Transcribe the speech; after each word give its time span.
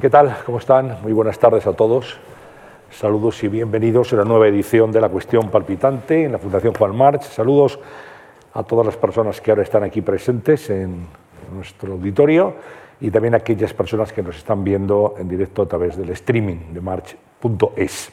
¿Qué 0.00 0.10
tal? 0.10 0.36
¿Cómo 0.46 0.58
están? 0.58 0.98
Muy 1.02 1.12
buenas 1.12 1.40
tardes 1.40 1.66
a 1.66 1.72
todos. 1.72 2.20
Saludos 2.88 3.42
y 3.42 3.48
bienvenidos 3.48 4.12
a 4.12 4.16
la 4.16 4.24
nueva 4.24 4.46
edición 4.46 4.92
de 4.92 5.00
La 5.00 5.08
Cuestión 5.08 5.50
Palpitante 5.50 6.22
en 6.22 6.30
la 6.30 6.38
Fundación 6.38 6.72
Juan 6.72 6.96
March. 6.96 7.22
Saludos 7.22 7.80
a 8.54 8.62
todas 8.62 8.86
las 8.86 8.96
personas 8.96 9.40
que 9.40 9.50
ahora 9.50 9.64
están 9.64 9.82
aquí 9.82 10.00
presentes 10.00 10.70
en 10.70 11.04
nuestro 11.52 11.94
auditorio 11.94 12.54
y 13.00 13.10
también 13.10 13.34
a 13.34 13.38
aquellas 13.38 13.74
personas 13.74 14.12
que 14.12 14.22
nos 14.22 14.36
están 14.36 14.62
viendo 14.62 15.16
en 15.18 15.28
directo 15.28 15.62
a 15.62 15.66
través 15.66 15.96
del 15.96 16.10
streaming 16.10 16.72
de 16.72 16.80
march.es. 16.80 18.12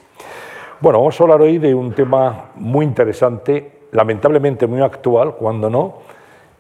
Bueno, 0.82 0.98
vamos 0.98 1.22
a 1.22 1.24
hablar 1.24 1.42
hoy 1.42 1.60
de 1.60 1.76
un 1.76 1.94
tema 1.94 2.50
muy 2.56 2.84
interesante, 2.84 3.82
lamentablemente 3.92 4.66
muy 4.66 4.82
actual, 4.82 5.36
cuando 5.36 5.70
no, 5.70 6.00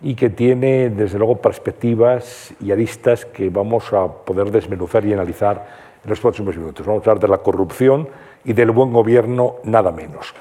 y 0.01 0.15
que 0.15 0.29
tiene 0.29 0.89
desde 0.89 1.17
luego 1.17 1.37
perspectivas 1.37 2.53
y 2.59 2.71
aristas 2.71 3.25
que 3.25 3.49
vamos 3.49 3.91
a 3.93 4.07
poder 4.07 4.51
desmenuzar 4.51 5.05
y 5.05 5.13
analizar 5.13 5.65
en 6.03 6.09
los 6.09 6.19
próximos 6.19 6.55
minutos. 6.57 6.85
Vamos 6.85 7.05
a 7.05 7.11
hablar 7.11 7.21
de 7.21 7.27
la 7.27 7.37
corrupción 7.39 8.07
y 8.43 8.53
del 8.53 8.71
buen 8.71 8.91
gobierno, 8.91 9.55
nada 9.63 9.91
menos. 9.91 10.33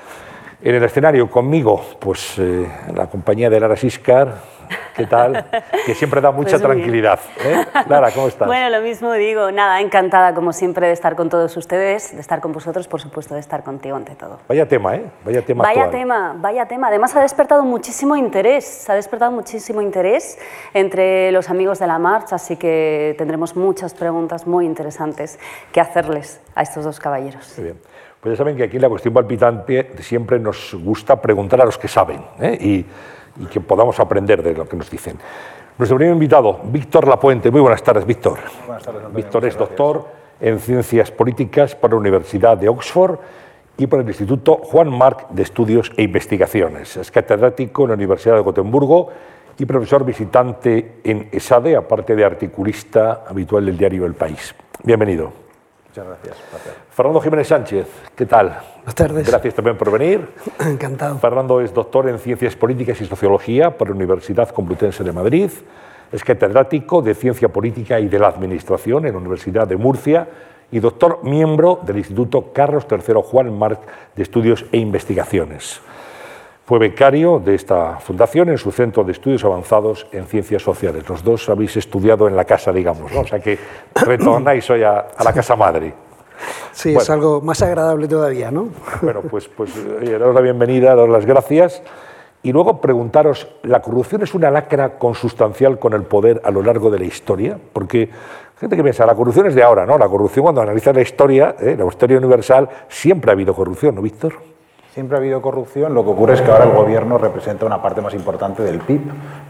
En 0.63 0.75
el 0.75 0.85
escenario 0.85 1.31
conmigo, 1.31 1.85
pues 1.99 2.39
eh, 2.39 2.67
la 2.95 3.07
compañía 3.07 3.51
de 3.51 3.61
Lara 3.61 3.77
Siscar, 3.77 4.41
¿qué 4.97 5.07
tal? 5.07 5.47
Que 5.87 5.95
siempre 5.95 6.21
da 6.21 6.31
mucha 6.31 6.53
pues 6.53 6.63
tranquilidad. 6.63 7.21
¿eh? 7.45 7.65
Lara, 7.89 8.11
¿cómo 8.13 8.29
estás? 8.29 8.47
Bueno, 8.47 8.71
lo 8.71 8.83
mismo 8.83 9.13
digo, 9.13 9.51
nada, 9.51 9.81
encantada 9.81 10.35
como 10.35 10.53
siempre 10.53 10.87
de 10.87 10.93
estar 10.93 11.17
con 11.17 11.29
todos 11.29 11.57
ustedes, 11.57 12.15
de 12.15 12.21
estar 12.21 12.41
con 12.41 12.53
vosotros, 12.53 12.89
por 12.89 13.01
supuesto, 13.01 13.35
de 13.35 13.41
estar 13.41 13.63
contigo 13.63 13.97
ante 13.97 14.15
todo. 14.15 14.41
Vaya 14.49 14.67
tema, 14.67 14.97
¿eh? 14.97 15.05
Vaya 15.25 15.43
tema. 15.43 15.65
Vaya 15.65 15.91
tema, 15.91 16.35
vaya 16.39 16.67
tema. 16.67 16.89
Además 16.89 17.15
ha 17.17 17.21
despertado 17.21 17.65
muchísimo 17.65 18.17
interés, 18.17 18.89
ha 18.89 18.95
despertado 18.95 19.31
muchísimo 19.31 19.83
interés 19.83 20.39
entre 20.73 21.33
los 21.33 21.51
amigos 21.51 21.79
de 21.79 21.87
la 21.87 21.99
marcha, 21.99 22.37
así 22.37 22.57
que 22.57 23.15
tendremos 23.19 23.57
muchas 23.57 23.95
preguntas 23.95 24.47
muy 24.47 24.67
interesantes 24.67 25.39
que 25.73 25.81
hacerles 25.81 26.41
a 26.55 26.63
estos 26.63 26.85
dos 26.85 27.01
caballeros. 27.01 27.55
Muy 27.57 27.65
bien. 27.65 27.79
Pues 28.25 28.33
ya 28.33 28.39
saben 28.39 28.57
que 28.57 28.65
aquí 28.65 28.77
en 28.77 28.83
la 28.83 28.89
cuestión 28.89 29.13
palpitante 29.13 29.91
siempre 30.01 30.39
nos 30.39 30.75
gusta 30.83 31.21
preguntar 31.21 31.61
a 31.61 31.67
los 31.67 31.77
que 31.77 31.89
saben 31.89 32.25
¿eh? 32.41 32.57
y, 32.59 32.87
que 33.51 33.61
podamos 33.61 33.99
aprender 34.01 34.43
de 34.43 34.55
lo 34.55 34.69
que 34.69 34.77
nos 34.77 34.91
dicen. 34.91 35.19
Nuestro 35.77 35.97
primer 35.97 36.15
invitado, 36.15 36.61
Víctor 36.65 37.09
Lapuente. 37.09 37.51
Muy 37.51 37.61
buenas 37.61 37.83
tardes, 37.83 38.07
Víctor. 38.07 38.39
Buenas 38.67 38.85
tardes, 38.85 39.13
Víctor 39.13 39.45
es 39.45 39.57
doctor 39.57 40.07
en 40.41 40.59
Ciencias 40.59 41.11
Políticas 41.11 41.75
por 41.75 41.91
la 41.91 41.97
Universidad 41.97 42.57
de 42.57 42.69
Oxford 42.69 43.19
y 43.77 43.87
por 43.87 44.01
el 44.01 44.07
Instituto 44.07 44.57
Juan 44.57 44.89
Marc 44.97 45.29
de 45.31 45.43
Estudios 45.43 45.91
e 45.97 46.03
Investigaciones. 46.03 46.97
Es 46.97 47.11
catedrático 47.11 47.83
en 47.83 47.89
la 47.89 47.95
Universidad 47.95 48.37
de 48.37 48.43
Gotemburgo 48.43 49.09
y 49.59 49.65
profesor 49.67 50.05
visitante 50.05 51.01
en 51.05 51.29
ESADE, 51.33 51.77
aparte 51.77 52.15
de 52.15 52.25
articulista 52.25 53.25
habitual 53.27 53.67
del 53.67 53.77
diario 53.77 54.07
El 54.07 54.15
País. 54.15 54.55
Bienvenido. 54.83 55.44
Muchas 55.95 56.09
gracias. 56.09 56.37
Fernando 56.91 57.21
Jiménez 57.21 57.47
Sánchez, 57.47 57.87
¿qué 58.17 58.27
tal? 58.27 58.59
Buenas 58.79 58.95
tardes. 58.97 59.29
Gracias 59.29 59.55
también 59.55 59.79
por 59.79 59.93
venir. 59.93 60.29
Encantado. 60.59 61.17
Fernando 61.21 61.61
es 61.61 61.73
doctor 61.73 62.09
en 62.09 62.19
Ciencias 62.19 62.57
Políticas 62.57 63.01
y 63.01 63.07
Sociología 63.07 63.79
por 63.79 63.91
la 63.91 63.95
Universidad 63.95 64.49
Complutense 64.49 65.05
de 65.05 65.13
Madrid. 65.13 65.53
Es 66.11 66.25
catedrático 66.25 67.01
de 67.01 67.15
Ciencia 67.15 67.49
Política 67.49 68.01
y 68.01 68.09
de 68.09 68.19
la 68.19 68.27
Administración 68.27 69.07
en 69.07 69.13
la 69.13 69.19
Universidad 69.19 69.69
de 69.69 69.77
Murcia 69.77 70.27
y 70.73 70.81
doctor 70.81 71.21
miembro 71.23 71.79
del 71.87 71.99
Instituto 71.99 72.53
Carlos 72.53 72.89
III 72.91 73.15
Juan 73.23 73.57
Marc 73.57 73.81
de 74.17 74.23
Estudios 74.25 74.65
e 74.73 74.79
Investigaciones. 74.79 75.81
Fue 76.65 76.79
becario 76.79 77.39
de 77.45 77.55
esta 77.55 77.99
fundación 77.99 78.49
en 78.49 78.57
su 78.57 78.73
centro 78.73 79.05
de 79.05 79.13
estudios 79.13 79.45
avanzados 79.45 80.07
en 80.13 80.25
ciencias 80.25 80.63
sociales. 80.63 81.07
Los 81.07 81.23
dos 81.23 81.49
habéis 81.51 81.77
estudiado 81.77 82.27
en 82.27 82.35
la 82.35 82.47
casa, 82.47 82.73
digamos, 82.73 83.13
¿no? 83.13 83.21
o 83.21 83.27
sea 83.27 83.39
que 83.39 83.59
retornáis 83.95 84.69
hoy 84.71 84.83
a, 84.83 85.09
la 85.23 85.33
casa 85.35 85.57
madre. 85.57 85.93
Sí, 86.73 86.95
es 86.97 87.11
algo 87.11 87.43
más 87.43 87.61
agradable 87.61 88.09
todavía, 88.09 88.51
¿no? 88.51 88.69
Bueno, 89.03 89.21
pues, 89.23 89.47
pues 89.47 89.73
daros 90.05 90.35
la 90.35 90.41
bienvenida, 90.41 90.95
daros 90.95 91.11
las 91.11 91.27
gracias 91.27 91.83
y 92.43 92.51
luego 92.51 92.81
preguntaros, 92.81 93.47
¿la 93.63 93.81
corrupción 93.83 94.23
es 94.23 94.35
una 94.35 94.51
lacra 94.51 94.99
consustancial 94.99 95.79
con 95.79 95.93
el 95.93 96.03
poder 96.05 96.41
a 96.45 96.51
lo 96.51 96.63
largo 96.63 96.91
de 96.91 96.99
la 96.99 97.05
historia? 97.05 97.59
Porque 97.73 98.09
gente 98.59 98.75
que 98.75 98.83
piensa, 98.83 99.05
la 99.05 99.15
corrupción 99.15 99.47
es 99.47 99.55
de 99.55 99.63
ahora, 99.63 99.85
¿no? 99.85 99.99
La 99.99 100.09
corrupción 100.09 100.45
cuando 100.45 100.63
analizas 100.63 100.95
la 100.95 101.03
historia, 101.03 101.57
¿eh? 101.61 101.77
la 101.79 101.87
historia 101.87 102.17
universal, 102.17 102.69
siempre 102.89 103.31
ha 103.31 103.35
habido 103.35 103.55
corrupción, 103.55 103.95
¿no, 103.95 104.03
Víctor? 104.03 104.54
Siempre 104.95 105.17
ha 105.17 105.19
habido 105.19 105.43
corrupción, 105.43 105.93
lo 105.93 106.05
que 106.05 106.11
ocurre 106.11 106.35
es 106.35 106.41
que 106.41 106.53
ahora 106.53 106.67
el 106.67 106.71
gobierno 106.71 107.19
representa 107.19 107.67
una 107.67 107.83
parte 107.83 108.01
más 108.01 108.15
importante 108.15 108.63
del 108.63 108.79
PIB, 108.79 109.01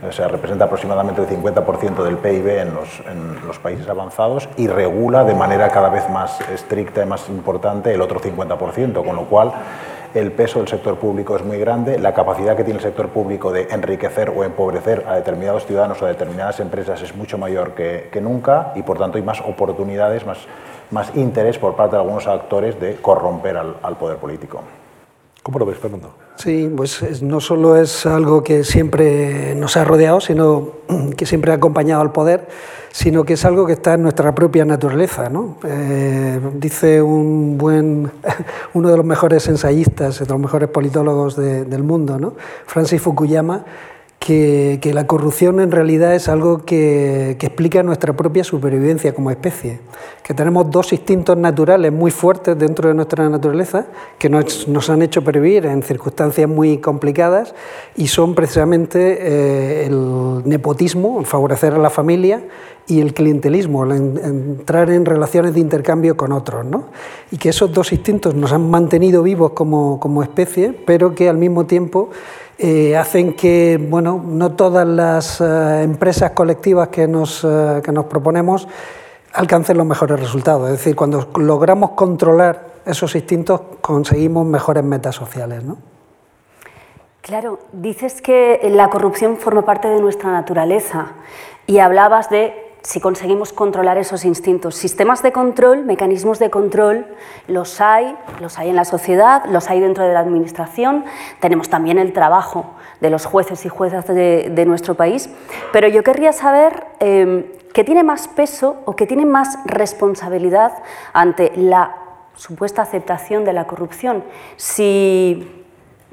o 0.08 0.10
sea, 0.10 0.26
representa 0.26 0.64
aproximadamente 0.64 1.20
el 1.20 1.28
50% 1.28 2.02
del 2.02 2.16
PIB 2.16 2.48
en 2.60 2.72
los, 2.74 3.58
países 3.58 3.86
avanzados 3.86 4.48
y 4.56 4.68
regula 4.68 5.22
de 5.22 5.34
manera 5.34 5.68
cada 5.68 5.90
vez 5.90 6.08
más 6.08 6.40
estricta 6.48 7.02
y 7.02 7.06
más 7.06 7.28
importante 7.28 7.92
el 7.92 8.00
otro 8.00 8.20
50%, 8.20 9.04
con 9.04 9.16
lo 9.16 9.24
cual 9.26 9.52
el 10.14 10.32
peso 10.32 10.60
del 10.60 10.68
sector 10.68 10.96
público 10.96 11.36
es 11.36 11.44
muy 11.44 11.58
grande, 11.58 11.98
la 11.98 12.14
capacidad 12.14 12.56
que 12.56 12.64
tiene 12.64 12.78
el 12.78 12.82
sector 12.82 13.10
público 13.10 13.52
de 13.52 13.68
enriquecer 13.70 14.30
o 14.34 14.44
empobrecer 14.44 15.04
a 15.06 15.16
determinados 15.16 15.66
ciudadanos 15.66 16.00
o 16.00 16.06
a 16.06 16.08
determinadas 16.08 16.58
empresas 16.60 17.02
es 17.02 17.14
mucho 17.14 17.36
mayor 17.36 17.72
que, 17.72 18.18
nunca 18.22 18.72
y 18.76 18.82
por 18.82 18.96
tanto 18.96 19.18
hay 19.18 19.22
más 19.22 19.42
oportunidades, 19.42 20.24
más, 20.24 21.14
interés 21.14 21.58
por 21.58 21.76
parte 21.76 21.96
de 21.96 22.00
algunos 22.00 22.26
actores 22.28 22.80
de 22.80 22.96
corromper 22.96 23.58
al 23.58 23.96
poder 23.98 24.16
político. 24.16 24.62
¿Cómo 25.44 25.58
lo 25.58 25.66
ves, 25.66 25.76
Fernando? 25.76 26.14
Sí, 26.36 26.72
pues 26.74 27.22
no 27.22 27.38
solo 27.38 27.76
es 27.76 28.06
algo 28.06 28.42
que 28.42 28.64
siempre 28.64 29.54
nos 29.54 29.76
ha 29.76 29.84
rodeado, 29.84 30.18
sino 30.18 30.70
que 31.18 31.26
siempre 31.26 31.52
ha 31.52 31.56
acompañado 31.56 32.00
al 32.00 32.12
poder, 32.12 32.48
sino 32.90 33.24
que 33.24 33.34
es 33.34 33.44
algo 33.44 33.66
que 33.66 33.74
está 33.74 33.92
en 33.92 34.04
nuestra 34.04 34.34
propia 34.34 34.64
naturaleza. 34.64 35.28
¿no? 35.28 35.58
Eh, 35.62 36.40
dice 36.54 37.02
un 37.02 37.58
buen, 37.58 38.10
uno 38.72 38.88
de 38.88 38.96
los 38.96 39.04
mejores 39.04 39.46
ensayistas, 39.46 40.18
de 40.20 40.24
los 40.24 40.38
mejores 40.38 40.70
politólogos 40.70 41.36
del 41.36 41.82
mundo. 41.82 42.34
Francis 42.64 43.02
Fukuyama, 43.02 43.66
que, 44.24 44.90
la 44.94 45.06
corrupción 45.06 45.60
en 45.60 45.70
realidad 45.70 46.14
es 46.14 46.30
algo 46.30 46.64
que, 46.64 47.32
explica 47.32 47.82
nuestra 47.82 48.14
propia 48.14 48.42
supervivencia 48.42 49.14
como 49.14 49.30
especie, 49.30 49.80
que 50.22 50.32
tenemos 50.32 50.70
dos 50.70 50.94
instintos 50.94 51.36
naturales 51.36 51.92
muy 51.92 52.10
fuertes 52.10 52.58
dentro 52.58 52.88
de 52.88 52.94
nuestra 52.94 53.28
naturaleza 53.28 53.86
que 54.18 54.30
nos, 54.30 54.88
han 54.88 55.02
hecho 55.02 55.22
pervivir 55.22 55.66
en 55.66 55.82
circunstancias 55.82 56.48
muy 56.48 56.78
complicadas 56.78 57.54
y 57.96 58.06
son 58.06 58.34
precisamente 58.34 59.18
eh, 59.20 59.86
el 59.86 60.40
nepotismo, 60.46 61.20
el 61.20 61.26
favorecer 61.26 61.74
a 61.74 61.78
la 61.78 61.90
familia 61.90 62.44
y 62.86 63.00
el 63.00 63.12
clientelismo, 63.12 63.84
el 63.84 63.92
entrar 63.92 64.90
en 64.90 65.04
relaciones 65.04 65.52
de 65.52 65.60
intercambio 65.60 66.16
con 66.16 66.32
otros. 66.32 66.64
¿no? 66.64 66.86
Y 67.30 67.36
que 67.36 67.50
esos 67.50 67.72
dos 67.72 67.92
instintos 67.92 68.34
nos 68.34 68.52
han 68.52 68.70
mantenido 68.70 69.22
vivos 69.22 69.52
como, 69.52 70.00
como 70.00 70.22
especie, 70.22 70.72
pero 70.86 71.14
que 71.14 71.28
al 71.28 71.36
mismo 71.36 71.66
tiempo 71.66 72.08
eh, 72.58 72.96
hacen 72.96 73.34
que 73.34 73.78
bueno, 73.80 74.22
no 74.24 74.52
todas 74.52 74.86
las 74.86 75.40
eh, 75.40 75.82
empresas 75.82 76.30
colectivas 76.30 76.88
que 76.88 77.08
nos, 77.08 77.44
eh, 77.44 77.80
que 77.84 77.90
nos 77.90 78.04
proponemos 78.06 78.68
alcancen 79.32 79.76
los 79.76 79.86
mejores 79.86 80.20
resultados. 80.20 80.70
Es 80.70 80.78
decir, 80.78 80.94
cuando 80.94 81.28
logramos 81.36 81.90
controlar 81.90 82.74
esos 82.86 83.14
instintos 83.16 83.60
conseguimos 83.80 84.46
mejores 84.46 84.84
metas 84.84 85.16
sociales. 85.16 85.64
¿no? 85.64 85.78
Claro, 87.20 87.58
dices 87.72 88.22
que 88.22 88.60
la 88.70 88.90
corrupción 88.90 89.36
forma 89.36 89.62
parte 89.62 89.88
de 89.88 90.00
nuestra 90.00 90.30
naturaleza 90.30 91.12
y 91.66 91.78
hablabas 91.78 92.30
de 92.30 92.63
si 92.84 93.00
conseguimos 93.00 93.54
controlar 93.54 93.96
esos 93.96 94.26
instintos. 94.26 94.74
Sistemas 94.74 95.22
de 95.22 95.32
control, 95.32 95.86
mecanismos 95.86 96.38
de 96.38 96.50
control, 96.50 97.06
los 97.48 97.80
hay, 97.80 98.14
los 98.40 98.58
hay 98.58 98.68
en 98.68 98.76
la 98.76 98.84
sociedad, 98.84 99.42
los 99.46 99.70
hay 99.70 99.80
dentro 99.80 100.06
de 100.06 100.12
la 100.12 100.20
Administración, 100.20 101.04
tenemos 101.40 101.70
también 101.70 101.98
el 101.98 102.12
trabajo 102.12 102.74
de 103.00 103.08
los 103.08 103.24
jueces 103.24 103.64
y 103.64 103.70
juezas 103.70 104.06
de, 104.06 104.64
nuestro 104.66 104.94
país, 104.94 105.30
pero 105.72 105.88
yo 105.88 106.02
querría 106.02 106.32
saber 106.32 106.86
em, 107.00 107.46
qué 107.72 107.84
tiene 107.84 108.02
más 108.02 108.28
peso 108.28 108.76
o 108.84 108.94
qué 108.96 109.06
tiene 109.06 109.24
más 109.24 109.58
responsabilidad 109.64 110.72
ante 111.14 111.52
la 111.56 111.96
supuesta 112.36 112.82
aceptación 112.82 113.46
de 113.46 113.54
la 113.54 113.66
corrupción. 113.66 114.24
Si 114.56 115.64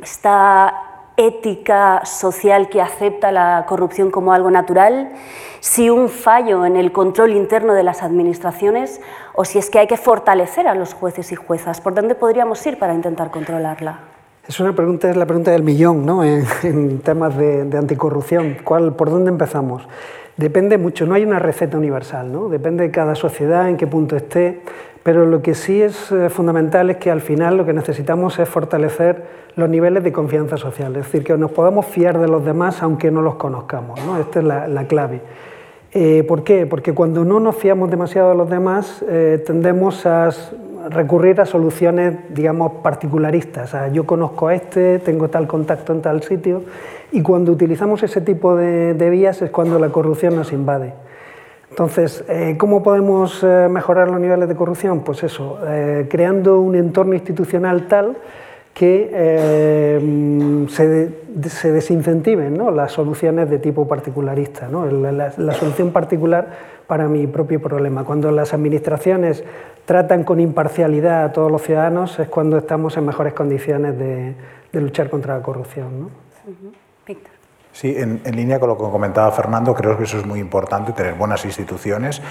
está 0.01 0.90
ética 1.27 2.01
social 2.05 2.69
que 2.69 2.81
acepta 2.81 3.31
la 3.31 3.65
corrupción 3.67 4.11
como 4.11 4.33
algo 4.33 4.51
natural, 4.51 5.09
si 5.59 5.89
un 5.89 6.09
fallo 6.09 6.65
en 6.65 6.75
el 6.75 6.91
control 6.91 7.31
interno 7.31 7.73
de 7.73 7.83
las 7.83 8.03
administraciones 8.03 9.01
o 9.33 9.45
si 9.45 9.59
es 9.59 9.69
que 9.69 9.79
hay 9.79 9.87
que 9.87 9.97
fortalecer 9.97 10.67
a 10.67 10.75
los 10.75 10.93
jueces 10.93 11.31
y 11.31 11.35
juezas. 11.35 11.81
¿Por 11.81 11.93
dónde 11.93 12.15
podríamos 12.15 12.65
ir 12.65 12.79
para 12.79 12.93
intentar 12.93 13.31
controlarla? 13.31 13.99
Es 14.47 14.59
una 14.59 14.73
pregunta, 14.73 15.09
es 15.09 15.15
la 15.15 15.25
pregunta 15.25 15.51
del 15.51 15.63
millón 15.63 16.05
¿no? 16.05 16.23
en, 16.63 16.99
temas 16.99 17.37
de, 17.37 17.61
anticorrupción. 17.77 18.57
¿Cuál, 18.63 18.95
¿Por 18.95 19.09
dónde 19.09 19.29
empezamos? 19.29 19.87
Depende 20.37 20.77
mucho, 20.77 21.05
no 21.05 21.13
hay 21.13 21.23
una 21.23 21.39
receta 21.39 21.77
universal, 21.77 22.31
¿no? 22.31 22.49
depende 22.49 22.83
de 22.83 22.91
cada 22.91 23.15
sociedad, 23.15 23.69
en 23.69 23.77
qué 23.77 23.85
punto 23.85 24.15
esté. 24.15 24.61
Pero 25.03 25.25
lo 25.25 25.41
que 25.41 25.55
sí 25.55 25.81
es 25.81 26.11
eh, 26.11 26.29
fundamental 26.29 26.89
es 26.89 26.97
que 26.97 27.09
al 27.09 27.21
final 27.21 27.57
lo 27.57 27.65
que 27.65 27.73
necesitamos 27.73 28.37
es 28.39 28.47
fortalecer 28.47 29.41
los 29.55 29.67
niveles 29.67 30.03
de 30.03 30.11
confianza 30.11 30.57
social, 30.57 30.95
es 30.95 31.05
decir, 31.05 31.23
que 31.23 31.37
nos 31.37 31.51
podamos 31.51 31.85
fiar 31.87 32.19
de 32.19 32.27
los 32.27 32.45
demás 32.45 32.81
aunque 32.83 33.11
no 33.11 33.21
los 33.21 33.35
conozcamos. 33.35 33.99
¿no? 34.05 34.17
Esta 34.17 34.39
es 34.39 34.45
la, 34.45 34.85
clave. 34.85 35.21
Eh, 35.91 36.23
¿Por 36.27 36.43
qué? 36.43 36.65
Porque 36.65 36.93
cuando 36.93 37.25
no 37.25 37.39
nos 37.39 37.55
fiamos 37.55 37.89
demasiado 37.89 38.29
de 38.29 38.35
los 38.35 38.49
demás, 38.49 39.03
eh, 39.09 39.43
tendemos 39.45 40.05
a 40.05 40.29
recurrir 40.89 41.41
a 41.41 41.45
soluciones, 41.45 42.15
digamos, 42.29 42.73
particularistas. 42.83 43.75
yo 43.93 44.05
conozco 44.05 44.47
a 44.47 44.55
este, 44.55 44.99
tengo 44.99 45.29
tal 45.29 45.47
contacto 45.47 45.93
en 45.93 46.01
tal 46.01 46.23
sitio, 46.23 46.63
y 47.11 47.21
cuando 47.21 47.51
utilizamos 47.51 48.03
ese 48.03 48.21
tipo 48.21 48.55
de, 48.55 49.09
vías 49.09 49.41
es 49.41 49.51
cuando 49.51 49.77
la 49.79 49.89
corrupción 49.89 50.35
nos 50.35 50.53
invade. 50.53 50.93
Entonces, 51.71 52.23
eh, 52.27 52.55
¿cómo 52.57 52.83
podemos 52.83 53.43
mejorar 53.43 54.09
los 54.09 54.19
niveles 54.19 54.47
de 54.47 54.55
corrupción? 54.55 54.99
Pues 55.01 55.23
eso, 55.23 55.57
creando 56.09 56.59
un 56.59 56.75
entorno 56.75 57.15
institucional 57.15 57.87
tal 57.87 58.17
que 58.73 59.09
eh, 59.13 60.65
se, 60.69 61.71
desincentiven 61.71 62.57
las 62.75 62.91
soluciones 62.91 63.49
de 63.49 63.59
tipo 63.59 63.87
particularista, 63.87 64.69
la, 64.69 65.53
solución 65.53 65.91
particular 65.91 66.47
para 66.87 67.07
mi 67.07 67.27
propio 67.27 67.61
problema. 67.61 68.03
Cuando 68.03 68.31
las 68.31 68.53
administraciones 68.53 69.43
tratan 69.85 70.23
con 70.23 70.39
imparcialidad 70.39 71.25
a 71.25 71.31
todos 71.33 71.51
los 71.51 71.61
ciudadanos 71.61 72.17
es 72.19 72.27
cuando 72.27 72.57
estamos 72.57 72.95
en 72.97 73.05
mejores 73.05 73.33
condiciones 73.33 73.97
de, 73.97 74.35
luchar 74.73 75.09
contra 75.09 75.37
la 75.37 75.43
corrupción. 75.43 76.09
Sí, 77.73 77.95
en, 77.97 78.21
línea 78.35 78.59
con 78.59 78.67
lo 78.67 78.77
que 78.77 78.83
comentaba 78.83 79.31
Fernando, 79.31 79.73
creo 79.73 79.97
que 79.97 80.03
eso 80.03 80.17
es 80.17 80.25
muy 80.25 80.39
importante, 80.39 80.91
tener 80.91 81.13
buenas 81.13 81.45
instituciones 81.45 82.21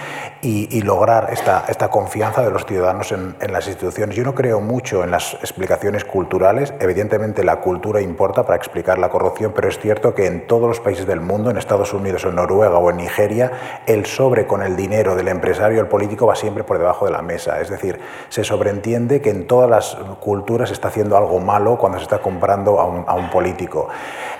y, 0.42 0.82
lograr 0.82 1.28
esta, 1.32 1.64
esta, 1.68 1.88
confianza 1.88 2.42
de 2.42 2.50
los 2.50 2.66
ciudadanos 2.66 3.12
en, 3.12 3.34
las 3.50 3.66
instituciones. 3.66 4.16
Yo 4.16 4.22
no 4.22 4.34
creo 4.34 4.60
mucho 4.60 5.02
en 5.02 5.10
las 5.10 5.34
explicaciones 5.34 6.04
culturales. 6.04 6.74
Evidentemente 6.78 7.42
la 7.42 7.60
cultura 7.60 8.02
importa 8.02 8.44
para 8.44 8.56
explicar 8.56 8.98
la 8.98 9.08
corrupción, 9.08 9.52
pero 9.54 9.68
es 9.68 9.78
cierto 9.78 10.14
que 10.14 10.26
en 10.26 10.46
todos 10.46 10.68
los 10.68 10.80
países 10.80 11.06
del 11.06 11.20
mundo, 11.20 11.50
en 11.50 11.56
Estados 11.56 11.94
Unidos, 11.94 12.24
en 12.24 12.34
Noruega 12.34 12.76
o 12.76 12.90
en 12.90 12.98
Nigeria, 12.98 13.82
el 13.86 14.04
sobre 14.04 14.46
con 14.46 14.62
el 14.62 14.76
dinero 14.76 15.16
del 15.16 15.28
empresario 15.28 15.78
o 15.78 15.82
el 15.82 15.88
político 15.88 16.26
va 16.26 16.36
siempre 16.36 16.64
por 16.64 16.78
debajo 16.78 17.06
de 17.06 17.12
la 17.12 17.22
mesa. 17.22 17.60
Es 17.60 17.70
decir, 17.70 17.98
se 18.28 18.44
sobreentiende 18.44 19.22
que 19.22 19.30
en 19.30 19.46
todas 19.46 19.70
las 19.70 19.96
culturas 20.20 20.68
se 20.68 20.74
está 20.74 20.88
haciendo 20.88 21.16
algo 21.16 21.40
malo 21.40 21.78
cuando 21.78 21.98
se 21.98 22.04
está 22.04 22.18
comprando 22.18 22.78
a 22.78 22.84
un, 22.84 23.04
a 23.06 23.14
un 23.14 23.30
político. 23.30 23.88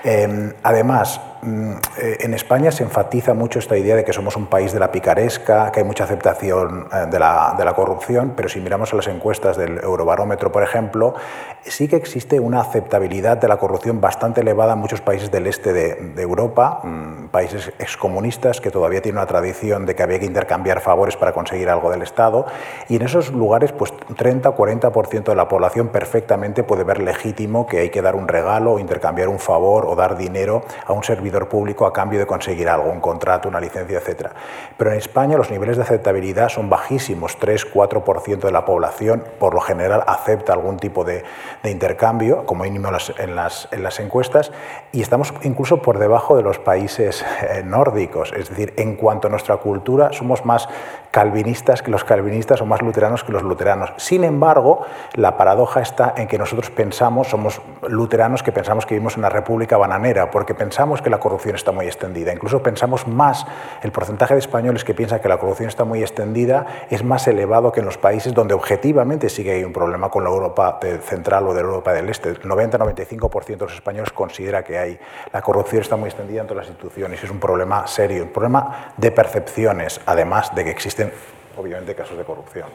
Eh, 0.03 0.53
además, 0.63 0.90
Mm, 0.91 0.97
eh, 0.97 1.30
en 1.43 2.33
España 2.33 2.71
se 2.71 2.83
enfatiza 2.83 3.33
mucho 3.33 3.59
esta 3.59 3.77
idea 3.77 3.95
de 3.95 4.03
que 4.03 4.13
somos 4.13 4.35
un 4.35 4.47
país 4.47 4.73
de 4.73 4.79
la 4.79 4.91
picaresca, 4.91 5.71
que 5.71 5.79
hay 5.79 5.85
mucha 5.85 6.03
aceptación 6.03 6.87
eh, 6.91 7.07
de 7.09 7.19
la, 7.19 7.55
de 7.57 7.65
la, 7.65 7.73
corrupción, 7.73 8.33
pero 8.35 8.49
si 8.49 8.59
miramos 8.59 8.93
a 8.93 8.97
las 8.97 9.07
encuestas 9.07 9.57
del 9.57 9.79
Eurobarómetro, 9.79 10.51
por 10.51 10.63
ejemplo, 10.63 11.15
sí 11.63 11.87
que 11.87 11.95
existe 11.95 12.39
una 12.39 12.61
aceptabilidad 12.61 13.37
de 13.37 13.47
la 13.47 13.57
corrupción 13.57 14.01
bastante 14.01 14.41
elevada 14.41 14.73
en 14.73 14.79
muchos 14.79 15.01
países 15.01 15.31
del 15.31 15.47
este 15.47 15.73
de, 15.73 16.21
Europa, 16.21 16.81
mm, 16.83 17.27
países 17.29 17.71
excomunistas 17.79 18.61
que 18.61 18.69
todavía 18.69 19.01
tienen 19.01 19.17
una 19.19 19.27
tradición 19.27 19.85
de 19.85 19.95
que 19.95 20.03
había 20.03 20.19
que 20.19 20.25
intercambiar 20.25 20.81
favores 20.81 21.15
para 21.15 21.33
conseguir 21.33 21.69
algo 21.69 21.89
del 21.89 22.01
Estado, 22.01 22.45
y 22.89 22.97
en 22.97 23.03
esos 23.03 23.31
lugares, 23.31 23.71
pues 23.71 23.93
30 24.17 24.49
o 24.49 24.55
40% 24.55 25.31
de 25.31 25.35
la 25.35 25.47
población 25.47 25.87
perfectamente 25.87 26.63
puede 26.63 26.83
ver 26.83 26.99
legítimo 26.99 27.65
que 27.65 27.79
hay 27.79 27.89
que 27.89 28.01
dar 28.01 28.15
un 28.15 28.27
regalo 28.27 28.79
intercambiar 28.81 29.29
un 29.29 29.39
favor 29.39 29.85
o 29.85 29.95
dar 29.95 30.17
dinero 30.17 30.63
a 30.85 30.93
un 30.93 31.03
público 31.47 31.85
a 31.85 31.93
cambio 31.93 32.19
de 32.19 32.25
conseguir 32.25 32.69
algo, 32.69 32.89
un 32.89 32.99
contrato, 32.99 33.49
una 33.49 33.59
licencia, 33.59 33.99
etc. 33.99 34.29
Pero 34.77 34.91
en 34.91 34.97
España 34.97 35.37
los 35.37 35.49
niveles 35.49 35.77
de 35.77 35.83
aceptabilidad 35.83 36.49
son 36.49 36.69
bajísimos, 36.69 37.39
3-4% 37.39 38.39
de 38.39 38.51
la 38.51 38.65
población 38.65 39.23
por 39.39 39.53
lo 39.53 39.61
general 39.61 40.03
acepta 40.07 40.53
algún 40.53 40.77
tipo 40.77 41.03
de, 41.03 41.23
intercambio, 41.63 42.45
como 42.45 42.63
mínimo 42.63 42.89
en 43.17 43.35
las, 43.35 43.67
en 43.71 43.83
las 43.83 43.99
encuestas, 43.99 44.51
y 44.91 45.01
estamos 45.01 45.33
incluso 45.43 45.81
por 45.81 45.99
debajo 45.99 46.35
de 46.35 46.43
los 46.43 46.59
países 46.59 47.25
eh, 47.41 47.63
nórdicos, 47.63 48.33
es 48.33 48.49
decir, 48.49 48.73
en 48.77 48.95
cuanto 48.95 49.27
a 49.27 49.31
nuestra 49.31 49.57
cultura 49.57 50.11
somos 50.13 50.45
más 50.45 50.67
calvinistas 51.11 51.81
que 51.81 51.91
los 51.91 52.03
calvinistas 52.03 52.61
o 52.61 52.65
más 52.65 52.81
luteranos 52.81 53.23
que 53.23 53.31
los 53.31 53.43
luteranos. 53.43 53.91
Sin 53.97 54.23
embargo, 54.23 54.85
la 55.13 55.37
paradoja 55.37 55.81
está 55.81 56.13
en 56.15 56.27
que 56.27 56.37
nosotros 56.37 56.71
pensamos, 56.71 57.27
somos 57.27 57.61
luteranos 57.87 58.43
que 58.43 58.51
pensamos 58.51 58.85
que 58.85 58.95
vivimos 58.95 59.15
en 59.15 59.19
una 59.19 59.29
república 59.29 59.77
bananera, 59.77 60.31
porque 60.31 60.53
pensamos 60.53 61.01
que 61.01 61.09
la 61.09 61.19
corrupción 61.19 61.55
está 61.55 61.71
muy 61.71 61.85
extendida. 61.85 62.33
Incluso 62.33 62.63
pensamos 62.63 63.07
más, 63.07 63.45
el 63.83 63.91
porcentaje 63.91 64.33
de 64.33 64.39
españoles 64.39 64.83
que 64.83 64.93
piensa 64.93 65.19
que 65.21 65.27
la 65.27 65.37
corrupción 65.37 65.67
está 65.67 65.83
muy 65.83 66.01
extendida 66.01 66.65
es 66.89 67.03
más 67.03 67.27
elevado 67.27 67.71
que 67.71 67.81
en 67.81 67.85
los 67.85 67.97
países 67.97 68.33
donde 68.33 68.53
objetivamente 68.53 69.29
sí 69.29 69.43
que 69.43 69.51
hay 69.51 69.63
un 69.63 69.73
problema 69.73 70.09
con 70.09 70.23
la 70.23 70.29
Europa 70.29 70.79
central 71.03 71.47
o 71.47 71.53
de 71.53 71.61
Europa 71.61 71.91
del 71.93 72.09
Este. 72.09 72.29
El 72.29 72.41
90-95% 72.41 73.45
de 73.45 73.57
los 73.57 73.73
españoles 73.73 74.11
considera 74.11 74.63
que 74.63 74.77
hay, 74.77 74.99
la 75.33 75.41
corrupción 75.41 75.81
está 75.81 75.97
muy 75.97 76.07
extendida 76.07 76.41
en 76.41 76.47
todas 76.47 76.65
las 76.65 76.69
instituciones. 76.69 77.23
Es 77.23 77.29
un 77.29 77.39
problema 77.39 77.85
serio, 77.87 78.23
un 78.23 78.29
problema 78.29 78.93
de 78.95 79.11
percepciones, 79.11 79.99
además 80.05 80.55
de 80.55 80.63
que 80.63 80.69
existen 81.01 81.11
obviamente 81.57 81.93
casos 81.95 82.17
de 82.17 82.23
corrupción. 82.23 82.67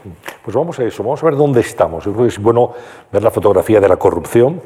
Pues 0.45 0.55
vamos 0.55 0.79
a 0.79 0.85
eso, 0.85 1.03
vamos 1.03 1.23
a 1.23 1.27
ver 1.27 1.37
dónde 1.37 1.61
estamos. 1.61 2.05
Yo 2.05 2.13
creo 2.13 2.25
que 2.25 2.29
es 2.29 2.39
bueno 2.39 2.73
ver 3.11 3.23
la 3.23 3.31
fotografía 3.31 3.81
de 3.81 3.89
la 3.89 3.97
corrupción 3.97 4.61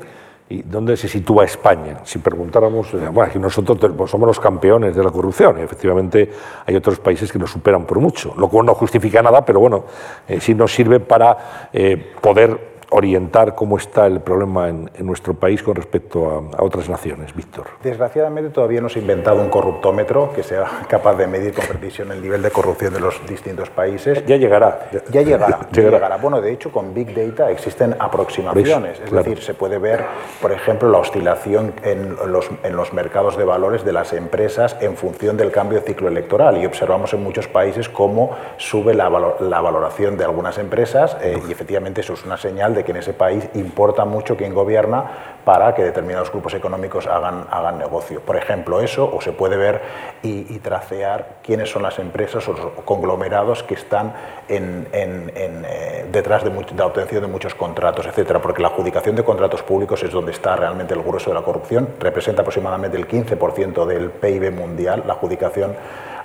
y 0.48 0.62
dónde 0.62 0.96
se 0.96 1.06
sitúa 1.06 1.44
España. 1.44 2.00
Si 2.02 2.18
preguntáramos, 2.18 2.92
eh, 2.94 3.08
bueno, 3.12 3.32
nosotros 3.36 3.78
pues, 3.96 4.10
somos 4.10 4.26
los 4.26 4.40
campeones 4.40 4.96
de 4.96 5.04
la 5.04 5.10
corrupción, 5.12 5.60
y 5.60 5.62
efectivamente 5.62 6.28
hay 6.66 6.74
otros 6.74 6.98
países 6.98 7.30
que 7.30 7.38
nos 7.38 7.52
superan 7.52 7.84
por 7.84 8.00
mucho, 8.00 8.34
lo 8.36 8.48
cual 8.48 8.66
no 8.66 8.74
justifica 8.74 9.22
nada, 9.22 9.44
pero 9.44 9.60
bueno, 9.60 9.84
eh, 10.26 10.40
sí 10.40 10.54
nos 10.54 10.74
sirve 10.74 10.98
para 10.98 11.68
eh, 11.72 12.14
poder 12.20 12.69
orientar 12.90 13.54
cómo 13.54 13.76
está 13.76 14.06
el 14.06 14.20
problema 14.20 14.68
en, 14.68 14.90
nuestro 15.00 15.34
país 15.34 15.62
con 15.62 15.74
respecto 15.74 16.50
a, 16.56 16.62
otras 16.62 16.88
naciones, 16.88 17.34
Víctor? 17.34 17.66
Desgraciadamente 17.82 18.50
todavía 18.50 18.80
no 18.80 18.88
se 18.88 18.98
ha 18.98 19.02
inventado 19.02 19.40
un 19.40 19.48
corruptómetro 19.48 20.32
que 20.32 20.42
sea 20.42 20.64
capaz 20.88 21.14
de 21.16 21.26
medir 21.26 21.54
con 21.54 21.66
precisión 21.66 22.12
el 22.12 22.22
nivel 22.22 22.42
de 22.42 22.50
corrupción 22.50 22.92
de 22.92 23.00
los 23.00 23.26
distintos 23.26 23.70
países. 23.70 24.24
Ya 24.26 24.36
llegará. 24.36 24.90
Ya, 25.10 25.22
llegará, 25.22 25.60
llegará. 25.72 26.16
Bueno, 26.16 26.40
de 26.40 26.52
hecho, 26.52 26.70
con 26.70 26.92
Big 26.94 27.14
Data 27.14 27.50
existen 27.50 27.96
aproximaciones. 27.98 29.00
Es 29.00 29.10
decir, 29.10 29.42
se 29.42 29.54
puede 29.54 29.78
ver, 29.78 30.04
por 30.40 30.52
ejemplo, 30.52 30.90
la 30.90 30.98
oscilación 30.98 31.72
en 31.82 32.16
los, 32.26 32.50
en 32.62 32.76
los 32.76 32.92
mercados 32.92 33.36
de 33.36 33.44
valores 33.44 33.84
de 33.84 33.92
las 33.92 34.12
empresas 34.12 34.76
en 34.80 34.96
función 34.96 35.36
del 35.36 35.50
cambio 35.50 35.80
de 35.80 35.86
ciclo 35.86 36.08
electoral. 36.08 36.58
Y 36.58 36.66
observamos 36.66 37.12
en 37.14 37.22
muchos 37.22 37.48
países 37.48 37.88
cómo 37.88 38.36
sube 38.56 38.94
la, 38.94 39.10
la 39.40 39.60
valoración 39.60 40.16
de 40.16 40.24
algunas 40.24 40.58
empresas 40.58 41.16
eh, 41.22 41.40
y 41.48 41.52
efectivamente 41.52 42.00
eso 42.00 42.14
es 42.14 42.24
una 42.24 42.36
señal 42.36 42.74
de 42.74 42.79
que 42.84 42.92
en 42.92 42.98
ese 42.98 43.12
país 43.12 43.48
importa 43.54 44.04
mucho 44.04 44.36
quién 44.36 44.54
gobierna 44.54 45.30
para 45.44 45.74
que 45.74 45.82
determinados 45.82 46.30
grupos 46.30 46.54
económicos 46.54 47.06
hagan, 47.06 47.46
hagan 47.50 47.78
negocio. 47.78 48.20
Por 48.20 48.36
ejemplo, 48.36 48.80
eso, 48.80 49.10
o 49.12 49.20
se 49.20 49.32
puede 49.32 49.56
ver 49.56 49.80
y, 50.22 50.60
tracear 50.60 51.38
quiénes 51.42 51.70
son 51.70 51.82
las 51.82 51.98
empresas 51.98 52.46
o 52.46 52.52
los 52.52 52.60
conglomerados 52.84 53.62
que 53.62 53.74
están 53.74 54.12
eh, 54.48 56.06
detrás 56.12 56.44
de, 56.44 56.50
la 56.76 56.86
obtención 56.86 57.22
de 57.22 57.28
muchos 57.28 57.54
contratos, 57.54 58.06
etcétera, 58.06 58.40
porque 58.42 58.60
la 58.60 58.68
adjudicación 58.68 59.16
de 59.16 59.24
contratos 59.24 59.62
públicos 59.62 60.02
es 60.02 60.12
donde 60.12 60.32
está 60.32 60.54
realmente 60.54 60.92
el 60.92 61.02
grueso 61.02 61.30
de 61.30 61.34
la 61.34 61.42
corrupción, 61.42 61.88
representa 61.98 62.42
aproximadamente 62.42 62.98
el 62.98 63.08
15% 63.08 63.86
del 63.86 64.10
PIB 64.10 64.52
mundial, 64.52 65.04
la 65.06 65.14
adjudicación 65.14 65.74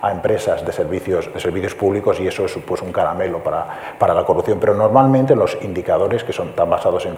a 0.02 0.12
empresas 0.12 0.66
de 0.66 0.72
servicios, 0.72 1.34
de 1.34 1.40
servicios 1.40 1.76
públicos 1.76 2.20
y 2.20 2.28
eso 2.28 2.46
es 2.46 2.58
pues, 2.66 2.82
un 2.82 2.92
caramelo 2.92 3.44
para, 3.44 3.96
para 3.98 4.14
la 4.14 4.24
corrupción. 4.24 4.60
Pero 4.60 4.74
normalmente 4.74 5.36
los 5.36 5.58
indicadores 5.62 6.24
que 6.24 6.34
son 6.34 6.54
tan 6.54 6.70
basados 6.70 7.06
en, 7.06 7.16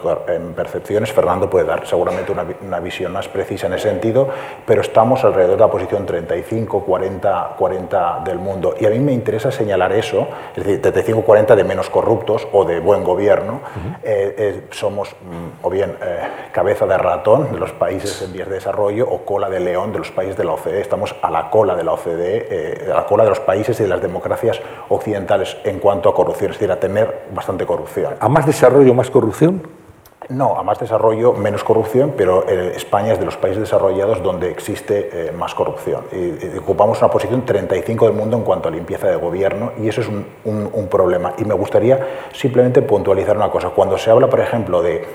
percepciones, 0.54 1.12
Fernando 1.12 1.48
puede 1.50 1.66
dar 1.66 1.86
seguramente 1.86 2.32
una, 2.32 2.44
una, 2.66 2.80
visión 2.80 3.12
más 3.12 3.28
precisa 3.28 3.66
en 3.66 3.74
ese 3.74 3.88
sentido, 3.88 4.28
pero 4.64 4.80
estamos 4.80 5.24
alrededor 5.24 5.56
de 5.56 5.60
la 5.60 5.70
posición 5.70 6.06
35, 6.06 6.84
40, 6.84 7.54
40 7.58 8.22
del 8.24 8.38
mundo. 8.38 8.74
Y 8.78 8.86
a 8.86 8.90
mí 8.90 8.98
me 8.98 9.12
interesa 9.12 9.50
señalar 9.50 9.92
eso, 9.92 10.28
es 10.56 10.64
decir, 10.64 10.80
35, 10.80 11.22
40 11.22 11.56
de 11.56 11.64
menos 11.64 11.90
corruptos 11.90 12.46
o 12.52 12.64
de 12.64 12.80
buen 12.80 13.04
gobierno. 13.04 13.60
Eh, 14.02 14.34
eh, 14.38 14.66
somos 14.70 15.10
mm, 15.10 15.64
o 15.66 15.70
bien 15.70 15.96
eh, 16.02 16.20
cabeza 16.52 16.86
de 16.86 16.96
ratón 16.96 17.52
de 17.52 17.58
los 17.58 17.72
países 17.72 18.22
en 18.22 18.32
vías 18.32 18.48
de 18.48 18.54
desarrollo 18.54 19.08
o 19.08 19.24
cola 19.24 19.48
de 19.48 19.60
león 19.60 19.92
de 19.92 19.98
los 19.98 20.10
países 20.10 20.36
de 20.36 20.44
la 20.44 20.52
OCDE. 20.52 20.80
Estamos 20.80 21.14
a 21.20 21.30
la 21.30 21.50
cola 21.50 21.74
de 21.74 21.84
la 21.84 21.92
OCDE 21.92 22.46
a 22.84 22.94
la 22.94 23.06
cola 23.06 23.24
de 23.24 23.30
los 23.30 23.40
países 23.40 23.78
y 23.80 23.82
de 23.82 23.88
las 23.88 24.00
democracias 24.00 24.60
occidentales 24.88 25.56
en 25.64 25.78
cuanto 25.78 26.08
a 26.08 26.14
corrupción, 26.14 26.52
es 26.52 26.58
decir, 26.58 26.70
a 26.70 26.80
tener 26.80 27.26
bastante 27.34 27.66
corrupción. 27.66 28.14
¿A 28.20 28.28
más 28.28 28.46
desarrollo, 28.46 28.94
más 28.94 29.10
corrupción? 29.10 29.62
No, 30.30 30.58
a 30.58 30.62
más 30.62 30.78
desarrollo, 30.78 31.32
menos 31.32 31.64
corrupción, 31.64 32.12
pero 32.14 32.46
eh, 32.46 32.74
España 32.76 33.14
es 33.14 33.18
de 33.18 33.24
los 33.24 33.38
países 33.38 33.60
desarrollados 33.60 34.22
donde 34.22 34.50
existe 34.50 35.08
eh, 35.10 35.32
más 35.32 35.54
corrupción. 35.54 36.04
Y, 36.12 36.58
ocupamos 36.58 36.98
una 36.98 37.10
posición 37.10 37.46
35 37.46 38.04
del 38.04 38.14
mundo 38.14 38.36
en 38.36 38.42
cuanto 38.42 38.68
a 38.68 38.70
limpieza 38.70 39.08
de 39.08 39.16
gobierno 39.16 39.72
y 39.80 39.88
eso 39.88 40.02
es 40.02 40.08
un, 40.08 40.88
problema. 40.90 41.34
Y 41.38 41.44
me 41.44 41.54
gustaría 41.54 41.98
simplemente 42.32 42.82
puntualizar 42.82 43.36
una 43.36 43.50
cosa. 43.50 43.70
Cuando 43.70 43.96
se 43.98 44.10
habla, 44.10 44.28
por 44.28 44.40
ejemplo, 44.40 44.82
de, 44.82 45.06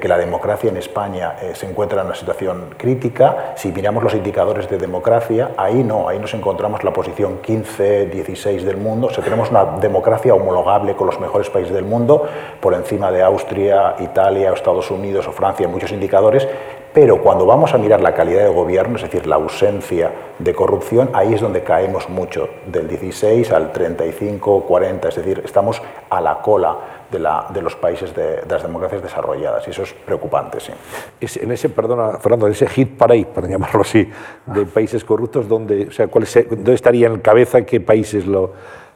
que 0.00 0.08
la 0.08 0.18
democracia 0.18 0.70
en 0.70 0.76
España 0.76 1.36
eh, 1.42 1.52
se 1.54 1.66
encuentra 1.66 2.00
en 2.00 2.06
una 2.06 2.14
situación 2.14 2.74
crítica, 2.76 3.52
si 3.56 3.72
miramos 3.72 4.02
los 4.02 4.14
indicadores 4.14 4.68
de 4.68 4.78
democracia, 4.78 5.52
ahí 5.56 5.82
no, 5.82 6.08
ahí 6.08 6.18
nos 6.18 6.32
encontramos 6.34 6.84
la 6.84 6.92
posición 6.92 7.38
15, 7.38 8.06
16 8.06 8.64
del 8.64 8.76
mundo. 8.76 9.08
O 9.08 9.10
sea, 9.10 9.24
tenemos 9.24 9.50
una 9.50 9.64
democracia 9.64 10.34
homologable 10.34 10.94
con 10.94 11.06
los 11.06 11.20
mejores 11.20 11.50
países 11.50 11.74
del 11.74 11.84
mundo, 11.84 12.26
por 12.60 12.74
encima 12.74 13.10
de 13.10 13.22
Austria, 13.22 13.96
Italia, 13.98 14.53
Estados 14.54 14.90
Unidos 14.90 15.26
o 15.28 15.32
Francia, 15.32 15.68
muchos 15.68 15.92
indicadores, 15.92 16.48
Pero 16.94 17.20
cuando 17.20 17.44
vamos 17.44 17.74
a 17.74 17.78
mirar 17.78 18.00
la 18.00 18.14
calidad 18.14 18.44
de 18.44 18.50
gobierno, 18.50 18.94
es 18.94 19.02
decir, 19.02 19.26
la 19.26 19.34
ausencia 19.34 20.12
de 20.38 20.54
corrupción, 20.54 21.10
ahí 21.12 21.34
es 21.34 21.40
donde 21.40 21.64
caemos 21.64 22.08
mucho, 22.08 22.48
del 22.66 22.86
16 22.86 23.50
al 23.50 23.72
35, 23.72 24.62
40, 24.62 25.08
es 25.08 25.16
decir, 25.16 25.42
estamos 25.44 25.82
a 26.08 26.20
la 26.20 26.40
cola 26.40 26.76
de, 27.10 27.18
la, 27.18 27.48
de 27.52 27.62
los 27.62 27.74
países 27.74 28.14
de, 28.14 28.42
las 28.48 28.62
democracias 28.62 29.02
desarrolladas 29.02 29.66
y 29.66 29.70
eso 29.72 29.82
es 29.82 29.92
preocupante. 29.92 30.58
Sí. 30.60 31.40
en 31.40 31.50
ese, 31.50 31.68
perdona, 31.68 32.18
Fernando, 32.18 32.46
en 32.46 32.52
ese 32.52 32.68
hit 32.68 32.96
parade, 32.96 33.26
para 33.26 33.48
llamarlo 33.48 33.80
así, 33.80 34.08
de 34.46 34.64
países 34.64 35.04
corruptos, 35.04 35.48
¿dónde, 35.48 35.88
o 35.88 35.92
sea, 35.92 36.06
¿cuál 36.06 36.28
¿dónde 36.48 36.74
estaría 36.74 37.08
en 37.08 37.18
cabeza? 37.18 37.62
¿Qué 37.62 37.80
países 37.80 38.24
lo, 38.24 38.52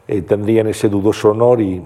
eh, 0.06 0.22
tendrían 0.22 0.66
ese 0.68 0.88
dudoso 0.88 1.32
honor 1.32 1.60
y 1.60 1.82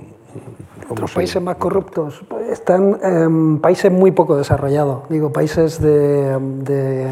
los 1.01 1.13
países 1.13 1.43
más 1.43 1.57
corruptos. 1.57 2.23
Están 2.51 2.99
en 3.03 3.59
países 3.61 3.91
muy 3.91 4.11
poco 4.13 4.37
desarrollados, 4.37 5.09
digo, 5.09 5.33
países 5.33 5.81
de, 5.81 7.09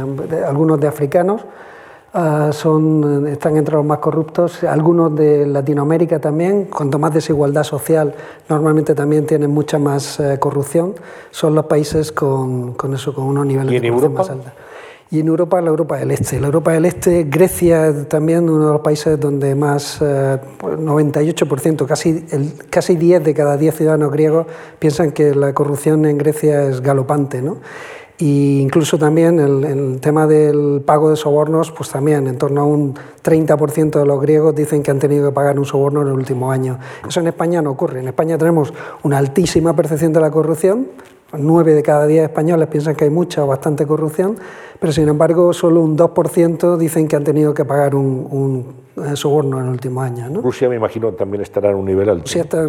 algunos 0.47 0.81
de 0.81 0.89
africanos, 0.89 1.43
ah, 2.13 2.51
son, 2.53 3.27
están 3.29 3.57
entre 3.57 3.77
los 3.77 3.85
más 3.85 3.99
corruptos, 3.99 4.65
algunos 4.65 5.15
de 5.15 5.47
Latinoamérica 5.47 6.19
también, 6.19 6.65
cuanto 6.65 6.99
más 6.99 7.15
desigualdad 7.15 7.65
social, 7.65 8.15
normalmente 8.49 8.95
también 8.95 9.27
tienen 9.27 9.51
mucha 9.51 9.79
más 9.79 10.21
eh, 10.21 10.39
corrupción, 10.39 10.95
son 11.31 11.55
los 11.55 11.67
países 11.67 12.13
con, 12.13 12.75
con, 12.75 12.95
eso, 12.95 13.15
con 13.15 13.25
unos 13.25 13.47
niveles 13.47 13.81
de 13.81 13.89
corrupción 13.89 14.15
más 14.15 14.31
altos 14.31 14.53
y 15.11 15.19
en 15.21 15.27
Europa 15.27 15.61
la 15.61 15.71
Europa 15.71 15.97
del 15.97 16.13
Este. 16.13 16.39
La 16.39 16.47
Europa 16.47 16.73
del 16.73 16.85
Este, 16.85 17.25
Grecia 17.25 18.07
también 18.07 18.49
uno 18.49 18.67
de 18.67 18.73
los 18.75 18.81
países 18.81 19.19
donde 19.19 19.57
más, 19.57 20.01
98%, 20.01 21.83
eh, 21.83 21.87
casi, 21.87 22.25
el, 22.31 22.53
casi 22.71 22.95
10 22.95 23.25
de 23.25 23.35
cada 23.35 23.57
10 23.57 23.75
ciudadanos 23.75 24.13
griegos 24.13 24.47
piensan 24.79 25.11
que 25.11 25.35
la 25.35 25.53
corrupción 25.53 26.07
en 26.07 26.17
Grecia 26.17 26.63
es 26.63 26.81
galopante. 26.81 27.43
¿no? 27.43 27.57
Y 28.19 28.61
incluso 28.61 28.99
también 28.99 29.41
el, 29.41 29.65
el, 29.65 30.01
tema 30.01 30.29
del 30.29 30.83
pago 30.87 31.11
de 31.11 31.17
sobornos, 31.17 31.73
pues 31.73 31.91
también 31.91 32.29
en 32.29 32.39
torno 32.39 32.61
a 32.61 32.65
un 32.65 32.95
30% 33.25 33.99
de 33.99 34.07
los 34.07 34.21
griegos 34.21 34.55
dicen 34.55 34.85
que 34.85 34.93
han 34.93 35.01
tenido 35.01 35.31
que 35.31 35.35
pagar 35.35 35.59
un 35.59 35.65
soborno 35.65 36.03
en 36.03 36.09
el 36.09 36.15
último 36.15 36.53
año. 36.53 36.79
Eso 37.09 37.19
en 37.19 37.27
España 37.27 37.61
no 37.63 37.71
ocurre. 37.71 37.99
En 37.99 38.07
España 38.07 38.39
tenemos 38.39 38.73
una 39.03 39.19
altísima 39.19 39.75
percepción 39.75 40.13
de 40.13 40.21
la 40.21 40.31
corrupción, 40.31 40.87
9 41.33 41.75
de 41.75 41.83
cada 41.83 42.07
10 42.07 42.25
españoles 42.25 42.69
piensan 42.69 42.95
que 42.95 43.05
hay 43.05 43.11
mucha 43.11 43.45
o 43.45 43.47
bastante 43.47 43.87
corrupción, 43.87 44.37
pero 44.79 44.93
sin 44.93 45.09
embargo 45.09 45.53
solo 45.53 45.81
un 45.81 45.97
2% 45.97 46.77
dicen 46.77 47.09
que 47.09 47.17
han 47.17 47.25
tenido 47.25 47.55
que 47.55 47.65
pagar 47.65 47.95
un, 47.95 48.65
eh, 48.97 49.17
soborno 49.17 49.59
en 49.59 49.67
el 49.67 49.71
último 49.71 50.03
año. 50.03 50.29
¿no? 50.29 50.41
Rusia 50.41 50.69
me 50.69 50.77
imagino 50.77 51.13
también 51.13 51.43
estará 51.43 51.71
en 51.71 51.77
un 51.77 51.85
nivel 51.85 52.09
alto. 52.09 52.25
Rusia 52.25 52.43
está 52.43 52.65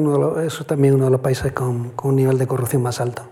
es 0.45 0.65
también 0.65 0.95
uno 0.95 1.05
de 1.05 1.11
los 1.11 1.21
países 1.21 1.51
con 1.51 1.91
un 2.03 2.15
nivel 2.15 2.37
de 2.37 2.47
corrupción 2.47 2.81
más 2.81 3.01
alto. 3.01 3.23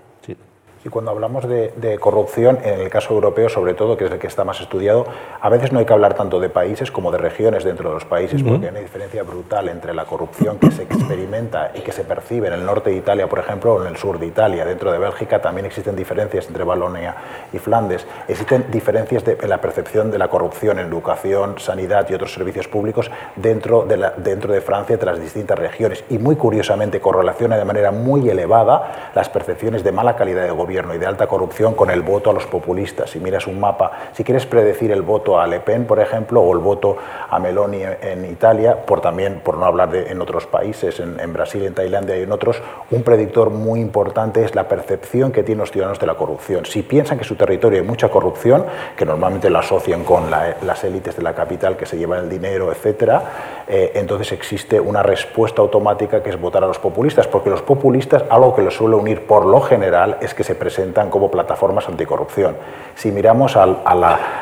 Y 0.90 0.92
cuando 0.92 1.12
hablamos 1.12 1.48
de, 1.48 1.98
corrupción, 2.00 2.58
en 2.64 2.80
el 2.80 2.90
caso 2.90 3.14
europeo 3.14 3.48
sobre 3.48 3.76
todo, 3.76 3.96
que 3.96 4.06
es 4.06 4.12
el 4.12 4.18
que 4.18 4.26
está 4.26 4.44
más 4.44 4.60
estudiado, 4.60 5.06
a 5.40 5.48
veces 5.48 5.72
no 5.72 5.78
hay 5.78 5.86
que 5.86 5.94
hablar 5.94 6.16
tanto 6.16 6.40
de 6.40 6.50
países 6.50 6.90
como 6.90 7.12
de 7.12 7.20
regiones 7.20 7.64
dentro 7.64 7.90
de 7.90 7.94
los 7.94 8.06
países, 8.06 8.42
porque 8.42 8.66
hay 8.66 8.72
una 8.72 8.80
diferencia 8.80 9.22
brutal 9.22 9.70
entre 9.70 9.94
la 9.94 10.06
corrupción 10.06 10.58
que 10.58 10.72
se 10.72 10.82
experimenta 10.82 11.74
y 11.76 11.82
que 11.82 11.92
se 11.92 12.06
percibe 12.06 12.48
en 12.48 12.54
el 12.54 12.66
norte 12.66 12.90
de 12.90 12.96
Italia, 12.96 13.30
por 13.30 13.38
ejemplo, 13.38 13.76
o 13.76 13.82
en 13.84 13.88
el 13.88 13.98
sur 13.98 14.18
de 14.18 14.26
Italia. 14.26 14.66
Dentro 14.66 14.92
de 14.92 14.98
Bélgica 14.98 15.40
también 15.40 15.68
existen 15.68 15.96
diferencias 15.96 16.48
entre 16.48 16.64
Valonia 16.64 17.16
y 17.54 17.60
Flandes. 17.60 18.08
Existen 18.28 18.66
diferencias 18.72 19.24
en 19.28 19.48
la 19.48 19.62
percepción 19.62 20.10
de 20.10 20.18
la 20.18 20.28
corrupción 20.28 20.80
en 20.80 20.88
educación, 20.88 21.60
sanidad 21.60 22.10
y 22.10 22.16
otros 22.16 22.34
servicios 22.34 22.68
públicos 22.68 23.12
dentro 23.36 23.86
de, 23.86 23.98
la, 23.98 24.14
dentro 24.18 24.52
de 24.52 24.62
Francia, 24.62 24.96
entre 24.96 25.12
las 25.12 25.22
distintas 25.22 25.60
regiones. 25.60 26.04
Y 26.10 26.18
muy 26.18 26.36
curiosamente 26.36 27.00
correlaciona 27.00 27.58
de 27.58 27.66
manera 27.66 27.92
muy 27.92 28.28
elevada 28.28 29.12
las 29.14 29.30
percepciones 29.30 29.84
de 29.84 29.92
mala 29.92 30.16
calidad 30.16 30.46
de 30.46 30.50
gobierno 30.50 30.79
y 30.94 30.98
de 30.98 31.06
alta 31.06 31.28
corrupción 31.28 31.76
con 31.76 31.90
el 31.90 32.02
voto 32.02 32.30
a 32.30 32.34
los 32.34 32.46
populistas. 32.46 33.10
Si 33.10 33.20
miras 33.20 33.48
un 33.48 33.60
mapa, 33.60 33.92
si 34.14 34.24
quieres 34.24 34.46
predecir 34.46 34.92
el 34.92 35.02
voto 35.02 35.40
a 35.40 35.46
Le 35.46 35.60
Pen, 35.60 35.86
por 35.86 36.00
ejemplo, 36.00 36.42
o 36.42 36.54
el 36.54 36.60
voto 36.60 36.98
a 37.30 37.38
Meloni 37.40 37.82
en 38.02 38.26
Italia, 38.26 38.86
por 38.86 39.02
también, 39.02 39.42
por 39.44 39.58
no 39.58 39.66
hablar 39.66 39.92
de 39.92 40.12
en 40.12 40.22
otros 40.22 40.48
países, 40.48 41.00
en, 41.00 41.20
en 41.20 41.34
Brasil, 41.34 41.66
en 41.66 41.74
Tailandia 41.74 42.18
y 42.18 42.24
en 42.24 42.32
otros, 42.32 42.62
un 42.92 43.04
predictor 43.04 43.50
muy 43.50 43.80
importante 43.80 44.44
es 44.44 44.56
la 44.56 44.68
percepción 44.68 45.32
que 45.32 45.44
tienen 45.44 45.60
los 45.60 45.72
ciudadanos 45.72 46.00
de 46.00 46.08
la 46.08 46.16
corrupción. 46.16 46.66
Si 46.66 46.82
piensan 46.84 47.18
que 47.18 47.24
su 47.24 47.36
territorio 47.36 47.82
hay 47.82 47.86
mucha 47.86 48.10
corrupción, 48.10 48.66
que 48.96 49.06
normalmente 49.06 49.50
lo 49.50 49.60
asocian 49.60 50.04
con 50.04 50.32
las 50.32 50.84
élites 50.84 51.16
de 51.16 51.24
la 51.24 51.34
capital 51.34 51.76
que 51.76 51.86
se 51.86 51.98
llevan 51.98 52.24
el 52.24 52.30
dinero, 52.30 52.72
etcétera, 52.72 53.24
eh, 53.68 53.92
entonces 53.96 54.32
existe 54.32 54.80
una 54.80 55.04
respuesta 55.04 55.62
automática 55.62 56.24
que 56.24 56.30
es 56.30 56.40
votar 56.40 56.64
a 56.64 56.68
los 56.68 56.80
populistas, 56.80 57.28
porque 57.28 57.50
los 57.50 57.62
populistas, 57.62 58.24
algo 58.30 58.56
que 58.56 58.62
los 58.62 58.76
suele 58.76 58.96
unir 58.96 59.26
por 59.26 59.46
lo 59.46 59.62
general, 59.62 60.18
es 60.22 60.34
que 60.34 60.44
se 60.44 60.56
presentan 60.60 61.10
como 61.10 61.32
plataformas 61.32 61.88
anticorrupción. 61.88 62.56
Si 62.96 63.12
miramos 63.12 63.56
al, 63.56 63.80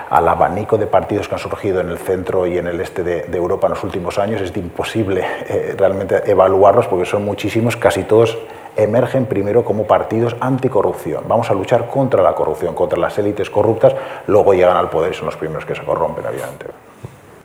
abanico 0.10 0.78
de 0.78 0.88
partidos 0.88 1.28
que 1.28 1.36
han 1.36 1.40
surgido 1.40 1.80
en 1.80 1.90
el 1.90 1.98
centro 1.98 2.46
y 2.46 2.58
en 2.58 2.68
el 2.68 2.82
este 2.82 3.04
de, 3.04 3.38
Europa 3.38 3.68
en 3.68 3.74
los 3.74 3.84
últimos 3.84 4.18
años, 4.18 4.42
es 4.42 4.56
imposible 4.58 5.24
eh, 5.48 5.76
realmente 5.78 6.30
evaluarlos 6.30 6.88
porque 6.88 7.06
son 7.06 7.24
muchísimos, 7.24 7.78
casi 7.78 8.04
todos 8.04 8.38
emergen 8.76 9.26
primero 9.26 9.64
como 9.64 9.86
partidos 9.86 10.36
anticorrupción. 10.40 11.24
Vamos 11.28 11.50
a 11.50 11.54
luchar 11.54 11.88
contra 11.88 12.22
la 12.22 12.34
corrupción, 12.34 12.76
contra 12.76 13.00
las 13.00 13.18
élites 13.18 13.50
corruptas, 13.50 13.96
luego 14.28 14.54
llegan 14.54 14.78
al 14.78 14.90
poder 14.90 15.12
y 15.12 15.16
son 15.16 15.28
los 15.28 15.38
primeros 15.38 15.66
que 15.66 15.76
se 15.76 15.84
corrompen, 15.84 16.26
obviamente. 16.26 16.66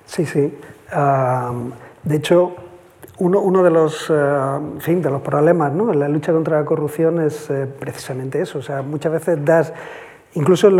Sí, 0.04 0.26
sí. 0.26 0.58
de 2.04 2.16
hecho, 2.16 2.52
uno, 3.18 3.62
de, 3.62 3.70
los, 3.70 4.12
fin, 4.78 5.02
de 5.02 5.10
los 5.10 5.22
problemas 5.22 5.72
¿no? 5.72 5.92
en 5.92 6.00
la 6.00 6.08
lucha 6.08 6.32
contra 6.32 6.58
la 6.60 6.64
corrupción 6.64 7.20
es 7.20 7.50
eh, 7.50 7.66
precisamente 7.66 8.40
eso. 8.40 8.58
O 8.58 8.62
sea, 8.62 8.82
muchas 8.82 9.12
veces 9.12 9.44
das, 9.44 9.72
incluso 10.34 10.70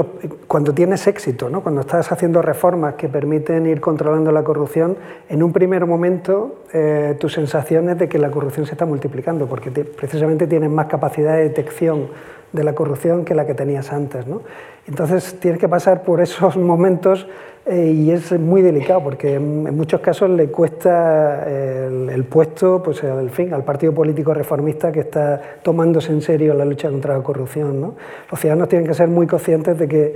cuando 0.46 0.72
tienes 0.72 1.06
éxito, 1.06 1.50
¿no? 1.50 1.62
cuando 1.62 1.82
estás 1.82 2.10
haciendo 2.10 2.42
reformas 2.42 2.94
que 2.94 3.08
permiten 3.08 3.66
ir 3.66 3.80
controlando 3.80 4.32
la 4.32 4.42
corrupción, 4.42 4.96
en 5.28 5.42
un 5.42 5.52
primer 5.52 5.86
momento 5.86 6.62
eh, 6.72 7.16
tu 7.20 7.28
sensación 7.28 7.90
es 7.90 7.98
de 7.98 8.08
que 8.08 8.18
la 8.18 8.30
corrupción 8.30 8.66
se 8.66 8.72
está 8.72 8.86
multiplicando, 8.86 9.46
porque 9.46 9.70
precisamente 9.70 10.46
tienes 10.46 10.70
más 10.70 10.86
capacidad 10.86 11.36
de 11.36 11.42
detección 11.42 12.08
de 12.52 12.64
la 12.64 12.74
corrupción 12.74 13.24
que 13.24 13.34
la 13.34 13.46
que 13.46 13.54
tenías 13.54 13.92
antes. 13.92 14.26
¿no? 14.26 14.42
Entonces 14.86 15.38
tienes 15.38 15.60
que 15.60 15.68
pasar 15.68 16.02
por 16.02 16.20
esos 16.20 16.56
momentos 16.58 17.26
eh, 17.64 17.92
y 17.94 18.10
es 18.10 18.32
muy 18.32 18.60
delicado 18.60 19.04
porque 19.04 19.34
en, 19.34 19.76
muchos 19.76 20.00
casos 20.00 20.28
le 20.30 20.48
cuesta 20.48 21.44
el, 21.46 22.24
puesto 22.24 22.82
pues, 22.82 23.04
al, 23.04 23.30
fin, 23.30 23.54
al 23.54 23.62
partido 23.62 23.94
político 23.94 24.34
reformista 24.34 24.90
que 24.90 25.00
está 25.00 25.40
tomándose 25.62 26.10
en 26.10 26.22
serio 26.22 26.54
la 26.54 26.64
lucha 26.64 26.90
contra 26.90 27.16
la 27.16 27.22
corrupción. 27.22 27.80
¿no? 27.80 27.94
Los 28.30 28.40
ciudadanos 28.40 28.68
tienen 28.68 28.88
que 28.88 28.94
ser 28.94 29.08
muy 29.08 29.28
conscientes 29.28 29.78
de 29.78 29.86
que 29.86 30.14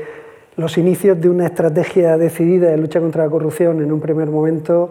los 0.57 0.77
inicios 0.77 1.21
de 1.21 1.29
una 1.29 1.47
estrategia 1.47 2.19
decidida 2.19 2.71
de 2.71 2.79
lucha 2.79 3.01
contra 3.01 3.25
la 3.25 3.31
corrupción 3.31 3.81
en 3.83 3.93
un 3.93 4.01
primer 4.01 4.29
momento 4.29 4.91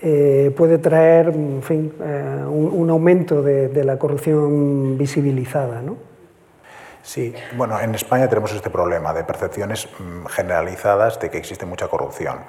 eh, 0.00 0.52
puede 0.56 0.78
traer 0.78 1.30
eh, 1.30 2.44
un, 2.48 2.90
aumento 2.90 3.42
de, 3.42 3.68
de 3.68 3.82
la 3.82 3.98
corrupción 3.98 4.96
visibilizada. 4.96 5.82
¿no? 5.82 6.15
Sí, 7.06 7.32
bueno, 7.54 7.80
en 7.80 7.94
España 7.94 8.28
tenemos 8.28 8.52
este 8.52 8.68
problema 8.68 9.14
de 9.14 9.22
percepciones 9.22 9.88
mm, 9.96 10.26
generalizadas 10.26 11.20
de 11.20 11.30
que 11.30 11.38
existe 11.38 11.64
mucha 11.64 11.86
corrupción. 11.86 12.40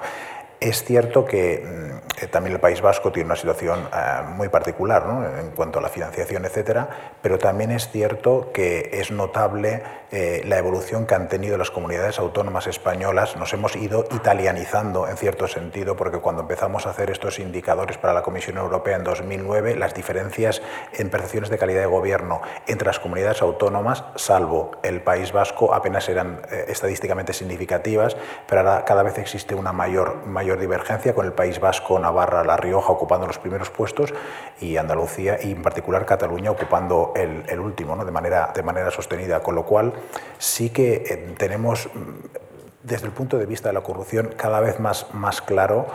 Es 0.60 0.82
cierto 0.82 1.24
que 1.24 1.64
mm, 1.64 2.26
también 2.30 2.54
el 2.54 2.60
País 2.60 2.80
Vasco 2.80 3.12
tiene 3.12 3.26
una 3.26 3.36
situación 3.36 3.88
eh, 3.94 4.22
muy 4.34 4.48
particular 4.48 5.04
en 5.40 5.50
cuanto 5.52 5.78
a 5.78 5.82
la 5.82 5.88
financiación, 5.88 6.44
etcétera, 6.44 7.14
pero 7.22 7.38
también 7.38 7.70
es 7.70 7.88
cierto 7.90 8.50
que 8.52 8.90
es 8.92 9.12
notable 9.12 9.82
eh, 10.10 10.42
la 10.46 10.56
evolución 10.56 11.06
que 11.06 11.14
han 11.14 11.28
tenido 11.28 11.58
las 11.58 11.70
comunidades 11.70 12.18
autónomas 12.18 12.66
españolas. 12.66 13.36
Nos 13.36 13.52
hemos 13.52 13.76
ido 13.76 14.06
italianizando 14.10 15.06
en 15.06 15.16
cierto 15.16 15.46
sentido, 15.46 15.96
porque 15.96 16.18
cuando 16.18 16.42
empezamos 16.42 16.86
a 16.86 16.90
hacer 16.90 17.10
estos 17.10 17.38
indicadores 17.38 17.98
para 17.98 18.14
la 18.14 18.22
Comisión 18.22 18.56
Europea 18.56 18.96
en 18.96 19.04
2009, 19.04 19.76
las 19.76 19.94
diferencias 19.94 20.62
en 20.94 21.10
percepciones 21.10 21.50
de 21.50 21.58
calidad 21.58 21.80
de 21.80 21.86
gobierno 21.86 22.40
entre 22.66 22.86
las 22.86 22.98
comunidades 22.98 23.42
autónomas, 23.42 24.04
salvo 24.16 24.72
el 24.82 25.02
País 25.02 25.32
Vasco, 25.32 25.74
apenas 25.74 26.08
eran 26.08 26.40
eh, 26.50 26.64
estadísticamente 26.68 27.32
significativas, 27.32 28.16
pero 28.48 28.62
ahora 28.62 28.84
cada 28.84 29.02
vez 29.02 29.18
existe 29.18 29.54
una 29.54 29.72
mayor 29.72 30.26
divergencia 30.56 31.14
con 31.14 31.26
el 31.26 31.32
País 31.32 31.60
Vasco, 31.60 31.98
Navarra, 31.98 32.44
La 32.44 32.56
Rioja 32.56 32.92
ocupando 32.92 33.26
los 33.26 33.38
primeros 33.38 33.70
puestos 33.70 34.14
y 34.60 34.76
Andalucía 34.76 35.38
y 35.42 35.52
en 35.52 35.62
particular 35.62 36.06
Cataluña 36.06 36.50
ocupando 36.50 37.12
el, 37.16 37.44
el 37.48 37.60
último, 37.60 37.96
¿no? 37.96 38.04
de, 38.04 38.10
manera, 38.10 38.52
de 38.54 38.62
manera 38.62 38.90
sostenida, 38.90 39.40
con 39.40 39.54
lo 39.54 39.64
cual 39.64 39.92
sí 40.38 40.70
que 40.70 41.04
eh, 41.08 41.34
tenemos, 41.36 41.88
mm, 41.92 42.38
desde 42.82 43.06
el 43.06 43.12
punto 43.12 43.38
de 43.38 43.46
vista 43.46 43.68
de 43.68 43.74
la 43.74 43.82
corrupción, 43.82 44.34
cada 44.36 44.60
vez 44.60 44.80
más, 44.80 45.12
más 45.14 45.42
claro 45.42 45.86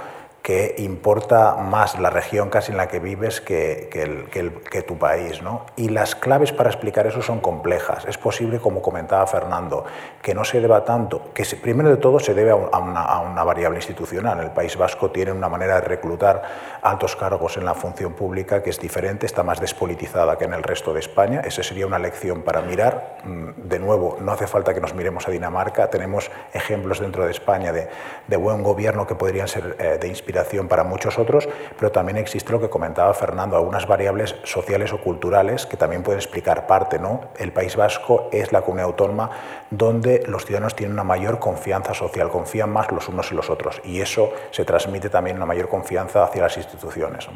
que 0.44 0.76
importa 0.80 1.56
más 1.56 1.98
la 1.98 2.10
región 2.10 2.50
casi 2.50 2.74
en 2.74 2.78
la 2.78 2.90
que 2.90 3.00
vives 3.00 3.40
que, 3.40 3.88
que, 3.90 4.82
tu 4.82 4.98
país. 4.98 5.42
¿no? 5.42 5.66
Y 5.78 5.88
las 5.88 6.16
claves 6.16 6.52
para 6.52 6.70
explicar 6.70 7.08
eso 7.08 7.22
son 7.22 7.40
complejas. 7.40 8.04
Es 8.06 8.18
posible, 8.18 8.60
como 8.60 8.82
comentaba 8.82 9.26
Fernando, 9.26 9.86
que 10.22 10.36
no 10.36 10.44
se 10.44 10.60
deba 10.60 10.84
tanto, 10.84 11.32
que 11.34 11.46
primero 11.56 11.90
de 11.90 11.96
todo 11.96 12.20
se 12.20 12.34
debe 12.34 12.52
a 12.52 12.56
una, 12.56 13.04
a 13.04 13.22
una, 13.22 13.42
variable 13.46 13.78
institucional. 13.78 14.42
El 14.42 14.52
País 14.52 14.76
Vasco 14.76 15.12
tiene 15.12 15.32
una 15.32 15.48
manera 15.48 15.76
de 15.76 15.82
reclutar 15.88 16.42
altos 16.82 17.16
cargos 17.16 17.56
en 17.56 17.64
la 17.64 17.74
función 17.74 18.12
pública 18.12 18.62
que 18.62 18.70
es 18.70 18.80
diferente, 18.82 19.26
está 19.26 19.44
más 19.44 19.62
despolitizada 19.62 20.38
que 20.38 20.44
en 20.44 20.54
el 20.54 20.64
resto 20.64 20.94
de 20.94 21.00
España. 21.00 21.40
Esa 21.46 21.64
sería 21.64 21.88
una 21.88 22.00
lección 22.00 22.42
para 22.42 22.62
mirar. 22.62 23.20
Mm, 23.24 23.70
de 23.70 23.80
nuevo, 23.80 24.18
no 24.20 24.34
hace 24.34 24.48
falta 24.48 24.74
que 24.74 24.82
nos 24.82 24.94
miremos 24.94 25.26
a 25.26 25.32
Dinamarca. 25.32 25.90
Tenemos 25.90 26.30
ejemplos 26.52 27.00
dentro 27.00 27.24
de 27.24 27.32
España 27.32 27.72
de, 27.72 27.88
de 28.28 28.36
buen 28.36 28.62
gobierno 28.62 29.08
que 29.08 29.16
podrían 29.16 29.48
ser 29.48 29.78
eh, 29.80 29.98
de 30.02 30.08
inspiración 30.10 30.33
para 30.68 30.84
muchos 30.84 31.20
otros, 31.20 31.48
pero 31.78 31.92
también 31.92 32.18
existe 32.18 32.52
lo 32.52 32.60
que 32.60 32.70
comentaba 32.70 33.14
Fernando, 33.14 33.56
algunas 33.56 33.88
variables 33.88 34.36
sociales 34.44 34.94
o 34.94 34.98
culturales 35.00 35.66
que 35.66 35.78
también 35.78 36.04
pueden 36.04 36.20
explicar 36.20 36.68
parte. 36.68 37.00
¿no? 37.00 37.22
El 37.38 37.52
País 37.52 37.76
Vasco 37.76 38.30
es 38.32 38.52
la 38.52 38.62
comunidad 38.62 38.88
autónoma 38.88 39.30
donde 39.70 40.24
los 40.28 40.46
ciudadanos 40.46 40.76
tienen 40.76 40.94
una 40.94 41.04
mayor 41.04 41.40
confianza 41.40 41.94
social, 41.94 42.30
confían 42.30 42.70
más 42.72 42.92
los 42.92 43.10
unos 43.10 43.32
y 43.32 43.36
los 43.36 43.50
otros, 43.50 43.82
y 43.84 44.02
eso 44.02 44.32
se 44.52 44.66
transmite 44.66 45.10
también 45.10 45.38
una 45.38 45.46
mayor 45.46 45.68
confianza 45.68 46.24
hacia 46.24 46.44
las 46.44 46.58
instituciones. 46.58 47.28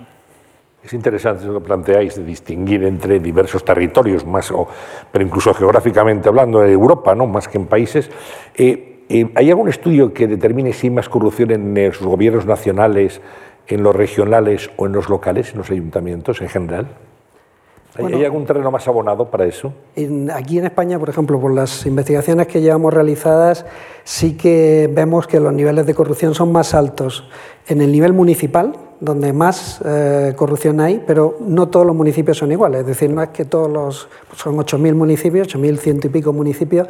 Es 0.84 0.94
interesante 0.94 1.46
lo 1.46 1.60
que 1.60 1.66
planteáis 1.66 2.16
de 2.16 2.24
distinguir 2.24 2.84
entre 2.84 3.20
diversos 3.20 3.66
territorios, 3.66 4.26
más 4.26 4.52
o, 4.52 4.68
pero 5.12 5.26
incluso 5.26 5.54
geográficamente 5.54 6.30
hablando, 6.30 6.62
de 6.62 6.72
Europa, 6.72 7.16
¿no? 7.16 7.26
más 7.26 7.48
que 7.48 7.58
en 7.58 7.66
países. 7.66 8.10
Eh, 8.56 8.97
eh, 9.10 9.30
¿Hay 9.36 9.50
algún 9.50 9.70
estudio 9.70 10.14
que 10.14 10.28
determine 10.28 10.74
si 10.74 10.88
hay 10.88 10.92
más 10.92 11.08
corrupción 11.08 11.52
en 11.52 11.74
los 11.74 12.02
gobiernos 12.02 12.46
nacionales, 12.46 13.22
en 13.68 13.84
los 13.84 13.96
regionales 13.96 14.70
o 14.78 14.86
en 14.86 14.92
los 14.94 15.10
locales, 15.10 15.52
en 15.52 15.60
los 15.60 15.72
ayuntamientos 15.72 16.42
en 16.42 16.50
general? 16.50 16.88
¿Hay, 17.96 18.24
algún 18.24 18.46
terreno 18.46 18.70
más 18.70 18.88
abonado 18.88 19.32
para 19.32 19.46
eso? 19.46 19.74
aquí 20.34 20.60
en 20.60 20.66
España, 20.66 21.00
por 21.00 21.10
ejemplo, 21.10 21.40
por 21.40 21.52
las 21.52 21.86
investigaciones 21.88 22.46
que 22.46 22.62
llevamos 22.62 22.94
realizadas, 22.94 23.66
sí 24.04 24.38
que 24.38 24.88
vemos 24.94 25.26
que 25.26 25.40
los 25.40 25.52
niveles 25.52 25.86
de 25.88 25.96
corrupción 25.96 26.36
son 26.36 26.52
más 26.52 26.76
altos 26.76 27.28
en 27.68 27.82
el 27.82 27.92
nivel 27.92 28.14
municipal, 28.14 28.74
donde 29.00 29.34
más 29.34 29.82
eh, 29.84 30.34
corrupción 30.36 30.80
hay, 30.80 31.04
pero 31.08 31.38
no 31.40 31.70
todos 31.70 31.88
los 31.88 31.96
municipios 31.96 32.38
son 32.38 32.52
iguales. 32.52 32.82
Es 32.82 32.88
decir, 32.88 33.10
no 33.10 33.24
es 33.24 33.30
que 33.30 33.46
todos 33.46 33.72
los. 33.72 34.10
Son 34.36 34.56
8.000 34.58 34.94
municipios, 34.94 35.56
8.100 35.56 36.06
y 36.06 36.10
pico 36.10 36.34
municipios 36.34 36.88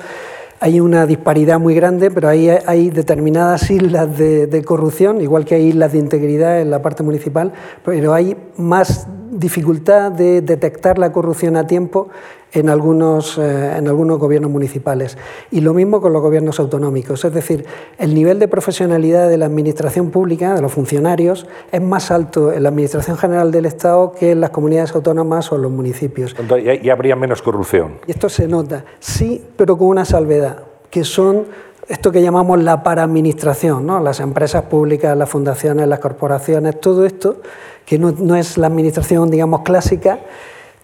hay 0.59 0.79
una 0.79 1.05
disparidad 1.05 1.59
muy 1.59 1.75
grande, 1.75 2.09
pero 2.09 2.29
hay, 2.29 2.89
determinadas 2.89 3.69
islas 3.69 4.17
de, 4.17 4.63
corrupción, 4.65 5.21
igual 5.21 5.45
que 5.45 5.55
hay 5.55 5.67
islas 5.67 5.91
de 5.91 5.99
integridad 5.99 6.61
en 6.61 6.71
la 6.71 6.81
parte 6.81 7.03
municipal, 7.03 7.53
pero 7.83 8.13
hay 8.13 8.35
más 8.57 9.07
dificultad 9.31 10.11
de 10.11 10.41
detectar 10.41 10.97
la 10.97 11.11
corrupción 11.11 11.57
a 11.57 11.67
tiempo 11.67 12.09
en 12.53 12.69
algunos, 12.69 13.37
eh, 13.37 13.77
en 13.77 13.87
algunos 13.87 14.19
gobiernos 14.19 14.49
municipales. 14.51 15.17
Y 15.51 15.61
lo 15.61 15.73
mismo 15.73 16.01
con 16.01 16.13
los 16.13 16.21
gobiernos 16.21 16.59
autonómicos. 16.59 17.23
Es 17.25 17.33
decir, 17.33 17.65
el 17.97 18.13
nivel 18.13 18.39
de 18.39 18.47
profesionalidad 18.47 19.29
de 19.29 19.37
la 19.37 19.45
administración 19.45 20.11
pública, 20.11 20.53
de 20.55 20.61
los 20.61 20.71
funcionarios, 20.71 21.47
es 21.71 21.81
más 21.81 22.11
alto 22.11 22.51
en 22.51 22.63
la 22.63 22.69
Administración 22.69 23.17
General 23.17 23.51
del 23.51 23.65
Estado 23.65 24.11
que 24.11 24.31
en 24.31 24.41
las 24.41 24.51
comunidades 24.51 24.93
autónomas 24.95 25.51
o 25.51 25.55
en 25.55 25.61
los 25.63 25.71
municipios. 25.71 26.35
y 26.81 26.89
habría 26.89 27.15
menos 27.15 27.41
corrupción. 27.41 27.99
Y 28.07 28.11
esto 28.11 28.29
se 28.29 28.47
nota, 28.47 28.85
sí, 28.99 29.43
pero 29.55 29.77
con 29.77 29.87
una 29.87 30.05
salvedad, 30.05 30.63
que 30.89 31.03
son 31.03 31.45
esto 31.87 32.11
que 32.11 32.21
llamamos 32.21 32.61
la 32.61 32.83
paraadministración, 32.83 33.85
¿no? 33.85 34.01
las 34.01 34.19
empresas 34.19 34.63
públicas, 34.63 35.17
las 35.17 35.29
fundaciones, 35.29 35.87
las 35.87 35.99
corporaciones, 35.99 36.79
todo 36.81 37.05
esto, 37.05 37.37
que 37.85 37.97
no, 37.97 38.11
no 38.11 38.35
es 38.35 38.57
la 38.57 38.67
administración, 38.67 39.29
digamos, 39.29 39.61
clásica, 39.61 40.19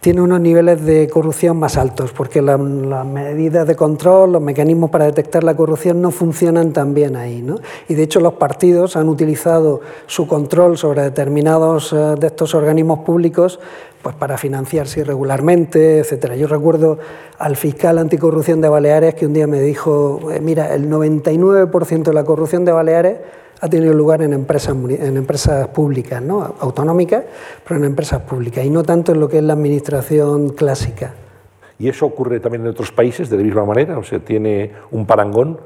tiene 0.03 0.19
unos 0.19 0.41
niveles 0.41 0.83
de 0.83 1.07
corrupción 1.07 1.55
más 1.55 1.77
altos, 1.77 2.11
porque 2.11 2.41
las 2.41 2.59
medidas 2.59 3.65
de 3.65 3.77
control, 3.77 4.33
los 4.33 4.41
mecanismos 4.41 4.89
para 4.89 5.05
detectar 5.05 5.45
la 5.45 5.55
corrupción 5.55 6.01
no 6.01 6.11
funcionan 6.11 6.73
tan 6.73 6.93
bien 6.93 7.15
ahí. 7.15 7.41
¿no? 7.41 7.55
Y 7.87 7.93
de 7.93 8.03
hecho 8.03 8.19
los 8.19 8.33
partidos 8.33 8.97
han 8.97 9.07
utilizado 9.07 9.79
su 10.05 10.27
control 10.27 10.77
sobre 10.77 11.03
determinados 11.03 11.93
eh, 11.93 12.15
de 12.19 12.27
estos 12.27 12.53
organismos 12.53 12.99
públicos 12.99 13.61
pues 14.01 14.13
para 14.13 14.37
financiarse 14.37 14.99
irregularmente, 14.99 15.99
etcétera. 15.99 16.35
Yo 16.35 16.47
recuerdo 16.47 16.99
al 17.39 17.55
fiscal 17.55 17.97
anticorrupción 17.97 18.59
de 18.59 18.67
Baleares 18.67 19.15
que 19.15 19.25
un 19.25 19.31
día 19.31 19.47
me 19.47 19.61
dijo, 19.61 20.19
eh, 20.33 20.41
mira, 20.41 20.75
el 20.75 20.89
99% 20.89 22.03
de 22.03 22.13
la 22.13 22.25
corrupción 22.25 22.65
de 22.65 22.73
Baleares 22.73 23.19
ha 23.61 23.69
tenido 23.69 23.93
lugar 23.93 24.21
en 24.21 24.33
empresas, 24.33 24.75
en 24.75 25.17
empresas 25.17 25.67
públicas, 25.69 26.21
¿no? 26.21 26.55
autonómicas, 26.59 27.23
pero 27.67 27.79
en 27.79 27.85
empresas 27.85 28.21
públicas, 28.21 28.65
y 28.65 28.69
no 28.69 28.83
tanto 28.83 29.13
en 29.13 29.19
lo 29.19 29.29
que 29.29 29.37
es 29.37 29.43
la 29.43 29.53
administración 29.53 30.49
clásica. 30.49 31.13
¿Y 31.79 31.89
eso 31.89 32.05
ocurre 32.05 32.39
también 32.39 32.63
en 32.63 32.69
otros 32.69 32.91
países 32.91 33.29
de 33.29 33.37
la 33.37 33.43
misma 33.43 33.65
manera? 33.65 33.97
O 33.97 34.03
sea, 34.03 34.19
¿tiene 34.19 34.71
un 34.91 35.05
parangón? 35.05 35.59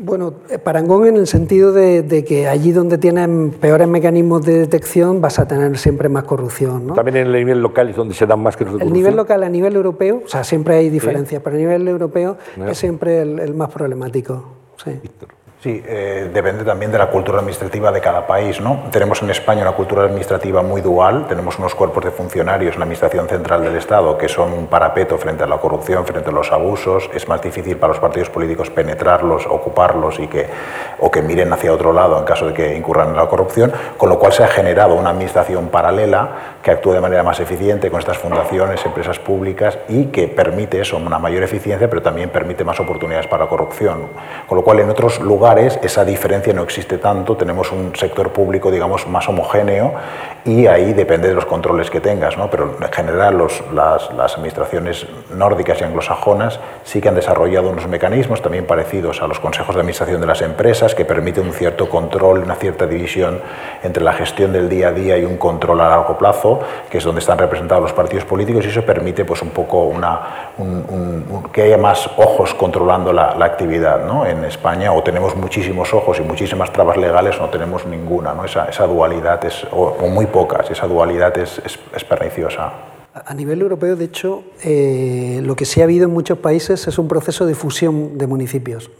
Bueno, 0.00 0.34
eh, 0.48 0.58
parangón 0.58 1.06
en 1.06 1.16
el 1.16 1.26
sentido 1.26 1.72
de, 1.72 2.24
que 2.26 2.46
allí 2.46 2.70
donde 2.70 2.98
tienen 2.98 3.50
peores 3.50 3.88
mecanismos 3.88 4.44
de 4.44 4.60
detección 4.60 5.20
vas 5.20 5.38
a 5.40 5.48
tener 5.48 5.76
siempre 5.76 6.08
más 6.08 6.24
corrupción. 6.24 6.86
¿no? 6.86 6.94
También 6.94 7.16
en 7.16 7.26
el 7.26 7.32
nivel 7.32 7.60
local 7.60 7.88
es 7.88 7.96
donde 7.96 8.14
se 8.14 8.26
dan 8.26 8.40
más 8.40 8.56
que. 8.56 8.64
El 8.64 8.92
nivel 8.92 9.16
local 9.16 9.42
a 9.42 9.48
nivel 9.48 9.74
europeo, 9.74 10.22
o 10.24 10.28
sea, 10.28 10.44
siempre 10.44 10.76
hay 10.76 10.88
diferencias, 10.88 11.42
pero 11.42 11.56
a 11.56 11.58
nivel 11.58 11.88
europeo 11.88 12.36
es 12.68 12.78
siempre 12.78 13.22
el, 13.22 13.54
más 13.54 13.70
problemático. 13.70 14.44
Sí. 14.84 14.92
Sí, 15.60 15.82
eh, 15.84 16.30
depende 16.32 16.62
también 16.62 16.92
de 16.92 16.98
la 16.98 17.08
cultura 17.10 17.40
administrativa 17.40 17.90
de 17.90 18.00
cada 18.00 18.24
país. 18.24 18.60
¿no? 18.60 18.84
Tenemos 18.92 19.20
en 19.22 19.30
España 19.30 19.62
una 19.62 19.72
cultura 19.72 20.04
administrativa 20.04 20.62
muy 20.62 20.80
dual, 20.80 21.26
tenemos 21.26 21.58
unos 21.58 21.74
cuerpos 21.74 22.04
de 22.04 22.12
funcionarios 22.12 22.74
en 22.74 22.78
la 22.78 22.84
Administración 22.84 23.26
Central 23.26 23.64
del 23.64 23.74
Estado 23.74 24.16
que 24.16 24.28
son 24.28 24.52
un 24.52 24.68
parapeto 24.68 25.18
frente 25.18 25.42
a 25.42 25.48
la 25.48 25.58
corrupción, 25.58 26.06
frente 26.06 26.30
a 26.30 26.32
los 26.32 26.52
abusos, 26.52 27.10
es 27.12 27.26
más 27.26 27.42
difícil 27.42 27.76
para 27.76 27.92
los 27.92 27.98
partidos 27.98 28.30
políticos 28.30 28.70
penetrarlos, 28.70 29.48
ocuparlos 29.48 30.20
y 30.20 30.28
que, 30.28 30.46
o 31.00 31.10
que 31.10 31.22
miren 31.22 31.52
hacia 31.52 31.72
otro 31.72 31.92
lado 31.92 32.16
en 32.20 32.24
caso 32.24 32.46
de 32.46 32.54
que 32.54 32.76
incurran 32.76 33.08
en 33.08 33.16
la 33.16 33.26
corrupción, 33.26 33.72
con 33.96 34.10
lo 34.10 34.18
cual 34.20 34.32
se 34.32 34.44
ha 34.44 34.48
generado 34.48 34.94
una 34.94 35.10
administración 35.10 35.70
paralela 35.70 36.58
que 36.62 36.70
actúa 36.70 36.94
de 36.94 37.00
manera 37.00 37.24
más 37.24 37.40
eficiente 37.40 37.90
con 37.90 37.98
estas 37.98 38.18
fundaciones, 38.18 38.86
empresas 38.86 39.18
públicas 39.18 39.76
y 39.88 40.04
que 40.04 40.28
permite 40.28 40.80
eso, 40.80 40.98
una 40.98 41.18
mayor 41.18 41.42
eficiencia, 41.42 41.90
pero 41.90 42.00
también 42.00 42.30
permite 42.30 42.62
más 42.62 42.78
oportunidades 42.78 43.26
para 43.26 43.42
la 43.42 43.50
corrupción. 43.50 44.06
Con 44.46 44.56
lo 44.56 44.62
cual 44.62 44.78
en 44.78 44.90
otros 44.90 45.18
lugares 45.18 45.47
esa 45.56 46.04
diferencia 46.04 46.52
no 46.52 46.62
existe 46.62 46.98
tanto, 46.98 47.36
tenemos 47.36 47.72
un 47.72 47.96
sector 47.96 48.32
público, 48.32 48.70
digamos, 48.70 49.06
más 49.06 49.28
homogéneo 49.28 49.94
y 50.44 50.66
ahí 50.66 50.92
depende 50.92 51.28
de 51.28 51.34
los 51.34 51.46
controles 51.46 51.90
que 51.90 52.00
tengas, 52.00 52.36
¿no? 52.36 52.50
pero 52.50 52.76
en 52.80 52.92
general 52.92 53.36
los, 53.38 53.62
las, 53.72 54.12
las, 54.12 54.34
administraciones 54.34 55.06
nórdicas 55.34 55.80
y 55.80 55.84
anglosajonas 55.84 56.60
sí 56.84 57.00
que 57.00 57.08
han 57.08 57.14
desarrollado 57.14 57.70
unos 57.70 57.86
mecanismos 57.88 58.42
también 58.42 58.66
parecidos 58.66 59.22
a 59.22 59.26
los 59.26 59.40
consejos 59.40 59.74
de 59.74 59.80
administración 59.80 60.20
de 60.20 60.26
las 60.26 60.42
empresas 60.42 60.94
que 60.94 61.04
permiten 61.04 61.46
un 61.46 61.52
cierto 61.52 61.88
control, 61.88 62.40
una 62.40 62.54
cierta 62.54 62.86
división 62.86 63.40
entre 63.82 64.02
la 64.02 64.12
gestión 64.12 64.52
del 64.52 64.68
día 64.68 64.88
a 64.88 64.92
día 64.92 65.18
y 65.18 65.24
un 65.24 65.38
control 65.38 65.80
a 65.80 65.88
largo 65.88 66.16
plazo, 66.18 66.60
que 66.90 66.98
es 66.98 67.04
donde 67.04 67.20
están 67.20 67.38
representados 67.38 67.82
los 67.82 67.92
partidos 67.92 68.24
políticos 68.24 68.64
y 68.64 68.68
eso 68.68 68.84
permite 68.84 69.24
pues, 69.24 69.42
un 69.42 69.50
poco 69.50 69.84
una, 69.84 70.52
que 71.52 71.62
haya 71.62 71.78
más 71.78 72.08
ojos 72.16 72.54
controlando 72.54 73.12
la, 73.12 73.34
la 73.34 73.44
actividad 73.44 74.04
¿no? 74.04 74.26
en 74.26 74.44
España 74.44 74.92
o 74.92 75.02
tenemos 75.02 75.36
muchísimos 75.38 75.92
ojos 75.94 76.18
y 76.20 76.22
muchísimas 76.22 76.72
trabas 76.72 76.96
legales, 76.96 77.38
no 77.38 77.48
tenemos 77.48 77.86
ninguna. 77.86 78.34
¿no? 78.34 78.44
Esa, 78.44 78.66
esa, 78.66 78.86
dualidad 78.86 79.44
es, 79.44 79.66
o, 79.70 80.06
muy 80.08 80.26
pocas, 80.26 80.70
esa 80.70 80.86
dualidad 80.86 81.36
es, 81.38 81.60
es, 81.64 82.04
perniciosa. 82.04 82.72
A 83.14 83.34
nivel 83.34 83.60
europeo, 83.60 83.96
de 83.96 84.04
hecho, 84.04 84.44
eh, 84.62 85.40
lo 85.42 85.56
que 85.56 85.64
sí 85.64 85.80
ha 85.80 85.84
habido 85.84 86.04
en 86.04 86.12
muchos 86.12 86.38
países 86.38 86.86
es 86.86 86.98
un 86.98 87.08
proceso 87.08 87.46
de 87.46 87.54
fusión 87.54 88.16
de 88.16 88.26
municipios. 88.26 88.90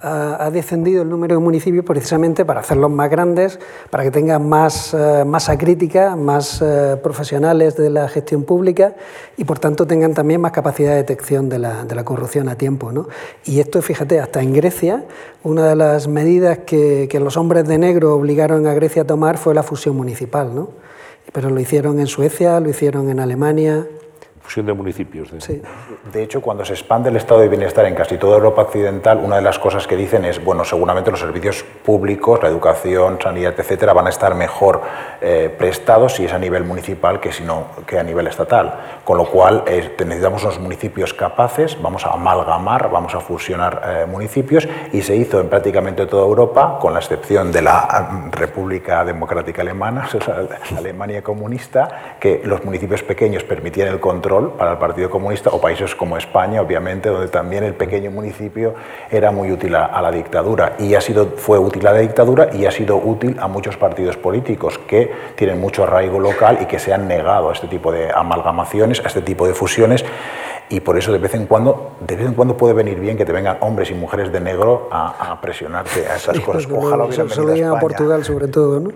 Ha, 0.00 0.50
descendido 0.50 1.02
el 1.02 1.08
número 1.08 1.36
de 1.36 1.40
municipios 1.40 1.84
precisamente 1.84 2.44
para 2.44 2.60
hacerlos 2.60 2.90
más 2.90 3.10
grandes, 3.10 3.58
para 3.90 4.04
que 4.04 4.10
tengan 4.10 4.48
más 4.48 4.94
eh, 4.94 5.24
masa 5.26 5.58
crítica, 5.58 6.16
más 6.16 6.62
eh, 6.62 6.96
profesionales 7.02 7.76
de 7.76 7.90
la 7.90 8.08
gestión 8.08 8.44
pública 8.44 8.94
y 9.36 9.44
por 9.44 9.58
tanto 9.58 9.86
tengan 9.86 10.14
también 10.14 10.40
más 10.40 10.52
capacidad 10.52 10.90
de 10.90 10.96
detección 10.96 11.48
de 11.48 11.58
la, 11.58 12.04
corrupción 12.04 12.48
a 12.48 12.56
tiempo. 12.56 12.92
¿no? 12.92 13.08
Y 13.44 13.60
esto, 13.60 13.82
fíjate, 13.82 14.20
hasta 14.20 14.40
en 14.40 14.54
Grecia, 14.54 15.04
una 15.42 15.66
de 15.66 15.76
las 15.76 16.08
medidas 16.08 16.58
que, 16.58 17.08
que, 17.10 17.20
los 17.20 17.36
hombres 17.36 17.66
de 17.66 17.78
negro 17.78 18.14
obligaron 18.14 18.66
a 18.66 18.74
Grecia 18.74 19.02
a 19.02 19.06
tomar 19.06 19.36
fue 19.36 19.54
la 19.54 19.62
fusión 19.62 19.96
municipal. 19.96 20.54
¿no? 20.54 20.70
Pero 21.32 21.50
lo 21.50 21.60
hicieron 21.60 22.00
en 22.00 22.06
Suecia, 22.06 22.58
lo 22.60 22.70
hicieron 22.70 23.10
en 23.10 23.20
Alemania, 23.20 23.86
fusión 24.48 24.64
de 24.64 24.72
municipios. 24.72 25.28
Sí. 25.40 25.60
De 26.10 26.22
hecho, 26.22 26.40
cuando 26.40 26.64
se 26.64 26.72
expande 26.72 27.10
el 27.10 27.16
estado 27.16 27.40
de 27.40 27.48
bienestar 27.48 27.84
en 27.84 27.94
casi 27.94 28.16
toda 28.16 28.36
Europa 28.36 28.62
occidental, 28.62 29.18
una 29.18 29.36
de 29.36 29.42
las 29.42 29.58
cosas 29.58 29.86
que 29.86 29.94
dicen 29.94 30.24
es, 30.24 30.42
bueno, 30.42 30.64
seguramente 30.64 31.10
los 31.10 31.20
servicios 31.20 31.62
públicos, 31.84 32.42
la 32.42 32.48
educación, 32.48 33.18
sanidad, 33.22 33.52
etcétera, 33.58 33.92
van 33.92 34.06
a 34.06 34.10
estar 34.10 34.34
mejor 34.34 34.80
eh, 35.20 35.54
prestados 35.58 36.14
si 36.14 36.24
es 36.24 36.32
a 36.32 36.38
nivel 36.38 36.64
municipal 36.64 37.20
que, 37.20 37.30
si 37.30 37.44
no, 37.44 37.66
que 37.86 37.98
a 37.98 38.02
nivel 38.02 38.26
estatal. 38.26 39.00
Con 39.04 39.18
lo 39.18 39.26
cual, 39.26 39.64
eh, 39.66 39.94
necesitamos 39.98 40.42
unos 40.44 40.58
municipios 40.60 41.12
capaces, 41.12 41.76
vamos 41.82 42.06
a 42.06 42.14
amalgamar, 42.14 42.90
vamos 42.90 43.14
a 43.14 43.20
fusionar 43.20 43.82
eh, 43.84 44.06
municipios 44.06 44.66
y 44.94 45.02
se 45.02 45.14
hizo 45.14 45.40
en 45.40 45.50
prácticamente 45.50 46.06
toda 46.06 46.24
Europa, 46.24 46.78
con 46.80 46.94
la 46.94 47.00
excepción 47.00 47.52
de 47.52 47.60
la 47.60 48.08
mm, 48.10 48.30
República 48.30 49.04
Democrática 49.04 49.60
Alemana, 49.60 50.08
la 50.72 50.78
Alemania 50.78 51.20
comunista, 51.20 52.16
que 52.18 52.40
los 52.44 52.64
municipios 52.64 53.02
pequeños 53.02 53.44
permitían 53.44 53.88
el 53.88 54.00
control 54.00 54.37
para 54.56 54.72
el 54.72 54.78
Partido 54.78 55.10
Comunista 55.10 55.50
o 55.50 55.60
países 55.60 55.94
como 55.94 56.16
España, 56.16 56.60
obviamente, 56.60 57.08
donde 57.08 57.28
también 57.28 57.64
el 57.64 57.74
pequeño 57.74 58.10
municipio 58.10 58.74
era 59.10 59.30
muy 59.30 59.50
útil 59.50 59.74
a, 59.74 60.00
la 60.00 60.10
dictadura 60.10 60.74
y 60.78 60.94
ha 60.94 61.00
sido, 61.00 61.26
fue 61.36 61.58
útil 61.58 61.86
a 61.86 61.92
la 61.92 61.98
dictadura 61.98 62.50
y 62.52 62.66
ha 62.66 62.70
sido 62.70 62.96
útil 62.96 63.36
a 63.40 63.48
muchos 63.48 63.76
partidos 63.76 64.16
políticos 64.16 64.78
que 64.78 65.10
tienen 65.34 65.60
mucho 65.60 65.84
arraigo 65.84 66.20
local 66.20 66.58
y 66.62 66.66
que 66.66 66.78
se 66.78 66.92
han 66.92 67.08
negado 67.08 67.50
a 67.50 67.52
este 67.52 67.68
tipo 67.68 67.92
de 67.92 68.10
amalgamaciones, 68.10 69.00
a 69.04 69.08
este 69.08 69.22
tipo 69.22 69.46
de 69.46 69.54
fusiones 69.54 70.04
y 70.70 70.80
por 70.80 70.98
eso 70.98 71.12
de 71.12 71.18
vez 71.18 71.34
en 71.34 71.46
cuando 71.46 71.96
de 72.06 72.16
vez 72.16 72.26
en 72.26 72.34
cuando 72.34 72.56
puede 72.56 72.74
venir 72.74 73.00
bien 73.00 73.16
que 73.16 73.24
te 73.24 73.32
vengan 73.32 73.56
hombres 73.60 73.90
y 73.90 73.94
mujeres 73.94 74.30
de 74.32 74.40
negro 74.40 74.88
a, 74.90 75.40
presionarte 75.40 76.06
a 76.06 76.16
esas 76.16 76.38
cosas. 76.40 76.68
Ojalá 76.70 77.04
hubieran 77.04 77.76
a, 77.76 77.80
Portugal 77.80 78.24
sobre 78.24 78.48
todo, 78.48 78.80
¿no? 78.80 78.90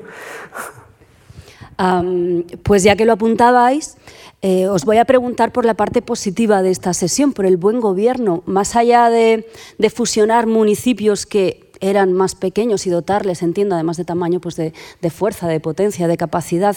pues 2.63 2.83
ya 2.83 2.97
que 2.97 3.05
lo 3.05 3.15
apuntabais, 3.15 3.97
eh, 4.45 4.67
os 4.67 4.85
voy 4.85 4.99
a 4.99 5.05
preguntar 5.05 5.53
por 5.53 5.65
la 5.65 5.75
parte 5.75 6.03
positiva 6.03 6.63
de 6.63 6.71
esta 6.71 6.93
sesión, 6.95 7.33
por 7.33 7.47
el 7.47 7.57
buen 7.57 7.81
gobierno. 7.81 8.43
Más 8.45 8.75
allá 8.75 9.09
de, 9.09 9.47
fusionar 9.95 10.49
municipios 10.49 11.27
que 11.27 11.71
eran 11.81 12.13
más 12.13 12.35
pequeños 12.35 12.87
y 12.87 12.91
dotarles, 12.91 13.43
entiendo, 13.43 13.77
además 13.77 13.97
de 13.97 14.05
tamaño, 14.05 14.41
pues 14.41 14.57
de, 14.57 14.73
fuerza, 15.11 15.47
de 15.47 15.61
potencia, 15.61 16.09
de 16.09 16.17
capacidad. 16.17 16.77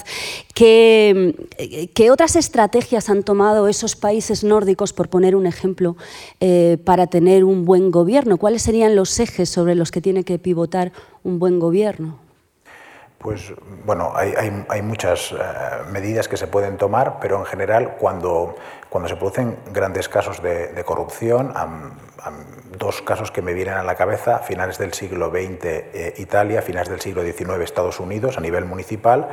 ¿Qué, 0.53 1.33
otras 2.11 2.35
estrategias 2.35 3.09
han 3.09 3.23
tomado 3.23 3.67
esos 3.67 3.95
países 3.95 4.43
nórdicos, 4.43 4.93
por 4.93 5.09
poner 5.09 5.35
un 5.35 5.47
ejemplo, 5.47 5.97
eh, 6.39 6.77
para 6.83 7.07
tener 7.07 7.43
un 7.43 7.65
buen 7.65 7.89
gobierno? 7.89 8.37
¿Cuáles 8.37 8.61
serían 8.61 8.95
los 8.95 9.19
ejes 9.19 9.49
sobre 9.49 9.73
los 9.73 9.89
que 9.89 10.01
tiene 10.01 10.23
que 10.23 10.37
pivotar 10.37 10.91
un 11.23 11.39
buen 11.39 11.59
gobierno? 11.59 12.24
Pues 13.25 13.53
bueno, 13.85 14.13
hay, 14.15 14.81
muchas 14.83 15.31
eh, 15.31 15.35
medidas 15.91 16.27
que 16.27 16.37
se 16.37 16.45
pueden 16.45 16.77
tomar, 16.77 17.17
pero 17.19 17.39
en 17.39 17.45
general 17.45 17.95
cuando, 17.97 18.55
cuando 18.87 19.09
se 19.09 19.15
producen 19.15 19.57
grandes 19.73 20.07
casos 20.07 20.43
de, 20.43 20.83
corrupción, 20.85 21.51
dos 22.77 23.01
casos 23.01 23.31
que 23.31 23.41
me 23.41 23.53
vienen 23.53 23.73
a 23.73 23.83
la 23.83 23.95
cabeza, 23.95 24.37
finales 24.39 24.77
del 24.77 24.93
siglo 24.93 25.31
XX 25.31 25.65
eh, 25.65 26.13
Italia, 26.17 26.61
finales 26.61 26.87
del 26.87 27.01
siglo 27.01 27.23
XIX 27.23 27.61
Estados 27.63 27.99
Unidos 27.99 28.37
a 28.37 28.41
nivel 28.41 28.65
municipal, 28.65 29.29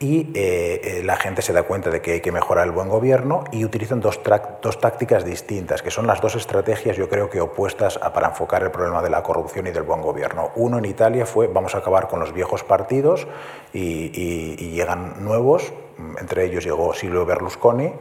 y 0.00 0.30
eh, 0.34 0.80
eh, 0.82 1.02
la 1.04 1.16
gente 1.16 1.42
se 1.42 1.52
da 1.52 1.64
cuenta 1.64 1.90
de 1.90 2.00
que 2.00 2.12
hay 2.12 2.20
que 2.20 2.30
mejorar 2.30 2.66
el 2.66 2.72
buen 2.72 2.88
gobierno 2.88 3.44
y 3.50 3.64
utilizan 3.64 4.00
dos, 4.00 4.20
dos, 4.62 4.78
tácticas 4.78 5.24
distintas, 5.24 5.82
que 5.82 5.90
son 5.90 6.06
las 6.06 6.20
dos 6.20 6.36
estrategias 6.36 6.96
yo 6.96 7.08
creo 7.08 7.28
que 7.28 7.40
opuestas 7.40 7.98
para 7.98 8.28
enfocar 8.28 8.62
el 8.62 8.70
problema 8.70 9.02
de 9.02 9.10
la 9.10 9.22
corrupción 9.22 9.66
y 9.66 9.70
del 9.70 9.82
buen 9.82 10.00
gobierno. 10.00 10.52
Uno 10.56 10.78
en 10.78 10.84
Italia 10.84 11.26
fue 11.26 11.48
vamos 11.48 11.74
a 11.74 11.78
acabar 11.78 12.08
con 12.08 12.20
los 12.20 12.32
viejos 12.32 12.62
partidos 12.62 13.26
y, 13.72 14.12
y 14.14 14.70
llegan 14.70 15.24
nuevos, 15.24 15.72
entre 16.20 16.44
ellos 16.44 16.64
llegó 16.64 16.94
Silvio 16.94 17.26
Berlusconi, 17.26 17.92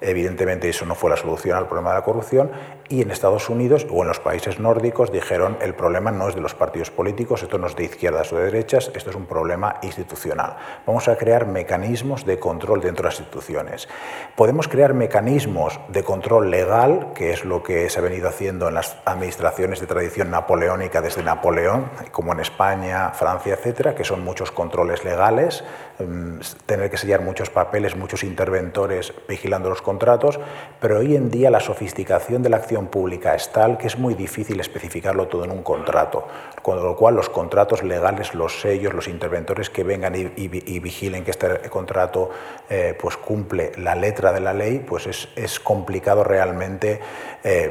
Evidentemente 0.00 0.68
eso 0.68 0.84
no 0.84 0.94
fue 0.94 1.08
la 1.08 1.16
solución 1.16 1.56
al 1.56 1.66
problema 1.66 1.90
de 1.90 1.96
la 1.96 2.04
corrupción 2.04 2.50
y 2.88 3.02
en 3.02 3.10
Estados 3.10 3.48
Unidos 3.50 3.86
o 3.90 4.02
en 4.02 4.08
los 4.08 4.20
países 4.20 4.58
nórdicos 4.58 5.10
dijeron 5.10 5.58
el 5.60 5.74
problema 5.74 6.10
no 6.10 6.28
es 6.28 6.34
de 6.34 6.40
los 6.40 6.54
partidos 6.54 6.90
políticos, 6.90 7.42
esto 7.42 7.58
no 7.58 7.66
es 7.66 7.76
de 7.76 7.84
izquierdas 7.84 8.32
o 8.32 8.36
de 8.36 8.44
derechas, 8.44 8.90
esto 8.94 9.10
es 9.10 9.16
un 9.16 9.26
problema 9.26 9.76
institucional. 9.82 10.56
Vamos 10.86 11.08
a 11.08 11.16
crear 11.16 11.46
mecanismos 11.46 12.24
de 12.24 12.38
control 12.38 12.80
dentro 12.80 13.02
de 13.02 13.08
las 13.10 13.20
instituciones. 13.20 13.88
Podemos 14.36 14.68
crear 14.68 14.94
mecanismos 14.94 15.80
de 15.88 16.04
control 16.04 16.50
legal, 16.50 17.12
que 17.14 17.32
es 17.32 17.44
lo 17.44 17.62
que 17.62 17.88
se 17.90 17.98
ha 17.98 18.02
venido 18.02 18.28
haciendo 18.28 18.68
en 18.68 18.74
las 18.74 18.96
administraciones 19.04 19.80
de 19.80 19.86
tradición 19.86 20.30
napoleónica 20.30 21.00
desde 21.00 21.22
Napoleón, 21.22 21.90
como 22.12 22.32
en 22.32 22.40
España, 22.40 23.10
Francia, 23.10 23.54
etcétera, 23.54 23.94
que 23.94 24.04
son 24.04 24.24
muchos 24.24 24.50
controles 24.52 25.04
legales, 25.04 25.64
mm, 25.98 26.38
tener 26.66 26.90
que 26.90 26.96
sellar 26.96 27.22
muchos 27.22 27.50
papeles, 27.50 27.96
muchos 27.96 28.22
interventores 28.22 29.12
vigilando 29.28 29.68
los 29.68 29.82
contratos, 29.82 30.38
pero 30.80 30.98
hoy 30.98 31.16
en 31.16 31.30
día 31.30 31.50
la 31.50 31.60
sofisticación 31.60 32.42
de 32.42 32.50
la 32.50 32.58
acción 32.58 32.75
pública 32.84 33.34
es 33.34 33.50
tal 33.50 33.78
que 33.78 33.86
es 33.86 33.98
muy 33.98 34.14
difícil 34.14 34.60
especificarlo 34.60 35.26
todo 35.28 35.44
en 35.44 35.50
un 35.50 35.62
contrato, 35.62 36.26
con 36.62 36.82
lo 36.82 36.94
cual 36.94 37.16
los 37.16 37.30
contratos 37.30 37.82
legales, 37.82 38.34
los 38.34 38.60
sellos, 38.60 38.92
los 38.92 39.08
interventores 39.08 39.70
que 39.70 39.82
vengan 39.82 40.14
y, 40.14 40.48
vigilen 40.78 41.24
que 41.24 41.30
este 41.30 41.70
contrato 41.70 42.28
eh, 42.68 42.96
pues 43.00 43.16
cumple 43.16 43.72
la 43.78 43.94
letra 43.94 44.32
de 44.32 44.40
la 44.40 44.52
ley, 44.52 44.84
pues 44.86 45.06
es, 45.06 45.60
complicado 45.60 46.22
realmente 46.22 47.00
eh, 47.42 47.70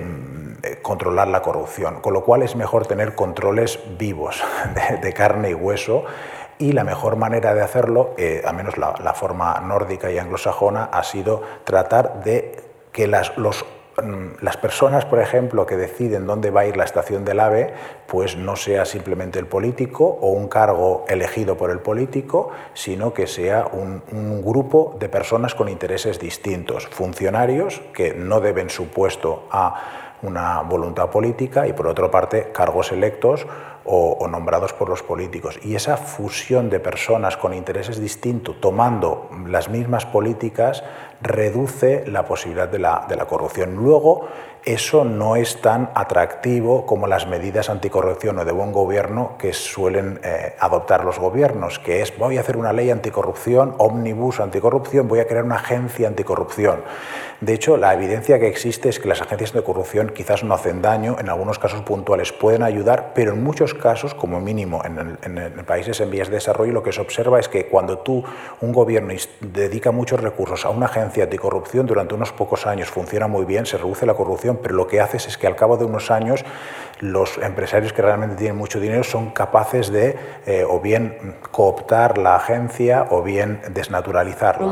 controlar 0.81 1.27
la 1.27 1.41
corrupción, 1.41 2.01
con 2.01 2.13
lo 2.13 2.23
cual 2.23 2.41
es 2.41 2.55
mejor 2.55 2.87
tener 2.87 3.13
controles 3.13 3.79
vivos 3.97 4.43
de 5.01 5.13
carne 5.13 5.51
y 5.51 5.53
hueso 5.53 6.05
y 6.57 6.71
la 6.71 6.83
mejor 6.83 7.15
manera 7.15 7.53
de 7.53 7.61
hacerlo, 7.61 8.13
eh, 8.17 8.41
al 8.45 8.55
menos 8.55 8.77
la, 8.77 9.13
forma 9.13 9.59
nórdica 9.59 10.11
y 10.11 10.17
anglosajona, 10.17 10.85
ha 10.85 11.03
sido 11.03 11.41
tratar 11.63 12.23
de 12.23 12.63
que 12.91 13.07
los, 13.07 13.65
las 14.41 14.57
personas, 14.57 15.05
por 15.05 15.19
ejemplo, 15.19 15.65
que 15.65 15.77
deciden 15.77 16.27
dónde 16.27 16.51
va 16.51 16.61
a 16.61 16.65
ir 16.65 16.75
la 16.75 16.83
estación 16.83 17.23
del 17.23 17.39
AVE, 17.39 17.73
pues 18.07 18.35
no 18.35 18.55
sea 18.55 18.85
simplemente 18.85 19.39
el 19.39 19.47
político 19.47 20.05
o 20.05 20.31
un 20.31 20.47
cargo 20.47 21.05
elegido 21.07 21.55
por 21.55 21.71
el 21.71 21.79
político, 21.79 22.51
sino 22.73 23.13
que 23.13 23.27
sea 23.27 23.65
un, 23.71 24.03
un 24.11 24.41
grupo 24.43 24.95
de 24.99 25.07
personas 25.07 25.55
con 25.55 25.69
intereses 25.69 26.19
distintos, 26.19 26.87
funcionarios 26.87 27.81
que 27.93 28.13
no 28.13 28.41
deben 28.41 28.69
su 28.69 28.89
puesto 28.89 29.47
a 29.51 30.14
una 30.21 30.61
voluntad 30.61 31.09
política 31.09 31.67
y 31.67 31.73
por 31.73 31.87
otra 31.87 32.09
parte 32.09 32.51
cargos 32.51 32.91
electos 32.91 33.45
o, 33.85 34.27
nombrados 34.27 34.73
por 34.73 34.89
los 34.89 35.03
políticos. 35.03 35.59
Y 35.63 35.75
esa 35.75 35.97
fusión 35.97 36.69
de 36.69 36.79
personas 36.79 37.37
con 37.37 37.53
intereses 37.53 37.99
distintos, 37.99 38.59
tomando 38.59 39.29
las 39.47 39.69
mismas 39.69 40.05
políticas, 40.07 40.83
reduce 41.21 42.03
la 42.07 42.25
posibilidad 42.25 42.67
de 42.67 42.79
la, 42.79 43.05
de 43.07 43.15
la 43.15 43.25
corrupción. 43.25 43.75
Luego, 43.75 44.27
eso 44.65 45.05
no 45.05 45.35
es 45.35 45.61
tan 45.61 45.91
atractivo 45.93 46.87
como 46.87 47.05
las 47.05 47.27
medidas 47.27 47.69
anticorrupción 47.69 48.39
o 48.39 48.45
de 48.45 48.51
buen 48.51 48.71
gobierno 48.71 49.35
que 49.37 49.53
suelen 49.53 50.19
eh, 50.23 50.55
adoptar 50.59 51.05
los 51.05 51.19
gobiernos, 51.19 51.77
que 51.77 52.01
es 52.01 52.17
voy 52.17 52.37
a 52.37 52.41
hacer 52.41 52.57
una 52.57 52.73
ley 52.73 52.89
anticorrupción, 52.89 53.75
omnibus 53.77 54.39
anticorrupción, 54.39 55.07
voy 55.07 55.19
a 55.19 55.27
crear 55.27 55.43
una 55.43 55.57
agencia 55.57 56.07
anticorrupción. 56.07 56.81
De 57.41 57.53
hecho, 57.53 57.77
la 57.77 57.93
evidencia 57.93 58.39
que 58.39 58.47
existe 58.47 58.89
es 58.89 58.99
que 58.99 59.07
las 59.07 59.21
agencias 59.21 59.53
de 59.53 59.61
corrupción 59.61 60.04
quizás 60.13 60.43
no 60.43 60.53
hacen 60.53 60.81
daño, 60.81 61.17
en 61.19 61.29
algunos 61.29 61.59
casos 61.59 61.81
puntuales 61.81 62.31
pueden 62.31 62.63
ayudar, 62.63 63.11
pero 63.13 63.33
en 63.33 63.43
muchos 63.43 63.73
casos, 63.73 64.13
como 64.13 64.39
mínimo 64.39 64.81
en, 64.85 65.17
en 65.23 65.65
países 65.65 65.99
en 66.01 66.11
vías 66.11 66.29
de 66.29 66.35
desarrollo, 66.35 66.73
lo 66.73 66.83
que 66.83 66.91
se 66.91 67.01
observa 67.01 67.39
es 67.39 67.49
que 67.49 67.67
cuando 67.67 67.99
tú, 67.99 68.23
un 68.61 68.71
gobierno, 68.71 69.13
dedica 69.41 69.91
muchos 69.91 70.19
recursos 70.19 70.65
a 70.65 70.69
una 70.69 70.87
agencia 70.87 71.23
anticorrupción, 71.23 71.85
durante 71.85 72.15
unos 72.15 72.31
pocos 72.31 72.65
años 72.65 72.89
funciona 72.89 73.27
muy 73.27 73.45
bien, 73.45 73.65
se 73.65 73.77
reduce 73.77 74.05
la 74.05 74.13
corrupción, 74.13 74.59
pero 74.61 74.75
lo 74.75 74.87
que 74.87 75.01
haces 75.01 75.27
es 75.27 75.37
que 75.37 75.47
al 75.47 75.55
cabo 75.55 75.77
de 75.77 75.85
unos 75.85 76.11
años 76.11 76.45
los 76.99 77.37
empresarios 77.37 77.93
que 77.93 78.01
realmente 78.01 78.35
tienen 78.35 78.57
mucho 78.57 78.79
dinero 78.79 79.03
son 79.03 79.31
capaces 79.31 79.91
de 79.91 80.15
eh, 80.45 80.63
o 80.67 80.79
bien 80.79 81.35
cooptar 81.51 82.17
la 82.17 82.35
agencia 82.37 83.07
o 83.09 83.21
bien 83.21 83.61
desnaturalizarla. 83.69 84.65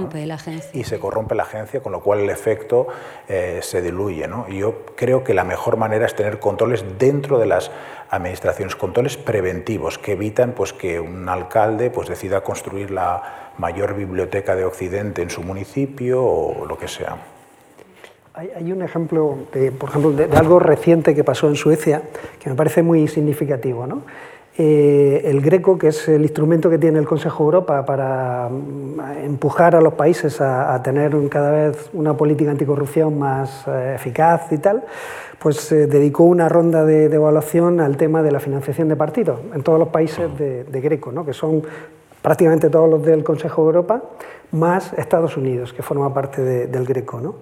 Y 0.73 0.83
se 0.85 0.99
corrompe 0.99 1.35
la 1.35 1.43
agencia, 1.43 1.81
con 1.81 1.91
lo 1.91 2.01
cual 2.01 2.21
el 2.21 2.29
efecto 2.29 2.87
eh, 3.27 3.59
se 3.61 3.81
diluye. 3.81 4.27
Y 4.47 4.59
yo 4.59 4.85
creo 4.95 5.22
que 5.23 5.33
la 5.33 5.43
mejor 5.43 5.77
manera 5.77 6.05
es 6.05 6.15
tener 6.15 6.39
controles 6.39 6.85
dentro 6.97 7.39
de 7.39 7.45
las 7.45 7.71
administraciones, 8.09 8.75
controles 8.75 9.17
preventivos 9.17 9.97
que 9.97 10.13
evitan 10.13 10.53
pues, 10.53 10.73
que 10.73 10.99
un 10.99 11.29
alcalde 11.29 11.89
pues, 11.89 12.07
decida 12.07 12.41
construir 12.41 12.91
la 12.91 13.51
mayor 13.57 13.95
biblioteca 13.95 14.55
de 14.55 14.65
Occidente 14.65 15.21
en 15.21 15.29
su 15.29 15.43
municipio 15.43 16.23
o 16.23 16.65
lo 16.65 16.77
que 16.77 16.87
sea. 16.87 17.17
Hay, 18.35 18.71
un 18.71 18.81
ejemplo, 18.81 19.37
de, 19.53 19.71
por 19.71 19.89
ejemplo, 19.89 20.11
de, 20.11 20.25
algo 20.35 20.57
reciente 20.57 21.13
que 21.13 21.23
pasó 21.23 21.47
en 21.47 21.55
Suecia 21.55 22.01
que 22.39 22.49
me 22.49 22.55
parece 22.55 22.81
muy 22.81 23.07
significativo. 23.07 23.85
¿no? 23.85 24.01
Eh, 24.55 25.21
el 25.25 25.41
Greco, 25.41 25.79
que 25.79 25.87
es 25.87 26.07
el 26.07 26.21
instrumento 26.21 26.69
que 26.69 26.77
tiene 26.77 26.99
el 26.99 27.07
Consejo 27.07 27.43
de 27.43 27.45
Europa 27.45 27.83
para 27.85 28.49
mm, 28.49 28.99
empujar 29.23 29.75
a 29.75 29.81
los 29.81 29.95
países 29.95 30.39
a, 30.41 30.79
tener 30.83 31.17
cada 31.29 31.49
vez 31.49 31.89
una 31.93 32.15
política 32.15 32.51
anticorrupción 32.51 33.17
más 33.17 33.63
eh, 33.67 33.93
eficaz 33.95 34.51
y 34.51 34.59
tal, 34.59 34.83
pues 35.39 35.71
eh, 35.71 35.87
dedicó 35.87 36.25
una 36.25 36.49
ronda 36.49 36.85
de, 36.85 37.05
evaluación 37.05 37.79
al 37.79 37.97
tema 37.97 38.21
de 38.21 38.31
la 38.31 38.39
financiación 38.39 38.89
de 38.89 38.95
partidos 38.95 39.39
en 39.55 39.63
todos 39.63 39.79
los 39.79 39.87
países 39.87 40.37
de, 40.37 40.65
de 40.65 40.81
Greco, 40.81 41.11
¿no? 41.11 41.25
que 41.25 41.33
son 41.33 41.63
prácticamente 42.21 42.69
todos 42.69 42.87
los 42.87 43.03
del 43.03 43.23
Consejo 43.23 43.63
de 43.63 43.67
Europa, 43.69 44.03
más 44.53 44.93
Estados 44.93 45.35
Unidos, 45.35 45.73
que 45.73 45.83
forma 45.83 46.13
parte 46.13 46.67
del 46.67 46.85
Greco. 46.85 47.19
¿no? 47.19 47.35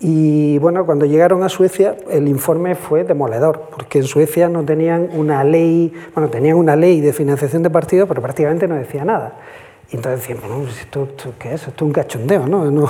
Y 0.00 0.58
bueno, 0.58 0.86
cuando 0.86 1.04
llegaron 1.04 1.42
a 1.42 1.48
Suecia, 1.48 1.96
el 2.10 2.26
informe 2.26 2.74
fue 2.74 3.04
demoledor, 3.04 3.68
porque 3.70 3.98
en 3.98 4.04
Suecia 4.04 4.48
no 4.48 4.64
tenían 4.64 5.10
una 5.12 5.44
ley, 5.44 5.92
bueno, 6.14 6.30
tenían 6.30 6.56
una 6.56 6.74
ley 6.74 7.00
de 7.00 7.12
financiación 7.12 7.62
de 7.62 7.70
partidos, 7.70 8.08
pero 8.08 8.22
prácticamente 8.22 8.66
no 8.66 8.74
decía 8.76 9.04
nada. 9.04 9.34
Y 9.92 9.96
entonces 9.96 10.20
decían, 10.20 10.38
bueno, 10.40 10.68
¿esto, 10.68 11.06
qué 11.38 11.52
es? 11.52 11.68
Esto 11.68 11.72
es 11.76 11.82
un 11.82 11.92
cachondeo, 11.92 12.46
¿no? 12.46 12.70
¿no? 12.70 12.88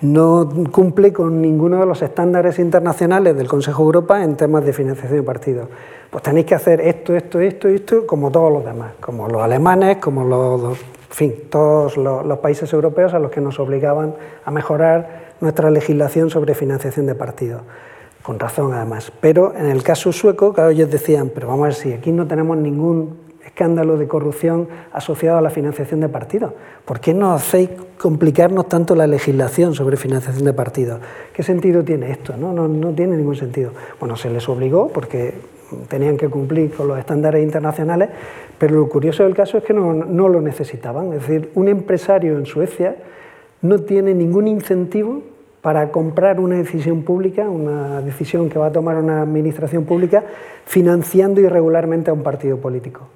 No 0.00 0.48
cumple 0.72 1.12
con 1.12 1.40
ninguno 1.40 1.78
de 1.78 1.86
los 1.86 2.02
estándares 2.02 2.58
internacionales 2.58 3.36
del 3.36 3.46
Consejo 3.46 3.82
de 3.82 3.86
Europa 3.86 4.24
en 4.24 4.36
temas 4.36 4.64
de 4.64 4.72
financiación 4.72 5.20
de 5.20 5.22
partidos. 5.22 5.68
Pues 6.10 6.24
tenéis 6.24 6.46
que 6.46 6.56
hacer 6.56 6.80
esto, 6.80 7.14
esto, 7.14 7.38
esto 7.38 7.68
esto, 7.68 8.06
como 8.06 8.32
todos 8.32 8.52
los 8.52 8.64
demás, 8.64 8.94
como 9.00 9.28
los 9.28 9.40
alemanes, 9.40 9.98
como 9.98 10.24
los, 10.24 10.76
en 11.10 11.16
fin, 11.16 11.34
todos 11.50 11.96
los, 11.96 12.38
países 12.38 12.72
europeos 12.72 13.14
a 13.14 13.18
los 13.18 13.32
que 13.32 13.40
nos 13.40 13.58
obligaban 13.58 14.14
a 14.44 14.50
mejorar 14.52 15.34
nuestra 15.40 15.70
legislación 15.70 16.30
sobre 16.30 16.54
financiación 16.54 17.06
de 17.06 17.16
partidos 17.16 17.62
con 18.22 18.38
razón 18.38 18.72
además. 18.72 19.12
Pero 19.20 19.52
en 19.56 19.66
el 19.66 19.82
caso 19.82 20.12
sueco, 20.12 20.52
claro, 20.52 20.70
ellos 20.70 20.90
decían, 20.90 21.32
pero 21.34 21.48
vamos 21.48 21.62
a 21.62 21.66
ver 21.66 21.74
si 21.74 21.92
aquí 21.92 22.12
no 22.12 22.26
tenemos 22.26 22.56
ningún 22.58 23.16
escándalo 23.44 23.96
de 23.96 24.06
corrupción 24.06 24.68
asociado 24.92 25.38
a 25.38 25.40
la 25.40 25.50
financiación 25.50 26.00
de 26.00 26.08
partidos. 26.08 26.52
¿Por 26.84 27.00
qué 27.00 27.12
no 27.12 27.32
hacéis 27.32 27.70
complicarnos 27.98 28.68
tanto 28.68 28.94
la 28.94 29.06
legislación 29.06 29.74
sobre 29.74 29.96
financiación 29.96 30.44
de 30.44 30.52
partidos? 30.52 31.00
¿Qué 31.32 31.42
sentido 31.42 31.82
tiene 31.82 32.12
esto? 32.12 32.36
No, 32.36 32.52
no, 32.52 32.68
no 32.68 32.92
tiene 32.92 33.16
ningún 33.16 33.36
sentido. 33.36 33.72
Bueno, 33.98 34.16
se 34.16 34.30
les 34.30 34.48
obligó 34.48 34.88
porque 34.88 35.34
tenían 35.88 36.16
que 36.16 36.28
cumplir 36.28 36.72
con 36.72 36.88
los 36.88 36.98
estándares 36.98 37.42
internacionales, 37.42 38.10
pero 38.60 38.74
lo 38.74 38.90
curioso 38.90 39.24
del 39.24 39.34
caso 39.34 39.56
es 39.56 39.64
que 39.64 39.72
no, 39.72 39.94
lo 39.94 40.42
necesitaban. 40.42 41.14
Es 41.14 41.26
decir, 41.26 41.50
un 41.54 41.66
empresario 41.66 42.36
en 42.36 42.44
Suecia 42.44 42.94
no 43.62 43.78
tiene 43.78 44.12
ningún 44.12 44.46
incentivo 44.46 45.22
para 45.62 45.90
comprar 45.90 46.38
una 46.38 46.56
decisión 46.56 47.02
pública, 47.02 47.48
una 47.48 48.02
decisión 48.02 48.50
que 48.50 48.58
va 48.58 48.66
a 48.66 48.70
tomar 48.70 48.98
una 48.98 49.22
administración 49.22 49.86
pública, 49.86 50.24
financiando 50.66 51.40
irregularmente 51.40 52.10
a 52.10 52.12
un 52.12 52.22
partido 52.22 52.58
político. 52.58 53.08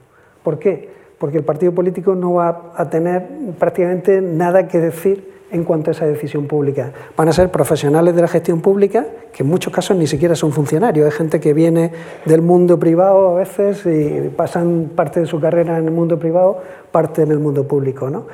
¿Por 0.42 0.58
qué? 0.58 0.88
Porque 1.18 1.36
el 1.36 1.44
partido 1.44 1.72
político 1.72 2.14
no 2.14 2.32
va 2.32 2.72
a 2.74 2.88
tener 2.88 3.28
prácticamente 3.58 4.22
nada 4.22 4.66
que 4.66 4.80
decir 4.80 5.30
en 5.54 5.64
cuanto 5.64 5.90
a 5.90 5.92
esa 5.92 6.06
decisión 6.06 6.46
pública. 6.46 6.92
Van 7.16 7.28
a 7.28 7.32
ser 7.32 7.50
profesionales 7.50 8.14
de 8.14 8.20
la 8.20 8.28
gestión 8.28 8.60
pública, 8.60 9.06
que 9.32 9.44
en 9.44 9.48
muchos 9.48 9.72
casos 9.72 9.96
ni 9.96 10.06
siquiera 10.06 10.34
son 10.34 10.52
funcionarios, 10.52 11.06
hay 11.06 11.12
gente 11.12 11.40
que 11.40 11.54
viene 11.54 11.92
del 12.24 12.42
mundo 12.42 12.78
privado 12.78 13.30
a 13.30 13.34
veces 13.34 13.86
y 13.86 14.28
pasan 14.30 14.90
parte 14.94 15.20
de 15.20 15.26
su 15.26 15.40
carrera 15.40 15.78
en 15.78 15.86
el 15.86 15.92
mundo 15.92 16.18
privado, 16.18 16.58
parte 16.90 17.22
en 17.22 17.30
el 17.30 17.38
mundo 17.38 17.66
público. 17.66 18.10
¿no? 18.10 18.26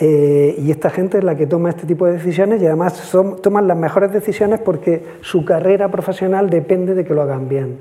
Eh, 0.00 0.56
y 0.58 0.72
esta 0.72 0.90
gente 0.90 1.18
es 1.18 1.24
la 1.24 1.36
que 1.36 1.46
toma 1.46 1.70
este 1.70 1.86
tipo 1.86 2.06
de 2.06 2.14
decisiones 2.14 2.60
y 2.60 2.66
además 2.66 3.12
toman 3.40 3.68
las 3.68 3.76
mejores 3.76 4.12
decisiones 4.12 4.58
porque 4.60 5.04
su 5.20 5.44
carrera 5.44 5.88
profesional 5.88 6.50
depende 6.50 6.94
de 6.94 7.04
que 7.04 7.14
lo 7.14 7.22
hagan 7.22 7.48
bien. 7.48 7.78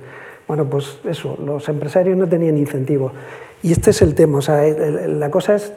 Bueno, 0.48 0.66
pues 0.66 1.00
eso, 1.06 1.38
los 1.44 1.68
empresarios 1.68 2.16
no 2.16 2.28
tenían 2.28 2.58
incentivos. 2.58 3.12
Y 3.64 3.72
este 3.72 3.90
es 3.90 4.02
el 4.02 4.14
tema, 4.14 4.38
o 4.40 4.42
sea, 4.42 4.62
la 5.08 5.32
cosa 5.32 5.56
es 5.56 5.74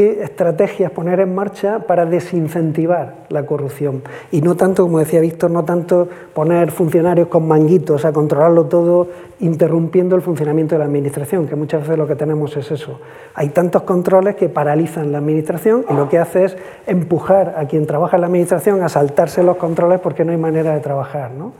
qué 0.00 0.22
estrategias 0.22 0.90
poner 0.92 1.20
en 1.20 1.34
marcha 1.34 1.80
para 1.80 2.06
desincentivar 2.06 3.26
la 3.28 3.44
corrupción. 3.44 4.02
Y 4.30 4.40
no 4.40 4.56
tanto, 4.56 4.84
como 4.84 4.98
decía 4.98 5.20
Víctor, 5.20 5.50
no 5.50 5.66
tanto 5.66 6.08
poner 6.32 6.70
funcionarios 6.70 7.28
con 7.28 7.46
manguitos 7.46 8.06
a 8.06 8.12
controlarlo 8.14 8.64
todo, 8.64 9.08
interrumpiendo 9.40 10.16
el 10.16 10.22
funcionamiento 10.22 10.74
de 10.74 10.78
la 10.78 10.86
Administración, 10.86 11.46
que 11.46 11.54
muchas 11.54 11.82
veces 11.82 11.98
lo 11.98 12.06
que 12.06 12.16
tenemos 12.16 12.56
es 12.56 12.70
eso. 12.70 12.98
Hay 13.34 13.50
tantos 13.50 13.82
controles 13.82 14.36
que 14.36 14.48
paralizan 14.48 15.12
la 15.12 15.18
Administración 15.18 15.84
y 15.90 15.92
lo 15.92 16.08
que 16.08 16.16
hace 16.16 16.44
es 16.46 16.56
empujar 16.86 17.56
a 17.58 17.66
quien 17.66 17.84
trabaja 17.84 18.16
en 18.16 18.22
la 18.22 18.28
Administración 18.28 18.82
a 18.82 18.88
saltarse 18.88 19.42
los 19.42 19.58
controles 19.58 20.00
porque 20.00 20.24
no 20.24 20.32
hay 20.32 20.38
manera 20.38 20.72
de 20.72 20.80
trabajar. 20.80 21.32
¿no? 21.32 21.52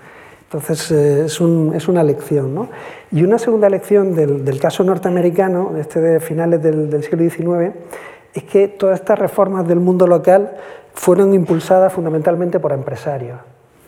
Entonces 0.44 0.90
eh, 0.90 1.26
es, 1.26 1.88
una 1.88 2.02
lección. 2.02 2.54
¿no? 2.54 2.68
Y 3.12 3.22
una 3.22 3.38
segunda 3.38 3.68
lección 3.68 4.14
del, 4.16 4.58
caso 4.58 4.82
norteamericano, 4.82 5.76
este 5.78 6.00
de 6.00 6.20
finales 6.20 6.60
del, 6.60 7.04
siglo 7.04 7.30
XIX, 7.30 7.72
es 8.34 8.44
que 8.44 8.68
todas 8.68 9.00
estas 9.00 9.18
reformas 9.18 9.66
del 9.66 9.80
mundo 9.80 10.06
local 10.06 10.52
fueron 10.94 11.34
impulsadas 11.34 11.92
fundamentalmente 11.92 12.60
por 12.60 12.72
empresarios. 12.72 13.38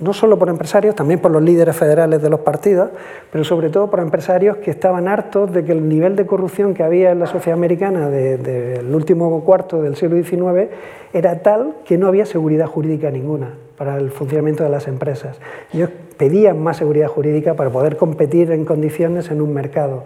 No 0.01 0.13
solo 0.13 0.37
por 0.37 0.49
empresarios, 0.49 0.97
también 0.97 1.21
por 1.21 1.31
los 1.31 1.43
líderes 1.43 1.77
federales 1.77 2.21
de 2.21 2.29
los 2.29 2.41
partidos, 2.41 2.91
pero 3.31 3.45
sobre 3.45 3.71
todo 3.71 3.89
por 3.89 4.01
empresarios 4.01 4.57
que 4.57 4.73
estaban 4.73 5.07
hartos 5.07 5.53
de 5.53 5.65
que 5.65 5.71
el 5.71 5.89
nivel 5.89 6.17
de 6.17 6.27
corrupción 6.27 6.75
que 6.75 6.83
había 6.83 7.13
en 7.13 7.21
la 7.21 7.27
sociedad 7.27 7.57
americana 7.57 8.09
del 8.09 8.93
último 8.93 9.45
cuarto 9.45 9.81
del 9.81 9.95
siglo 9.95 10.21
XIX 10.21 10.71
era 11.13 11.41
tal 11.43 11.75
que 11.85 11.99
no 11.99 12.09
había 12.09 12.27
seguridad 12.27 12.67
jurídica 12.67 13.11
ninguna 13.11 13.55
para 13.77 13.97
el 13.97 14.11
funcionamiento 14.11 14.65
de 14.65 14.71
las 14.71 14.89
empresas. 14.89 15.39
Ellos 15.73 15.91
pedían 16.17 16.61
más 16.61 16.79
seguridad 16.79 17.07
jurídica 17.07 17.55
para 17.55 17.71
poder 17.71 17.97
competir 17.97 18.51
en 18.51 18.65
condiciones 18.65 19.31
en 19.31 19.41
un 19.41 19.55
mercado 19.55 20.05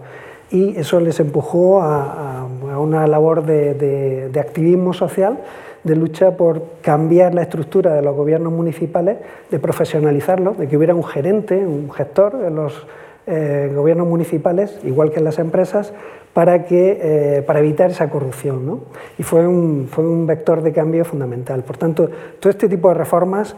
y 0.49 0.77
eso 0.79 0.99
les 0.99 1.19
empujó 1.19 1.81
a, 1.81 2.46
una 2.79 3.07
labor 3.07 3.45
de, 3.45 4.31
activismo 4.39 4.93
social, 4.93 5.39
de 5.83 5.95
lucha 5.95 6.37
por 6.37 6.63
cambiar 6.81 7.33
la 7.33 7.43
estructura 7.43 7.93
de 7.93 8.01
los 8.01 8.15
gobiernos 8.15 8.51
municipales, 8.51 9.17
de 9.49 9.59
profesionalizarlos, 9.59 10.57
de 10.57 10.67
que 10.67 10.77
hubiera 10.77 10.95
un 10.95 11.03
gerente, 11.03 11.65
un 11.65 11.91
gestor 11.91 12.43
en 12.45 12.55
los 12.55 12.87
eh, 13.25 13.71
gobiernos 13.75 14.07
municipales, 14.07 14.79
igual 14.83 15.11
que 15.11 15.19
en 15.19 15.25
las 15.25 15.39
empresas, 15.39 15.93
para, 16.33 16.65
que, 16.65 16.99
eh, 17.01 17.41
para 17.41 17.59
evitar 17.59 17.89
esa 17.89 18.09
corrupción. 18.09 18.65
¿no? 18.65 18.81
Y 19.17 19.23
fue 19.23 19.47
un, 19.47 19.87
fue 19.89 20.07
un 20.07 20.27
vector 20.27 20.61
de 20.61 20.71
cambio 20.71 21.03
fundamental. 21.03 21.63
Por 21.63 21.77
tanto, 21.77 22.09
todo 22.39 22.49
este 22.49 22.69
tipo 22.69 22.89
de 22.89 22.93
reformas 22.93 23.55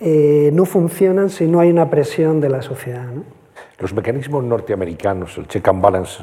eh, 0.00 0.50
no 0.52 0.64
funcionan 0.64 1.28
si 1.28 1.46
no 1.46 1.60
hay 1.60 1.70
una 1.70 1.90
presión 1.90 2.40
de 2.40 2.48
la 2.48 2.62
sociedad. 2.62 3.08
Los 3.78 3.92
mecanismos 3.92 4.44
norteamericanos, 4.44 5.36
el 5.38 5.48
check 5.48 5.66
and 5.68 5.82
balance, 5.82 6.22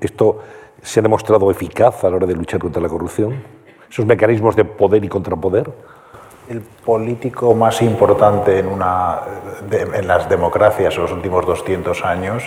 ¿esto 0.00 0.40
se 0.82 1.00
ha 1.00 1.02
demostrado 1.02 1.50
eficaz 1.50 2.04
a 2.04 2.10
la 2.10 2.16
hora 2.16 2.26
de 2.26 2.34
luchar 2.34 2.60
contra 2.60 2.80
la 2.80 2.88
corrupción? 2.88 3.42
¿Esos 3.90 4.06
mecanismos 4.06 4.56
de 4.56 4.64
poder 4.64 5.04
y 5.04 5.08
contrapoder? 5.08 5.70
El 6.48 6.60
político 6.60 7.54
más 7.54 7.82
importante 7.82 8.58
en, 8.58 8.68
una, 8.68 9.20
en 9.70 10.06
las 10.06 10.28
democracias 10.28 10.94
en 10.96 11.02
los 11.02 11.12
últimos 11.12 11.46
200 11.46 12.04
años 12.04 12.42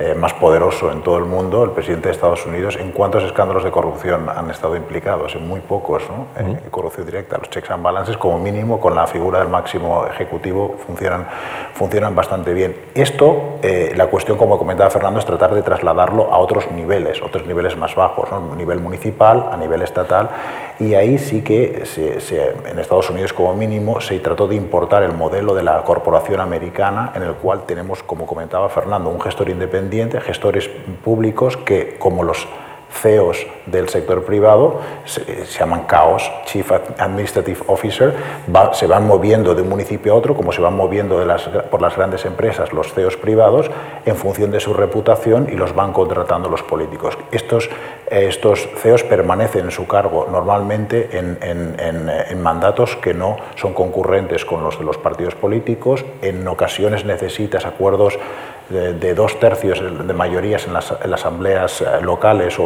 eh, 0.00 0.14
más 0.14 0.32
poderoso 0.32 0.90
en 0.90 1.02
todo 1.02 1.18
el 1.18 1.26
mundo, 1.26 1.62
el 1.62 1.72
presidente 1.72 2.08
de 2.08 2.14
Estados 2.14 2.46
Unidos, 2.46 2.76
¿en 2.80 2.90
cuántos 2.90 3.22
escándalos 3.22 3.64
de 3.64 3.70
corrupción 3.70 4.30
han 4.30 4.50
estado 4.50 4.74
implicados? 4.74 5.34
En 5.34 5.46
muy 5.46 5.60
pocos, 5.60 6.04
¿no? 6.08 6.28
En 6.42 6.56
corrupción 6.70 7.04
directa. 7.04 7.36
Los 7.36 7.50
checks 7.50 7.70
and 7.70 7.82
balances, 7.82 8.16
como 8.16 8.38
mínimo, 8.38 8.80
con 8.80 8.94
la 8.94 9.06
figura 9.06 9.40
del 9.40 9.48
máximo 9.48 10.06
ejecutivo, 10.06 10.76
funcionan, 10.86 11.26
funcionan 11.74 12.14
bastante 12.14 12.54
bien. 12.54 12.74
Esto, 12.94 13.58
eh, 13.62 13.92
la 13.94 14.06
cuestión, 14.06 14.38
como 14.38 14.58
comentaba 14.58 14.88
Fernando, 14.88 15.20
es 15.20 15.26
tratar 15.26 15.54
de 15.54 15.60
trasladarlo 15.60 16.32
a 16.32 16.38
otros 16.38 16.70
niveles, 16.70 17.20
otros 17.20 17.46
niveles 17.46 17.76
más 17.76 17.94
bajos, 17.94 18.30
¿no? 18.30 18.54
a 18.54 18.56
nivel 18.56 18.80
municipal, 18.80 19.50
a 19.52 19.56
nivel 19.58 19.82
estatal, 19.82 20.30
y 20.80 20.94
ahí 20.94 21.18
sí 21.18 21.42
que 21.42 21.84
en 22.66 22.78
Estados 22.78 23.10
Unidos, 23.10 23.34
como 23.34 23.54
mínimo, 23.54 24.00
se 24.00 24.18
trató 24.18 24.48
de 24.48 24.56
importar 24.56 25.02
el 25.02 25.12
modelo 25.12 25.54
de 25.54 25.62
la 25.62 25.82
corporación 25.82 26.40
americana, 26.40 27.12
en 27.14 27.22
el 27.22 27.34
cual 27.34 27.64
tenemos, 27.66 28.02
como 28.02 28.26
comentaba 28.26 28.68
Fernando, 28.70 29.10
un 29.10 29.20
gestor 29.20 29.50
independiente 29.50 30.20
gestores 30.20 30.70
públicos 31.04 31.58
que, 31.58 31.96
como 31.98 32.24
los 32.24 32.48
CEOs 33.00 33.46
del 33.66 33.88
sector 33.88 34.24
privado, 34.24 34.80
se, 35.04 35.44
llaman 35.44 35.84
CAOS, 35.84 36.30
Chief 36.46 36.70
Administrative 36.98 37.60
Officer, 37.66 38.14
se 38.72 38.86
van 38.86 39.06
moviendo 39.06 39.54
de 39.54 39.62
un 39.62 39.68
municipio 39.68 40.12
a 40.12 40.16
otro, 40.16 40.34
como 40.34 40.52
se 40.52 40.60
van 40.60 40.76
moviendo 40.76 41.18
de 41.18 41.26
las, 41.26 41.42
por 41.42 41.80
las 41.80 41.96
grandes 41.96 42.24
empresas 42.24 42.72
los 42.72 42.92
CEOs 42.92 43.16
privados, 43.16 43.70
en 44.04 44.16
función 44.16 44.50
de 44.50 44.60
su 44.60 44.74
reputación 44.74 45.48
y 45.50 45.56
los 45.56 45.74
van 45.74 45.92
contratando 45.92 46.48
los 46.48 46.62
políticos. 46.62 47.16
Estos, 47.30 47.70
estos 48.10 48.68
CEOs 48.76 49.04
permanecen 49.04 49.66
en 49.66 49.70
su 49.70 49.86
cargo 49.86 50.26
normalmente 50.30 51.10
en, 51.12 51.38
en 51.40 52.42
mandatos 52.42 52.96
que 52.96 53.14
no 53.14 53.36
son 53.56 53.72
concurrentes 53.74 54.44
con 54.44 54.62
los 54.62 54.78
de 54.78 54.84
los 54.84 54.98
partidos 54.98 55.34
políticos, 55.34 56.04
en 56.22 56.46
ocasiones 56.46 57.04
necesitas 57.04 57.64
acuerdos 57.64 58.18
de, 58.70 59.14
dos 59.14 59.38
tercios 59.40 59.80
de 59.80 60.14
mayorías 60.14 60.66
en 60.66 60.72
las, 60.72 60.92
asambleas 60.92 61.80
eh, 61.80 62.00
locales 62.02 62.58
o, 62.58 62.62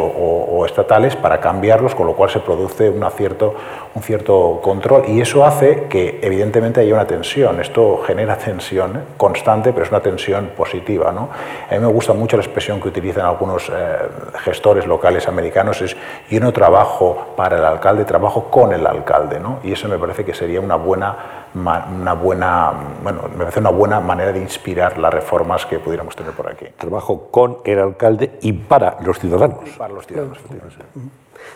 estatales 0.67 1.17
para 1.17 1.41
cambiarlos, 1.41 1.95
con 1.95 2.07
lo 2.07 2.15
cual 2.15 2.31
se 2.31 2.41
produce 2.41 2.91
un 2.91 3.05
cierto, 3.11 3.55
un 3.95 4.03
cierto 4.03 4.61
control 4.63 5.05
y 5.09 5.21
eso 5.21 5.45
hace 5.45 5.85
que 5.89 6.19
evidentemente 6.21 6.81
haya 6.81 6.95
una 6.95 7.07
tensión. 7.07 7.61
Esto 7.61 8.03
genera 8.05 8.37
tensión 8.37 9.05
constante, 9.17 9.73
pero 9.73 9.85
es 9.85 9.91
una 9.91 10.01
tensión 10.01 10.51
positiva. 10.57 11.13
¿no? 11.13 11.29
A 11.71 11.75
mí 11.75 11.79
me 11.79 11.87
gusta 11.87 12.13
mucho 12.13 12.37
la 12.37 12.43
expresión 12.43 12.81
que 12.81 12.89
utilizan 12.89 13.25
algunos 13.25 13.69
eh, 13.69 13.97
gestores 14.45 14.87
locales 14.87 15.29
americanos, 15.29 15.81
es 15.81 15.97
yo 16.29 16.41
no 16.41 16.53
trabajo 16.53 17.35
para 17.37 17.59
el 17.59 17.65
alcalde, 17.65 18.05
trabajo 18.05 18.51
con 18.51 18.73
el 18.73 18.87
alcalde. 18.87 19.39
¿no? 19.39 19.61
Y 19.63 19.73
eso 19.73 19.89
me 19.89 19.99
parece 19.99 20.25
que 20.25 20.35
sería 20.35 20.61
una 20.61 20.77
buena 20.77 21.17
una 21.55 22.15
buena, 22.15 22.73
bueno, 23.01 23.29
me 23.31 23.45
parece 23.45 23.61
una 23.61 23.71
buena 23.71 24.01
manera 24.01 24.33
de 24.33 24.41
inspirar 24.41 24.99
las 24.99 25.15
reformas 25.15 25.65
que 25.65 25.79
pudiéramos 25.79 26.17
tener 26.17 26.33
por 26.33 26.51
aquí. 26.51 26.67
Trabajo 26.77 27.29
con 27.31 27.59
el 27.65 27.79
alcalde 27.79 28.39
y 28.43 28.53
para 28.53 28.97
los 29.03 29.21
ciudadanos. 29.21 29.71
para 29.79 29.95
los 29.95 30.05
ciudadanos, 30.05 30.39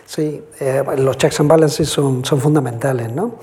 Sí, 0.05 0.43
eh, 0.59 0.83
los 0.97 1.17
checks 1.17 1.39
and 1.39 1.49
balances 1.49 1.87
son, 1.87 2.25
son 2.25 2.39
fundamentales, 2.39 3.11
¿no? 3.11 3.35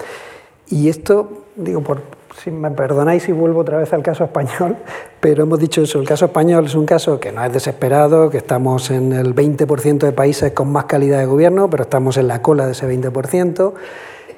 Y 0.68 0.88
esto, 0.88 1.44
digo, 1.54 1.80
por, 1.80 2.02
si 2.42 2.50
me 2.50 2.70
perdonáis 2.70 3.22
si 3.22 3.32
vuelvo 3.32 3.60
otra 3.60 3.78
vez 3.78 3.92
al 3.92 4.02
caso 4.02 4.24
español, 4.24 4.76
pero 5.20 5.44
hemos 5.44 5.58
dicho 5.58 5.82
eso, 5.82 6.00
el 6.00 6.06
caso 6.06 6.26
español 6.26 6.66
es 6.66 6.74
un 6.74 6.86
caso 6.86 7.20
que 7.20 7.32
no 7.32 7.44
es 7.44 7.52
desesperado, 7.52 8.30
que 8.30 8.38
estamos 8.38 8.90
en 8.90 9.12
el 9.12 9.34
20% 9.34 9.98
de 9.98 10.12
países 10.12 10.52
con 10.52 10.70
más 10.70 10.84
calidad 10.84 11.18
de 11.18 11.26
gobierno, 11.26 11.70
pero 11.70 11.84
estamos 11.84 12.16
en 12.16 12.28
la 12.28 12.42
cola 12.42 12.66
de 12.66 12.72
ese 12.72 12.88
20%. 12.88 13.72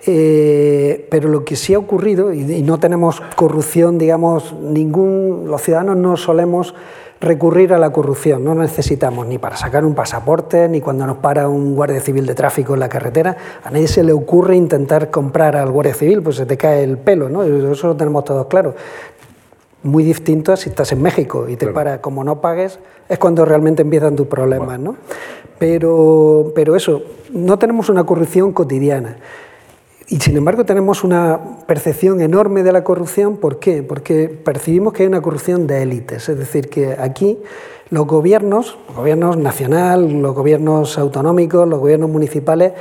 Eh, 0.07 1.09
pero 1.11 1.29
lo 1.29 1.45
que 1.45 1.57
sí 1.57 1.75
ha 1.75 1.79
ocurrido, 1.79 2.33
y, 2.33 2.41
y 2.41 2.63
no 2.63 2.79
tenemos 2.79 3.21
corrupción, 3.35 3.99
digamos, 3.99 4.53
ningún, 4.53 5.47
los 5.49 5.61
ciudadanos 5.61 5.97
no 5.97 6.17
solemos 6.17 6.75
recurrir 7.21 7.73
a 7.73 7.79
la 7.79 7.91
corrupción. 7.91 8.45
No 8.45 8.55
necesitamos 8.55 9.27
ni 9.27 9.39
para 9.39 9.57
sacar 9.57 9.85
un 9.85 9.95
pasaporte, 9.95 10.69
ni 10.69 10.81
cuando 10.81 11.07
nos 11.07 11.19
para 11.19 11.49
un 11.49 11.75
guardia 11.75 12.01
civil 12.01 12.27
de 12.27 12.35
tráfico 12.35 12.75
en 12.75 12.81
la 12.81 12.89
carretera. 12.89 13.37
A 13.65 13.71
nadie 13.71 13.89
se 13.89 14.03
le 14.03 14.13
ocurre 14.13 14.57
intentar 14.57 15.11
comprar 15.11 15.57
al 15.57 15.71
guardia 15.71 15.95
civil, 15.95 16.23
pues 16.23 16.37
se 16.37 16.47
te 16.47 16.57
cae 16.57 16.85
el 16.85 16.99
pelo, 16.99 17.29
¿no? 17.29 17.43
Eso 17.43 17.89
lo 17.89 17.97
tenemos 17.97 18.25
todos 18.25 18.47
claro. 18.47 18.75
Muy 19.83 20.03
distinto 20.03 20.53
a 20.53 20.57
si 20.57 20.71
estás 20.71 20.91
en 20.93 21.01
México 21.03 21.49
y 21.49 21.57
te 21.57 21.69
para, 21.69 22.01
como 22.01 22.25
no 22.25 22.41
pagues, 22.41 22.81
es 23.09 23.19
cuando 23.19 23.45
realmente 23.45 23.83
empiezan 23.83 24.17
tus 24.17 24.27
problemas, 24.27 24.79
¿no? 24.79 24.97
Pero, 25.59 26.53
pero 26.55 26.77
eso, 26.77 27.03
no 27.33 27.59
tenemos 27.59 27.89
una 27.89 28.05
corrupción 28.05 28.53
cotidiana. 28.53 29.17
Y 30.11 30.19
sin 30.21 30.39
embargo 30.39 30.65
tenemos 30.65 31.05
una 31.05 31.39
percepción 31.67 32.23
enorme 32.23 32.63
de 32.63 32.73
la 32.73 32.83
corrupción. 32.83 33.37
¿Por 33.37 33.59
qué? 33.59 33.83
Porque 33.83 34.29
percibimos 34.29 34.95
que 34.95 35.03
hay 35.03 35.07
una 35.07 35.21
corrupción 35.21 35.67
de 35.67 35.83
élites. 35.83 36.31
Es 36.31 36.39
decir, 36.39 36.71
que 36.71 36.97
aquí 36.99 37.39
los 37.91 38.07
gobiernos, 38.07 38.79
los 38.89 38.97
gobiernos 38.97 39.37
nacional, 39.37 40.23
los 40.23 40.35
gobiernos 40.35 40.97
autonómicos, 40.97 41.69
los 41.69 41.79
gobiernos 41.79 42.09
municipales, 42.09 42.73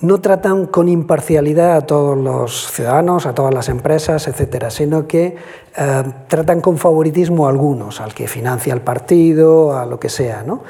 no 0.00 0.20
tratan 0.20 0.66
con 0.66 0.88
imparcialidad 0.88 1.76
a 1.76 1.80
todos 1.82 2.18
los 2.18 2.70
ciudadanos, 2.70 3.26
a 3.26 3.34
todas 3.34 3.54
las 3.54 3.68
empresas, 3.68 4.28
etcétera, 4.28 4.70
sino 4.70 5.06
que 5.06 5.36
eh, 5.76 6.02
tratan 6.28 6.60
con 6.60 6.76
favoritismo 6.78 7.46
a 7.46 7.50
algunos, 7.50 8.00
al 8.00 8.12
que 8.12 8.26
financia 8.28 8.74
el 8.74 8.82
partido, 8.82 9.76
a 9.76 9.86
lo 9.86 9.98
que 9.98 10.08
sea. 10.08 10.42
¿no? 10.42 10.62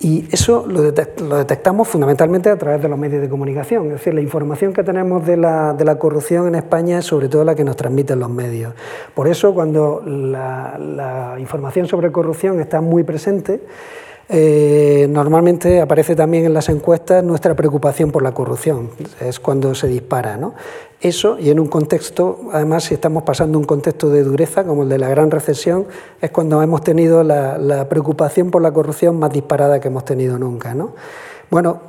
Y 0.00 0.28
eso 0.32 0.66
lo, 0.66 0.82
detectamos 0.82 1.88
fundamentalmente 1.88 2.50
a 2.50 2.56
través 2.56 2.82
de 2.82 2.88
los 2.88 2.98
medios 2.98 3.22
de 3.22 3.28
comunicación. 3.28 3.86
Es 3.86 3.92
decir, 3.92 4.12
la 4.12 4.20
información 4.20 4.72
que 4.72 4.82
tenemos 4.82 5.24
de 5.24 5.36
la, 5.36 5.72
de 5.72 5.84
la 5.84 5.98
corrupción 5.98 6.48
en 6.48 6.56
España 6.56 6.98
es 6.98 7.06
sobre 7.06 7.28
todo 7.28 7.44
la 7.44 7.54
que 7.54 7.64
nos 7.64 7.76
transmiten 7.76 8.18
los 8.18 8.30
medios. 8.30 8.74
Por 9.14 9.28
eso, 9.28 9.54
cuando 9.54 10.02
la, 10.04 10.76
la 10.78 11.36
información 11.38 11.86
sobre 11.86 12.10
corrupción 12.12 12.60
está 12.60 12.80
muy 12.80 13.04
presente, 13.04 13.60
eh, 14.28 15.06
normalmente 15.10 15.82
aparece 15.82 16.16
también 16.16 16.46
en 16.46 16.54
las 16.54 16.68
encuestas 16.70 17.22
nuestra 17.22 17.54
preocupación 17.54 18.10
por 18.10 18.22
la 18.22 18.32
corrupción, 18.32 18.90
es 19.20 19.38
cuando 19.38 19.74
se 19.74 19.86
dispara. 19.86 20.36
¿no? 20.36 20.54
Eso, 21.00 21.38
y 21.38 21.50
en 21.50 21.60
un 21.60 21.68
contexto, 21.68 22.40
además, 22.52 22.84
si 22.84 22.94
estamos 22.94 23.24
pasando 23.24 23.58
un 23.58 23.64
contexto 23.64 24.08
de 24.08 24.22
dureza, 24.22 24.64
como 24.64 24.84
el 24.84 24.88
de 24.88 24.98
la 24.98 25.08
gran 25.08 25.30
recesión, 25.30 25.86
es 26.20 26.30
cuando 26.30 26.62
hemos 26.62 26.82
tenido 26.82 27.22
la, 27.22 27.86
preocupación 27.88 28.50
por 28.50 28.62
la 28.62 28.72
corrupción 28.72 29.18
más 29.18 29.30
disparada 29.30 29.80
que 29.80 29.88
hemos 29.88 30.04
tenido 30.04 30.38
nunca. 30.38 30.74
¿no? 30.74 30.94
Bueno, 31.50 31.82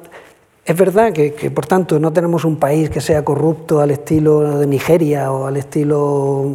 es 0.65 0.75
verdad 0.75 1.13
que, 1.13 1.33
que, 1.33 1.51
por 1.51 1.65
tanto, 1.67 1.99
no 1.99 2.11
tenemos 2.11 2.43
un 2.43 2.57
país 2.57 2.89
que 2.89 2.99
sea 2.99 3.23
corrupto 3.23 3.79
al 3.79 3.91
estilo 3.91 4.59
de 4.59 4.67
Nigeria 4.67 5.31
o 5.31 5.45
al 5.45 5.55
estilo 5.55 6.01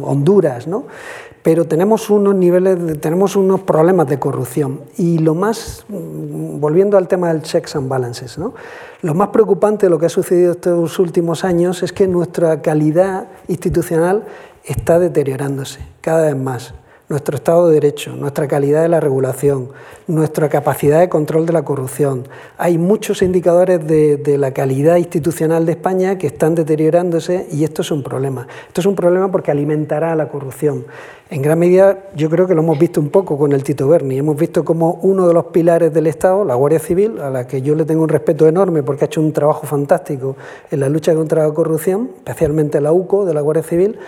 Honduras, 0.03 0.67
¿no? 0.67 0.85
Pero 1.43 1.65
tenemos 1.65 2.09
unos 2.09 2.35
niveles, 2.35 2.99
tenemos 2.99 3.35
unos 3.35 3.61
problemas 3.61 4.07
de 4.07 4.19
corrupción. 4.19 4.81
Y 4.97 5.19
lo 5.19 5.33
más, 5.33 5.85
volviendo 5.89 6.97
al 6.97 7.07
tema 7.07 7.29
del 7.29 7.41
checks 7.41 7.75
and 7.75 7.89
balances, 7.89 8.37
¿no? 8.37 8.53
lo 9.01 9.13
más 9.13 9.29
preocupante 9.29 9.87
de 9.87 9.89
lo 9.89 9.99
que 9.99 10.05
ha 10.05 10.09
sucedido 10.09 10.51
estos 10.51 10.99
últimos 10.99 11.43
años 11.43 11.81
es 11.83 11.91
que 11.91 12.07
nuestra 12.07 12.61
calidad 12.61 13.27
institucional 13.47 14.25
está 14.63 14.99
deteriorándose 14.99 15.79
cada 16.01 16.27
vez 16.27 16.37
más 16.37 16.73
nuestro 17.11 17.35
Estado 17.35 17.67
de 17.67 17.73
Derecho, 17.73 18.15
nuestra 18.15 18.47
calidad 18.47 18.81
de 18.81 18.87
la 18.87 19.01
regulación, 19.01 19.67
nuestra 20.07 20.47
capacidad 20.47 21.01
de 21.01 21.09
control 21.09 21.45
de 21.45 21.51
la 21.51 21.63
corrupción. 21.63 22.25
Hay 22.57 22.77
muchos 22.77 23.21
indicadores 23.21 23.85
de, 23.85 24.37
la 24.37 24.53
calidad 24.53 24.95
institucional 24.95 25.65
de 25.65 25.73
España 25.73 26.17
que 26.17 26.27
están 26.27 26.55
deteriorándose 26.55 27.47
y 27.51 27.65
esto 27.65 27.81
es 27.81 27.91
un 27.91 28.01
problema. 28.01 28.47
Esto 28.65 28.79
es 28.79 28.87
un 28.87 28.95
problema 28.95 29.29
porque 29.29 29.51
alimentará 29.51 30.15
la 30.15 30.29
corrupción. 30.29 30.85
En 31.29 31.41
gran 31.41 31.59
medida 31.59 31.99
yo 32.15 32.29
creo 32.29 32.47
que 32.47 32.55
lo 32.55 32.61
hemos 32.61 32.79
visto 32.79 33.01
un 33.01 33.09
poco 33.09 33.37
con 33.37 33.51
el 33.51 33.61
Tito 33.61 33.89
Berni. 33.89 34.17
Hemos 34.17 34.37
visto 34.37 34.63
como 34.63 34.99
uno 35.01 35.27
de 35.27 35.33
los 35.33 35.47
pilares 35.47 35.93
del 35.93 36.07
Estado, 36.07 36.45
la 36.45 36.55
Guardia 36.55 36.79
Civil, 36.79 37.19
a 37.19 37.29
la 37.29 37.45
que 37.45 37.61
yo 37.61 37.75
le 37.75 37.83
tengo 37.83 38.03
un 38.03 38.09
respeto 38.09 38.47
enorme 38.47 38.83
porque 38.83 39.03
ha 39.03 39.07
hecho 39.07 39.19
un 39.19 39.33
trabajo 39.33 39.67
fantástico 39.67 40.37
en 40.71 40.79
la 40.79 40.87
lucha 40.87 41.13
contra 41.13 41.45
la 41.45 41.53
corrupción, 41.53 42.11
especialmente 42.19 42.79
la 42.79 42.93
UCO 42.93 43.25
de 43.25 43.33
la 43.33 43.41
Guardia 43.41 43.63
Civil, 43.63 43.99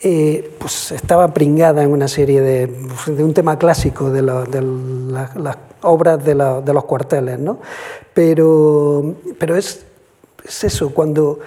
eh, 0.00 0.54
pues 0.58 0.92
estaba 0.92 1.32
pringada 1.32 1.82
en 1.82 1.90
una 1.90 2.06
serie 2.08 2.40
de, 2.40 2.66
de 3.06 3.24
un 3.24 3.32
tema 3.32 3.58
clásico 3.58 4.10
de, 4.10 4.22
las 4.22 5.58
obras 5.82 6.24
de, 6.24 6.34
los 6.34 6.84
cuarteles, 6.84 7.38
¿no? 7.38 7.58
Pero, 8.12 9.14
pero 9.38 9.56
es, 9.56 9.86
es 10.44 10.64
eso, 10.64 10.92
cuando 10.92 11.38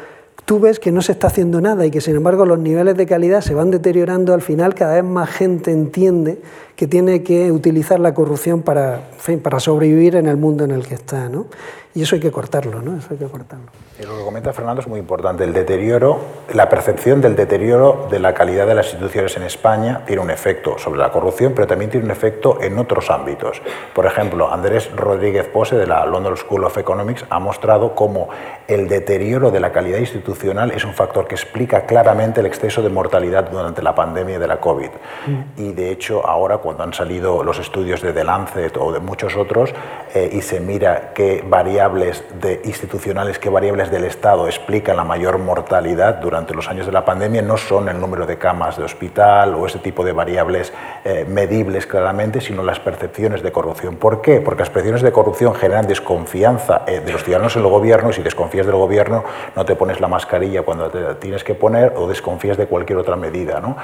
tú 0.45 0.59
ves 0.59 0.79
que 0.79 0.91
no 0.91 1.03
se 1.03 1.12
está 1.12 1.27
haciendo 1.27 1.62
nada 1.62 1.85
y 1.85 1.91
que 1.91 2.01
sin 2.01 2.15
embargo 2.15 2.43
los 2.43 2.57
niveles 2.57 2.97
de 2.97 3.05
calidad 3.05 3.41
se 3.41 3.53
van 3.53 3.69
deteriorando, 3.69 4.33
al 4.33 4.41
final 4.41 4.73
cada 4.73 4.95
vez 4.95 5.03
más 5.03 5.29
gente 5.29 5.71
entiende 5.71 6.41
que 6.79 6.87
tiene 6.87 7.23
que 7.23 7.51
utilizar 7.51 7.99
la 7.99 8.13
corrupción 8.13 8.61
para, 8.61 9.01
para 9.43 9.59
sobrevivir 9.59 10.15
en 10.15 10.27
el 10.27 10.37
mundo 10.37 10.63
en 10.63 10.71
el 10.71 10.87
que 10.87 10.93
está. 10.93 11.27
¿no? 11.27 11.47
Y 11.93 12.03
eso 12.03 12.15
hay 12.15 12.21
que 12.21 12.31
cortarlo, 12.31 12.81
¿no? 12.81 12.95
Eso 12.97 13.07
hay 13.11 13.17
que 13.17 13.25
cortarlo. 13.25 13.65
Y 13.99 14.03
lo 14.03 14.15
que 14.15 14.23
comenta 14.23 14.53
Fernando 14.53 14.79
es 14.79 14.87
muy 14.87 14.99
importante. 14.99 15.43
El 15.43 15.51
deterioro, 15.53 16.19
la 16.53 16.69
percepción 16.69 17.19
del 17.19 17.35
deterioro 17.35 18.07
de 18.11 18.19
la 18.19 18.33
calidad 18.33 18.67
de 18.67 18.75
las 18.75 18.85
instituciones 18.85 19.35
en 19.35 19.43
España 19.43 20.03
tiene 20.05 20.21
un 20.21 20.29
efecto 20.29 20.77
sobre 20.77 20.99
la 20.99 21.11
corrupción, 21.11 21.53
pero 21.53 21.67
también 21.67 21.89
tiene 21.89 22.05
un 22.05 22.11
efecto 22.11 22.61
en 22.61 22.77
otros 22.77 23.09
ámbitos. 23.09 23.61
Por 23.93 24.05
ejemplo, 24.05 24.53
Andrés 24.53 24.89
Rodríguez 24.95 25.47
Pose 25.47 25.75
de 25.75 25.87
la 25.87 26.05
London 26.05 26.37
School 26.37 26.63
of 26.63 26.77
Economics 26.77 27.25
ha 27.29 27.39
mostrado 27.39 27.95
cómo 27.95 28.29
el 28.67 28.87
deterioro 28.87 29.49
de 29.49 29.59
la 29.59 29.71
calidad 29.71 29.97
institucional 29.97 30.71
es 30.71 30.85
un 30.85 30.93
factor 30.93 31.27
que 31.27 31.33
explica 31.33 31.87
claramente 31.87 32.39
el 32.39 32.45
exceso 32.45 32.83
de 32.83 32.89
mortalidad 32.89 33.49
durante 33.49 33.81
la 33.81 33.95
pandemia 33.95 34.37
de 34.37 34.47
la 34.47 34.61
COVID. 34.61 34.89
Mm. 35.25 35.61
Y 35.61 35.73
de 35.73 35.91
hecho, 35.91 36.25
ahora 36.25 36.59
cuando 36.59 36.68
han 36.77 36.93
salido 36.93 37.43
los 37.43 37.60
estudios 37.60 38.01
de 38.01 38.13
The 38.13 38.23
Lancet 38.23 38.77
o 38.77 38.91
de 38.91 38.99
muchos 38.99 39.36
otros 39.36 39.73
eh, 40.13 40.29
y 40.34 40.41
se 40.41 40.60
mira 40.60 41.12
qué 41.13 41.43
variables 41.47 42.23
de 42.41 42.62
institucionales, 42.65 43.39
qué 43.39 43.49
variables 43.49 43.91
del 43.91 44.05
Estado 44.05 44.47
explican 44.47 44.97
la 44.97 45.03
mayor 45.03 45.38
mortalidad 45.38 46.15
durante 46.15 46.53
los 46.53 46.67
años 46.67 46.86
de 46.86 46.91
la 46.91 47.05
pandemia, 47.05 47.41
no 47.41 47.58
son 47.58 47.89
el 47.89 47.99
número 47.99 48.25
de 48.25 48.38
camas 48.38 48.77
de 48.77 48.84
hospital 48.84 49.53
o 49.55 49.65
ese 49.65 49.79
tipo 49.79 50.03
de 50.03 50.12
variables 50.12 50.73
eh, 51.03 51.25
medibles 51.27 51.86
claramente, 51.86 52.41
sino 52.41 52.63
las 52.63 52.79
percepciones 52.79 53.43
de 53.43 53.51
corrupción. 53.51 53.95
¿Por 53.97 54.21
qué? 54.21 54.41
Porque 54.41 54.62
las 54.62 54.69
percepciones 54.69 55.01
de 55.01 55.12
corrupción 55.12 55.53
generan 55.55 55.88
desconfianza 55.88 56.84
eh, 56.88 56.99
de 56.99 57.12
los 57.12 57.23
ciudadanos 57.23 57.55
en 57.55 57.63
el 57.63 57.69
gobierno 57.69 58.10
y 58.10 58.13
si 58.13 58.21
desconfías 58.21 58.65
del 58.65 58.75
gobierno 58.75 59.23
no 59.55 59.65
te 59.65 59.75
pones 59.75 59.99
la 59.99 60.08
mascarilla 60.08 60.62
cuando 60.63 60.89
te 60.89 61.15
tienes 61.15 61.43
que 61.43 61.55
poner 61.55 61.93
o 61.95 62.08
desconfías 62.08 62.58
de 62.58 62.67
cualquier 62.67 62.99
otra 62.99 63.15
medida. 63.15 63.60
¿no? 63.60 63.75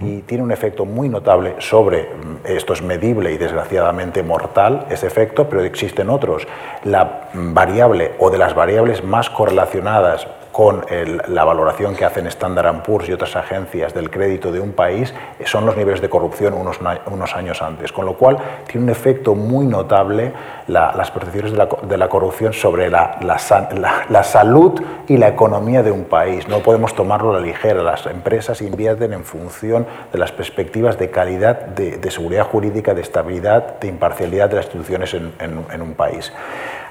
Y 0.00 0.22
tiene 0.22 0.44
un 0.44 0.52
efecto 0.52 0.84
muy 0.84 1.08
notable 1.08 1.56
sobre, 1.58 2.08
esto 2.44 2.72
es 2.72 2.82
medible 2.82 3.32
y 3.32 3.36
desgraciadamente 3.36 4.22
mortal, 4.22 4.86
ese 4.90 5.06
efecto, 5.06 5.48
pero 5.48 5.62
existen 5.62 6.10
otros. 6.10 6.46
La 6.84 7.30
variable 7.32 8.12
o 8.18 8.30
de 8.30 8.38
las 8.38 8.54
variables 8.54 9.04
más 9.04 9.30
correlacionadas 9.30 10.26
con 10.54 10.84
la 11.26 11.42
valoración 11.42 11.96
que 11.96 12.04
hacen 12.04 12.28
Standard 12.28 12.84
Poor's 12.84 13.08
y 13.08 13.12
otras 13.12 13.34
agencias 13.34 13.92
del 13.92 14.08
crédito 14.08 14.52
de 14.52 14.60
un 14.60 14.70
país 14.70 15.12
eh, 15.40 15.42
son 15.46 15.66
los 15.66 15.76
niveles 15.76 16.00
de 16.00 16.08
corrupción 16.08 16.54
unos, 16.54 17.34
años 17.34 17.60
antes, 17.60 17.90
con 17.90 18.06
lo 18.06 18.16
cual 18.16 18.36
tiene 18.68 18.84
un 18.84 18.90
efecto 18.90 19.34
muy 19.34 19.66
notable 19.66 20.32
las 20.68 21.10
percepciones 21.10 21.52
de 21.52 21.96
la, 21.96 22.08
corrupción 22.08 22.52
sobre 22.52 22.88
la, 22.88 23.18
salud 24.22 24.80
y 25.08 25.16
la 25.16 25.26
economía 25.26 25.82
de 25.82 25.90
un 25.90 26.04
país. 26.04 26.46
No 26.46 26.60
podemos 26.60 26.94
tomarlo 26.94 27.30
a 27.34 27.40
la 27.40 27.44
ligera, 27.44 27.82
las 27.82 28.06
empresas 28.06 28.62
invierten 28.62 29.12
en 29.12 29.24
función 29.24 29.88
de 30.12 30.18
las 30.20 30.30
perspectivas 30.30 30.96
de 31.00 31.10
calidad, 31.10 31.62
de, 31.66 32.10
seguridad 32.12 32.44
jurídica, 32.44 32.94
de 32.94 33.02
estabilidad, 33.02 33.80
de 33.80 33.88
imparcialidad 33.88 34.50
de 34.50 34.56
las 34.56 34.66
instituciones 34.66 35.14
en 35.14 35.82
un 35.82 35.94
país. 35.94 36.32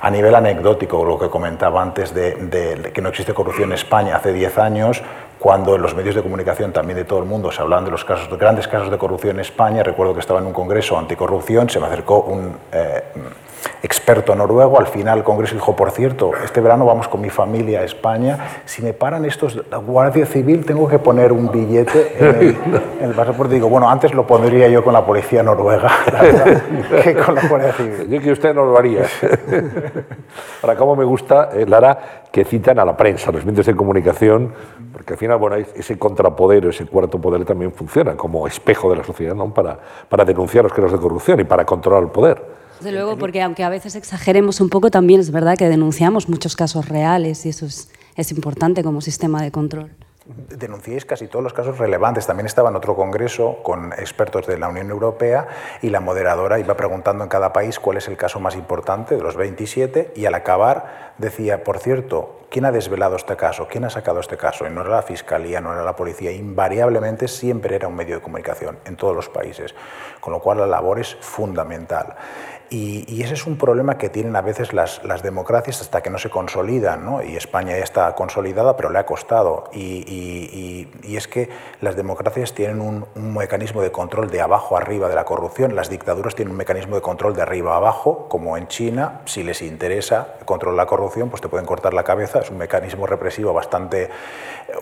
A 0.04 0.10
nivel 0.10 0.36
anecdótico, 0.36 1.06
lo 1.06 1.18
que 1.18 1.30
comentaba 1.30 1.82
antes 1.82 2.14
de, 2.14 2.92
que 2.94 3.02
no 3.02 3.08
existe 3.08 3.34
corrupción 3.34 3.70
en 3.70 3.76
España 3.76 4.18
hace 4.18 4.34
10 4.34 4.58
años, 4.58 5.02
cuando 5.40 5.78
en 5.78 5.82
los 5.82 5.96
medios 5.96 6.14
de 6.14 6.22
comunicación 6.22 6.74
también 6.74 6.98
de 6.98 7.06
todo 7.06 7.20
el 7.20 7.26
mundo 7.26 7.54
se 7.54 7.62
hablaban 7.62 7.86
de 7.86 7.92
los 7.92 8.04
casos, 8.04 8.30
de 8.30 8.36
grandes 8.36 8.68
casos 8.68 8.92
de 8.92 8.98
corrupción 8.98 9.38
en 9.38 9.40
España, 9.40 9.82
recuerdo 9.82 10.14
que 10.14 10.20
estaba 10.20 10.42
en 10.42 10.48
un 10.48 10.52
congreso 10.52 11.00
anticorrupción, 11.00 11.70
se 11.70 11.80
me 11.80 11.86
acercó 11.86 12.20
un... 12.20 12.58
Eh, 12.74 13.02
experto 13.82 14.36
noruego. 14.36 14.80
Al 14.80 14.88
final 14.88 15.20
el 15.20 15.24
Congreso 15.24 15.56
dijo, 15.56 15.76
por 15.76 15.92
cierto, 15.92 16.32
este 16.44 16.62
verano 16.62 16.86
vamos 16.86 17.08
con 17.08 17.22
mi 17.22 17.30
familia 17.30 17.82
a 17.82 17.84
España. 17.84 18.62
Si 18.66 18.82
me 18.82 18.94
paran 18.94 19.26
estos, 19.26 19.62
la 19.70 19.78
Guardia 19.78 20.26
Civil, 20.26 20.66
tengo 20.66 20.88
que 20.88 21.00
poner 21.00 21.32
un 21.32 21.52
billete 21.52 22.16
en 22.20 22.26
el, 22.36 22.58
en 23.00 23.10
el 23.10 23.16
pasaporte. 23.16 23.56
Digo, 23.56 23.70
bueno, 23.70 23.90
antes 23.90 24.14
lo 24.14 24.26
pondría 24.26 24.68
yo 24.68 24.84
con 24.84 24.94
la 24.94 25.06
policía 25.06 25.44
noruega 25.44 25.90
que 27.04 27.16
con 27.16 27.36
la 27.36 27.48
Guardia 27.48 27.74
Civil. 27.74 28.10
Yo 28.10 28.22
que 28.22 28.32
usted 28.32 28.54
no 28.54 28.66
lo 28.66 28.78
haría. 28.78 29.04
Ahora, 30.62 30.76
cómo 30.76 30.96
me 30.96 31.04
gusta, 31.04 31.50
eh, 31.54 31.66
Lara, 31.68 32.24
que 32.32 32.46
citan 32.46 32.80
a 32.80 32.86
la 32.86 32.96
prensa, 32.96 33.30
a 33.30 33.34
los 33.34 33.46
medios 33.46 33.66
de 33.66 33.76
comunicación, 33.76 34.54
porque 34.92 35.14
al 35.14 35.20
final, 35.20 35.38
bueno, 35.38 35.56
ese 35.56 35.98
contrapoder, 35.98 36.66
ese 36.66 36.86
cuarto 36.86 37.20
poder 37.20 37.46
también 37.46 37.72
funciona 37.72 38.16
como 38.16 38.48
espejo 38.48 38.90
de 38.90 38.98
la 38.98 39.04
sociedad, 39.04 39.36
¿no? 39.36 39.54
Para, 39.54 39.78
para 40.08 40.24
denunciar 40.24 40.64
los 40.64 40.74
casos 40.74 40.94
de 40.94 41.00
corrupción 41.00 41.40
y 41.40 41.44
para 41.44 41.66
controlar 41.66 42.04
el 42.04 42.10
poder. 42.10 42.63
Desde 42.84 42.98
luego, 42.98 43.18
porque 43.18 43.42
aunque 43.42 43.64
a 43.64 43.70
veces 43.70 43.96
exageremos 43.96 44.60
un 44.60 44.68
poco, 44.68 44.92
también 44.92 45.22
es 45.22 45.32
verdad 45.32 45.58
que 45.58 45.70
denunciamos 45.70 46.28
muchos 46.28 46.58
casos 46.58 46.90
reales 46.90 47.46
y 47.46 47.50
eso 47.50 47.66
es, 47.66 47.90
es 48.18 48.32
importante 48.32 48.84
como 48.84 49.00
sistema 49.00 49.42
de 49.42 49.52
control 49.52 49.92
denunciéis 50.26 51.06
casi 51.06 51.28
todos 51.28 51.44
los 51.44 51.54
casos 51.54 51.78
relevantes. 51.78 52.26
También 52.26 52.46
estaba 52.46 52.70
en 52.70 52.76
otro 52.76 52.96
congreso 52.96 53.60
con 53.64 53.92
expertos 53.94 54.48
de 54.48 54.58
la 54.58 54.70
Unión 54.70 54.90
Europea 54.90 55.48
y 55.82 55.90
la 55.90 56.00
moderadora 56.00 56.60
iba 56.60 56.76
preguntando 56.76 57.24
en 57.24 57.30
cada 57.30 57.52
país 57.52 57.80
cuál 57.80 57.98
es 57.98 58.08
el 58.08 58.16
caso 58.16 58.40
más 58.40 58.56
importante 58.56 59.18
de 59.18 59.22
los 59.24 59.36
27 59.36 60.14
y 60.16 60.26
al 60.26 60.36
acabar 60.36 61.14
decía, 61.18 61.64
por 61.64 61.80
cierto, 61.80 62.40
¿quién 62.50 62.66
ha 62.66 62.72
desvelado 62.72 63.16
este 63.16 63.36
caso? 63.36 63.68
¿Quién 63.70 63.84
ha 63.84 63.90
sacado 63.90 64.20
este 64.20 64.38
caso? 64.38 64.66
Y 64.66 64.70
no 64.70 64.82
era 64.82 64.92
la 64.92 65.02
Fiscalía, 65.02 65.60
no 65.60 65.74
era 65.74 65.84
la 65.84 65.96
Policía, 65.96 66.32
invariablemente 66.32 67.28
siempre 67.28 67.76
era 67.76 67.88
un 67.88 67.96
medio 67.96 68.16
de 68.16 68.22
comunicación 68.22 68.80
en 68.86 68.96
todos 68.96 69.16
los 69.16 69.28
países, 69.30 69.76
con 70.22 70.32
lo 70.32 70.40
cual 70.40 70.60
la 70.60 70.68
labor 70.68 71.00
es 71.00 71.16
fundamental. 71.20 72.16
Y, 72.70 73.22
ese 73.24 73.36
es 73.36 73.46
un 73.46 73.58
problema 73.58 73.98
que 73.98 74.10
tienen 74.10 74.36
a 74.36 74.42
veces 74.42 74.74
las, 74.74 75.04
las 75.04 75.24
democracias 75.24 75.82
hasta 75.82 76.02
que 76.02 76.10
no 76.10 76.18
se 76.18 76.30
consolidan, 76.30 77.06
¿no? 77.06 77.24
y 77.24 77.36
España 77.36 77.78
ya 77.78 77.84
está 77.84 78.14
consolidada, 78.16 78.76
pero 78.76 78.90
le 78.90 79.00
ha 79.00 79.06
costado. 79.06 79.66
Y, 79.72 80.88
y 81.04 81.18
es 81.18 81.28
que 81.28 81.50
las 81.82 81.96
democracias 81.96 82.54
tienen 82.54 82.82
un, 82.82 83.06
un, 83.16 83.34
mecanismo 83.34 83.82
de 83.82 83.92
control 83.92 84.30
de 84.30 84.42
abajo 84.42 84.78
arriba 84.78 85.10
de 85.10 85.16
la 85.16 85.26
corrupción, 85.26 85.76
las 85.76 85.90
dictaduras 85.90 86.36
tienen 86.36 86.52
un 86.52 86.58
mecanismo 86.58 86.96
de 86.96 87.02
control 87.02 87.36
de 87.36 87.42
arriba 87.42 87.76
abajo, 87.76 88.28
como 88.30 88.58
en 88.58 88.68
China, 88.68 89.22
si 89.26 89.44
les 89.44 89.62
interesa 89.62 90.36
controlar 90.46 90.78
la 90.78 90.86
corrupción, 90.86 91.30
pues 91.30 91.42
te 91.42 91.50
pueden 91.50 91.66
cortar 91.66 91.94
la 91.94 92.04
cabeza, 92.04 92.40
es 92.40 92.50
un 92.50 92.58
mecanismo 92.58 93.06
represivo 93.06 93.54
bastante, 93.54 94.10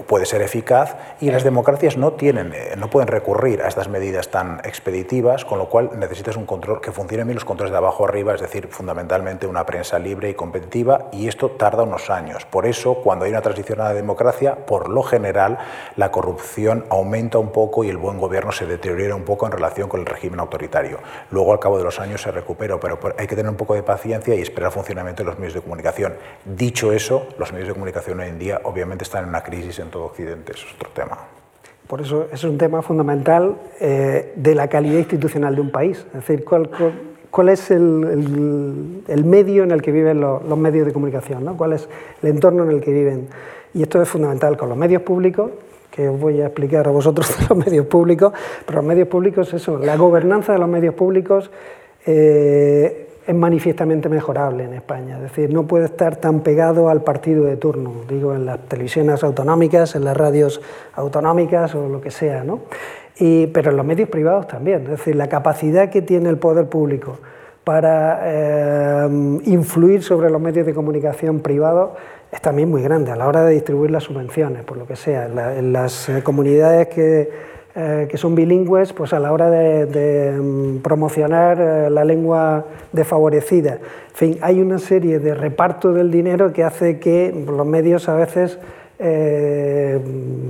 puede 0.07 0.25
ser 0.25 0.41
eficaz, 0.41 0.95
y 1.19 1.31
las 1.31 1.43
democracias 1.43 1.97
no, 1.97 2.13
tienen, 2.13 2.53
eh, 2.53 2.75
no 2.77 2.89
pueden 2.89 3.07
recurrir 3.07 3.61
a 3.61 3.67
estas 3.67 3.89
medidas 3.89 4.29
tan 4.29 4.59
expeditivas, 4.63 5.45
con 5.45 5.59
lo 5.59 5.69
cual 5.69 5.91
necesitas 5.97 6.35
un 6.35 6.45
control 6.45 6.81
que 6.81 6.91
funcione 6.91 7.23
bien 7.23 7.35
los 7.35 7.45
controles 7.45 7.71
de 7.71 7.77
abajo 7.77 8.05
arriba, 8.05 8.33
es 8.33 8.41
decir, 8.41 8.67
fundamentalmente 8.69 9.47
una 9.47 9.65
prensa 9.65 9.99
libre 9.99 10.29
y 10.29 10.33
competitiva, 10.33 11.09
y 11.11 11.27
esto 11.27 11.51
tarda 11.51 11.83
unos 11.83 12.09
años. 12.09 12.45
Por 12.45 12.65
eso, 12.65 12.95
cuando 12.95 13.25
hay 13.25 13.31
una 13.31 13.41
transición 13.41 13.81
a 13.81 13.85
la 13.85 13.93
democracia, 13.93 14.65
por 14.65 14.89
lo 14.89 15.03
general, 15.03 15.57
la 15.95 16.11
corrupción 16.11 16.85
aumenta 16.89 17.37
un 17.37 17.51
poco 17.51 17.83
y 17.83 17.89
el 17.89 17.97
buen 17.97 18.17
gobierno 18.17 18.51
se 18.51 18.65
deteriora 18.65 19.15
un 19.15 19.23
poco 19.23 19.45
en 19.45 19.51
relación 19.51 19.89
con 19.89 19.99
el 19.99 20.05
régimen 20.05 20.39
autoritario. 20.39 20.99
Luego, 21.31 21.53
al 21.53 21.59
cabo 21.59 21.77
de 21.77 21.83
los 21.83 21.99
años, 21.99 22.21
se 22.21 22.31
recupera, 22.31 22.79
pero 22.79 22.99
hay 23.17 23.27
que 23.27 23.35
tener 23.35 23.49
un 23.49 23.57
poco 23.57 23.73
de 23.73 23.83
paciencia 23.83 24.35
y 24.35 24.41
esperar 24.41 24.69
el 24.69 24.73
funcionamiento 24.73 25.23
de 25.23 25.29
los 25.29 25.37
medios 25.37 25.53
de 25.53 25.61
comunicación. 25.61 26.15
Dicho 26.45 26.91
eso, 26.91 27.27
los 27.37 27.51
medios 27.51 27.67
de 27.67 27.73
comunicación 27.73 28.19
hoy 28.19 28.27
en 28.27 28.39
día 28.39 28.61
obviamente 28.63 29.03
están 29.03 29.23
en 29.23 29.29
una 29.29 29.43
crisis 29.43 29.80
en 29.81 29.89
todo 29.89 30.05
Occidente, 30.05 30.53
eso 30.53 30.65
es 30.67 30.75
otro 30.75 30.89
tema. 30.93 31.17
Por 31.87 32.01
eso 32.01 32.27
es 32.31 32.43
un 32.43 32.57
tema 32.57 32.81
fundamental 32.81 33.55
eh, 33.79 34.33
de 34.35 34.55
la 34.55 34.69
calidad 34.69 34.99
institucional 34.99 35.55
de 35.55 35.61
un 35.61 35.71
país. 35.71 36.05
Es 36.07 36.13
decir, 36.13 36.45
cuál, 36.45 36.69
cuál 37.29 37.49
es 37.49 37.69
el, 37.69 39.03
el, 39.07 39.25
medio 39.25 39.63
en 39.63 39.71
el 39.71 39.81
que 39.81 39.91
viven 39.91 40.21
los, 40.21 40.41
los 40.43 40.57
medios 40.57 40.85
de 40.85 40.93
comunicación, 40.93 41.43
¿no? 41.43 41.57
cuál 41.57 41.73
es 41.73 41.89
el 42.21 42.29
entorno 42.29 42.63
en 42.63 42.71
el 42.71 42.81
que 42.81 42.93
viven. 42.93 43.27
Y 43.73 43.81
esto 43.81 44.01
es 44.01 44.07
fundamental 44.07 44.55
con 44.55 44.69
los 44.69 44.77
medios 44.77 45.01
públicos, 45.01 45.51
que 45.91 46.07
os 46.07 46.19
voy 46.19 46.39
a 46.41 46.45
explicar 46.45 46.87
a 46.87 46.91
vosotros 46.91 47.37
de 47.39 47.47
los 47.49 47.57
medios 47.57 47.85
públicos, 47.87 48.31
pero 48.65 48.77
los 48.77 48.85
medios 48.85 49.09
públicos, 49.09 49.53
eso, 49.53 49.77
la 49.77 49.97
gobernanza 49.97 50.53
de 50.53 50.59
los 50.59 50.69
medios 50.69 50.95
públicos 50.95 51.51
eh, 52.05 53.09
es 53.25 53.35
manifiestamente 53.35 54.09
mejorable 54.09 54.63
en 54.63 54.73
España. 54.73 55.17
Es 55.17 55.23
decir, 55.23 55.53
no 55.53 55.67
puede 55.67 55.85
estar 55.85 56.15
tan 56.15 56.41
pegado 56.41 56.89
al 56.89 57.03
partido 57.03 57.45
de 57.45 57.57
turno, 57.57 57.93
digo, 58.09 58.33
en 58.33 58.45
las 58.45 58.59
televisiones 58.67 59.23
autonómicas, 59.23 59.95
en 59.95 60.05
las 60.05 60.17
radios 60.17 60.61
autonómicas 60.93 61.75
o 61.75 61.87
lo 61.87 62.01
que 62.01 62.11
sea, 62.11 62.43
¿no? 62.43 62.61
pero 63.53 63.69
en 63.69 63.77
los 63.77 63.85
medios 63.85 64.09
privados 64.09 64.47
también. 64.47 64.83
Es 64.83 64.89
decir, 64.89 65.15
la 65.15 65.29
capacidad 65.29 65.89
que 65.89 66.01
tiene 66.01 66.29
el 66.29 66.37
poder 66.37 66.67
público 66.67 67.19
para 67.63 68.21
eh, 68.23 69.39
influir 69.45 70.01
sobre 70.01 70.29
los 70.31 70.41
medios 70.41 70.65
de 70.65 70.73
comunicación 70.73 71.41
privados 71.41 71.91
es 72.31 72.41
también 72.41 72.69
muy 72.69 72.81
grande 72.81 73.11
a 73.11 73.15
la 73.15 73.27
hora 73.27 73.45
de 73.45 73.53
distribuir 73.53 73.91
las 73.91 74.03
subvenciones, 74.03 74.63
por 74.63 74.77
lo 74.77 74.87
que 74.87 74.95
sea. 74.95 75.27
En, 75.27 75.73
las 75.73 76.09
eh, 76.09 76.23
comunidades 76.23 76.87
que, 76.87 77.29
eh, 77.75 78.07
que, 78.09 78.17
son 78.17 78.35
bilingües, 78.35 78.93
pues 78.93 79.13
a 79.13 79.19
la 79.19 79.31
hora 79.31 79.49
de, 79.49 80.31
mm, 80.31 80.77
promocionar 80.79 81.57
la 81.91 82.03
lengua 82.03 82.65
desfavorecida. 82.91 83.73
En 83.73 84.15
fin, 84.15 84.37
hay 84.41 84.61
una 84.61 84.79
serie 84.79 85.19
de 85.19 85.33
reparto 85.33 85.93
del 85.93 86.11
dinero 86.11 86.51
que 86.51 86.63
hace 86.63 86.99
que 86.99 87.33
los 87.47 87.65
medios 87.65 88.09
a 88.09 88.15
veces 88.15 88.59
eh, 89.03 89.99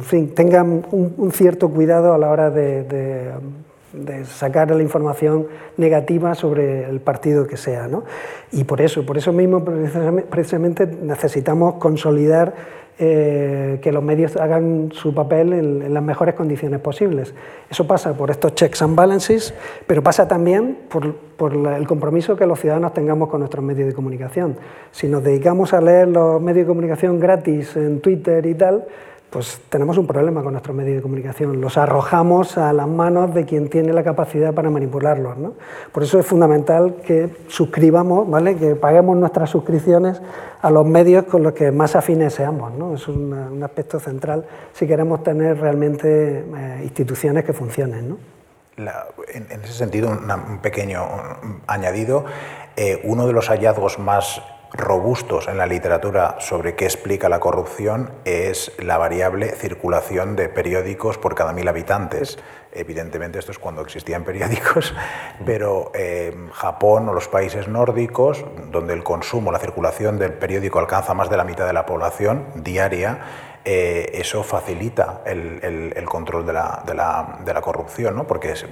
fin, 0.02 0.36
tengan 0.36 0.86
un, 0.92 1.32
cierto 1.32 1.70
cuidado 1.70 2.14
a 2.14 2.18
la 2.18 2.30
hora 2.30 2.50
de, 2.50 3.32
sacar 4.26 4.72
la 4.72 4.82
información 4.82 5.48
negativa 5.78 6.36
sobre 6.36 6.84
el 6.90 7.00
partido 7.00 7.48
que 7.48 7.56
sea. 7.56 7.88
¿no? 7.88 8.04
Y 8.52 8.66
por 8.66 8.82
eso, 8.82 9.06
por 9.06 9.18
eso 9.18 9.32
mismo 9.32 9.64
precisamente 9.64 10.86
necesitamos 10.86 11.76
consolidar 11.76 12.54
eh, 13.00 13.80
que 13.82 13.92
los 13.92 14.04
medios 14.04 14.36
hagan 14.38 14.92
su 14.94 15.14
papel 15.14 15.54
en, 15.54 15.94
las 15.94 16.04
mejores 16.04 16.36
condiciones 16.36 16.80
posibles. 16.80 17.34
Eso 17.70 17.88
pasa 17.88 18.14
por 18.14 18.30
estos 18.30 18.54
checks 18.56 18.82
and 18.82 18.96
balances, 18.96 19.54
pero 19.88 20.04
pasa 20.04 20.28
también 20.28 20.78
por, 20.90 21.16
por 21.16 21.54
el 21.54 21.88
compromiso 21.88 22.36
que 22.36 22.46
los 22.46 22.60
ciudadanos 22.60 22.94
tengamos 22.94 23.30
con 23.30 23.40
nuestros 23.40 23.64
medios 23.64 23.88
de 23.88 23.94
comunicación. 23.94 24.58
Si 24.92 25.08
nos 25.08 25.24
dedicamos 25.24 25.74
a 25.74 25.82
leer 25.82 26.10
los 26.10 26.42
medios 26.42 26.66
de 26.66 26.68
comunicación 26.68 27.20
gratis 27.20 27.76
en 27.76 28.02
Twitter 28.02 28.46
y 28.46 28.56
tal, 28.56 28.86
pues 29.32 29.62
tenemos 29.70 29.98
un 29.98 30.06
problema 30.06 30.44
con 30.44 30.52
nuestros 30.52 30.76
medios 30.76 30.98
de 30.98 31.02
comunicación. 31.02 31.62
Los 31.62 31.78
arrojamos 31.78 32.58
a 32.58 32.74
las 32.74 32.88
manos 32.88 33.34
de 33.34 33.46
quien 33.46 33.70
tiene 33.70 33.94
la 33.94 34.04
capacidad 34.04 34.54
para 34.54 34.70
manipularlos. 34.70 35.38
¿no? 35.38 35.54
Por 35.94 36.04
eso 36.04 36.20
es 36.20 36.26
fundamental 36.26 36.98
que 37.06 37.30
suscribamos, 37.48 38.30
¿vale? 38.30 38.58
que 38.58 38.76
paguemos 38.76 39.16
nuestras 39.16 39.50
suscripciones 39.50 40.22
a 40.62 40.70
los 40.70 40.86
medios 40.86 41.24
con 41.26 41.44
los 41.44 41.54
que 41.54 41.72
más 41.72 41.96
afines 41.96 42.34
seamos. 42.34 42.74
¿no? 42.74 42.94
Es 42.94 43.08
un, 43.08 43.64
aspecto 43.64 44.02
central 44.02 44.46
si 44.74 44.86
queremos 44.86 45.24
tener 45.24 45.58
realmente 45.62 46.40
eh, 46.40 46.80
instituciones 46.84 47.46
que 47.46 47.54
funcionen. 47.54 48.10
¿no? 48.10 48.18
en, 49.34 49.62
ese 49.64 49.74
sentido, 49.74 50.10
un 50.10 50.60
pequeño 50.60 51.06
añadido, 51.68 52.26
eh, 52.76 53.00
uno 53.06 53.28
de 53.28 53.34
los 53.34 53.48
hallazgos 53.48 53.98
más 53.98 54.42
robustos 54.74 55.48
en 55.48 55.58
la 55.58 55.66
literatura 55.66 56.38
sobre 56.40 56.76
qué 56.76 56.86
explica 56.86 57.30
la 57.30 57.40
corrupción 57.40 58.12
es 58.26 58.72
la 58.80 58.98
variable 58.98 59.50
circulación 59.56 60.36
de 60.36 60.50
periódicos 60.50 61.18
por 61.18 61.36
cada 61.36 61.54
mil 61.54 61.68
habitantes. 61.68 62.40
Evidentemente 62.72 63.38
esto 63.38 63.52
es 63.52 63.60
cuando 63.60 63.82
existían 63.82 64.24
periódicos, 64.24 64.94
pero 65.46 65.92
eh, 65.94 66.34
Japón 66.54 67.10
o 67.10 67.14
los 67.14 67.28
países 67.28 67.68
nórdicos, 67.68 68.46
donde 68.72 68.94
el 68.94 69.04
consumo, 69.04 69.52
la 69.52 69.60
circulación 69.60 70.18
del 70.18 70.34
periódico 70.34 70.80
alcanza 70.80 71.14
más 71.14 71.30
de 71.30 71.38
la 71.38 71.44
mitad 71.44 71.68
de 71.68 71.74
la 71.74 71.86
población 71.86 72.48
diaria, 72.56 73.51
eh, 73.64 74.10
eso 74.14 74.42
facilita 74.42 75.22
el, 75.26 76.04
control 76.06 76.48
de 76.48 76.54
la, 76.54 76.84
de 76.86 76.96
la, 76.96 77.40
de 77.46 77.54
la 77.54 77.62
corrupción, 77.62 78.16
¿no? 78.16 78.26
porque 78.26 78.54
es, 78.54 78.66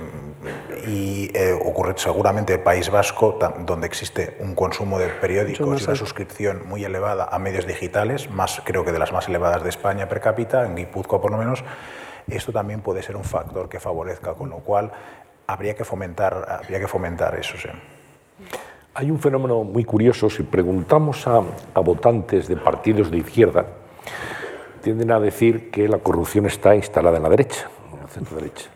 y 0.88 1.30
eh, 1.36 1.54
ocurre 1.54 1.94
seguramente 1.98 2.54
en 2.54 2.60
el 2.60 2.64
País 2.64 2.90
Vasco, 2.90 3.38
donde 3.66 3.86
existe 3.86 4.38
un 4.40 4.56
consumo 4.56 4.98
de 4.98 5.08
periódicos 5.10 5.82
y 5.82 5.86
una 5.86 5.96
suscripción 5.96 6.68
muy 6.68 6.84
elevada 6.84 7.30
a 7.32 7.38
medios 7.38 7.68
digitales, 7.68 8.32
más, 8.32 8.62
creo 8.66 8.84
que 8.84 8.92
de 8.92 8.98
las 8.98 9.12
más 9.12 9.28
elevadas 9.28 9.62
de 9.62 9.70
España 9.70 10.10
per 10.10 10.22
cápita, 10.22 10.66
en 10.66 10.76
Guipúzcoa 10.76 11.22
por 11.22 11.30
lo 11.30 11.38
menos, 11.38 11.64
esto 12.28 12.52
también 12.52 12.82
puede 12.82 13.04
ser 13.04 13.16
un 13.16 13.24
factor 13.24 13.70
que 13.70 13.80
favorezca, 13.80 14.34
con 14.34 14.50
lo 14.50 14.58
cual 14.58 14.92
habría 15.46 15.76
que 15.76 15.84
fomentar, 15.84 16.62
habría 16.64 16.80
que 16.80 16.88
fomentar 16.88 17.38
eso. 17.38 17.58
Sí. 17.58 17.70
Hay 18.96 19.12
un 19.12 19.20
fenómeno 19.20 19.64
muy 19.64 19.86
curioso, 19.86 20.32
si 20.32 20.42
preguntamos 20.42 21.28
a, 21.28 21.44
a 21.76 21.80
votantes 21.80 22.48
de 22.48 22.58
partidos 22.58 23.12
de 23.12 23.18
izquierda, 23.18 23.66
tienden 24.82 25.12
a 25.12 25.20
decir 25.20 25.70
que 25.72 25.88
la 25.88 26.00
corrupción 26.00 26.46
está 26.46 26.76
instalada 26.76 27.18
en 27.18 27.24
la 27.24 27.30
derecha, 27.30 27.70
en 27.94 28.00
la 28.02 28.08
centro 28.08 28.38
derecha, 28.38 28.70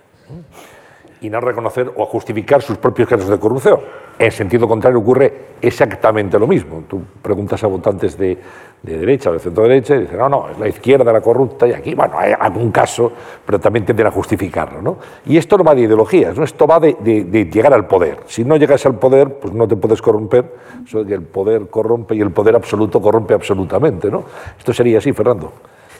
y 1.21 1.29
no 1.29 1.39
reconocer 1.39 1.91
o 1.95 2.03
a 2.03 2.05
justificar 2.05 2.61
sus 2.61 2.77
propios 2.77 3.07
casos 3.07 3.29
de 3.29 3.39
corrupción. 3.39 3.79
En 4.19 4.31
sentido 4.31 4.67
contrario 4.67 4.99
ocurre 4.99 5.33
exactamente 5.61 6.37
lo 6.37 6.45
mismo. 6.45 6.83
Tú 6.87 7.01
preguntas 7.21 7.63
a 7.63 7.67
votantes 7.67 8.17
de, 8.17 8.37
de 8.83 8.97
derecha 8.97 9.29
o 9.29 9.33
de 9.33 9.39
centro 9.39 9.63
derecha 9.63 9.95
y 9.95 10.01
dicen, 10.01 10.17
no, 10.17 10.27
no, 10.27 10.49
es 10.49 10.59
la 10.59 10.67
izquierda 10.67 11.11
la 11.11 11.21
corrupta 11.21 11.65
y 11.65 11.71
aquí, 11.71 11.95
bueno, 11.95 12.19
hay 12.19 12.33
algún 12.37 12.69
caso, 12.71 13.11
pero 13.45 13.59
también 13.59 13.85
tienden 13.85 14.07
a 14.07 14.11
justificarlo. 14.11 14.81
¿no? 14.81 14.97
Y 15.25 15.37
esto 15.37 15.57
no 15.57 15.63
va 15.63 15.73
de 15.73 15.81
ideologías, 15.81 16.37
¿no? 16.37 16.43
esto 16.43 16.67
va 16.67 16.79
de, 16.79 16.95
de, 17.01 17.45
llegar 17.45 17.73
al 17.73 17.87
poder. 17.87 18.19
Si 18.27 18.43
no 18.43 18.57
llegas 18.57 18.85
al 18.85 18.95
poder, 18.95 19.39
pues 19.39 19.53
no 19.53 19.67
te 19.67 19.77
puedes 19.77 20.01
corromper, 20.01 20.53
eso 20.85 21.05
que 21.05 21.13
el 21.13 21.23
poder 21.23 21.69
corrompe 21.69 22.15
y 22.15 22.21
el 22.21 22.31
poder 22.31 22.55
absoluto 22.55 23.01
corrompe 23.01 23.33
absolutamente. 23.33 24.11
¿no? 24.11 24.25
Esto 24.59 24.73
sería 24.73 24.97
así, 24.97 25.13
Fernando. 25.13 25.53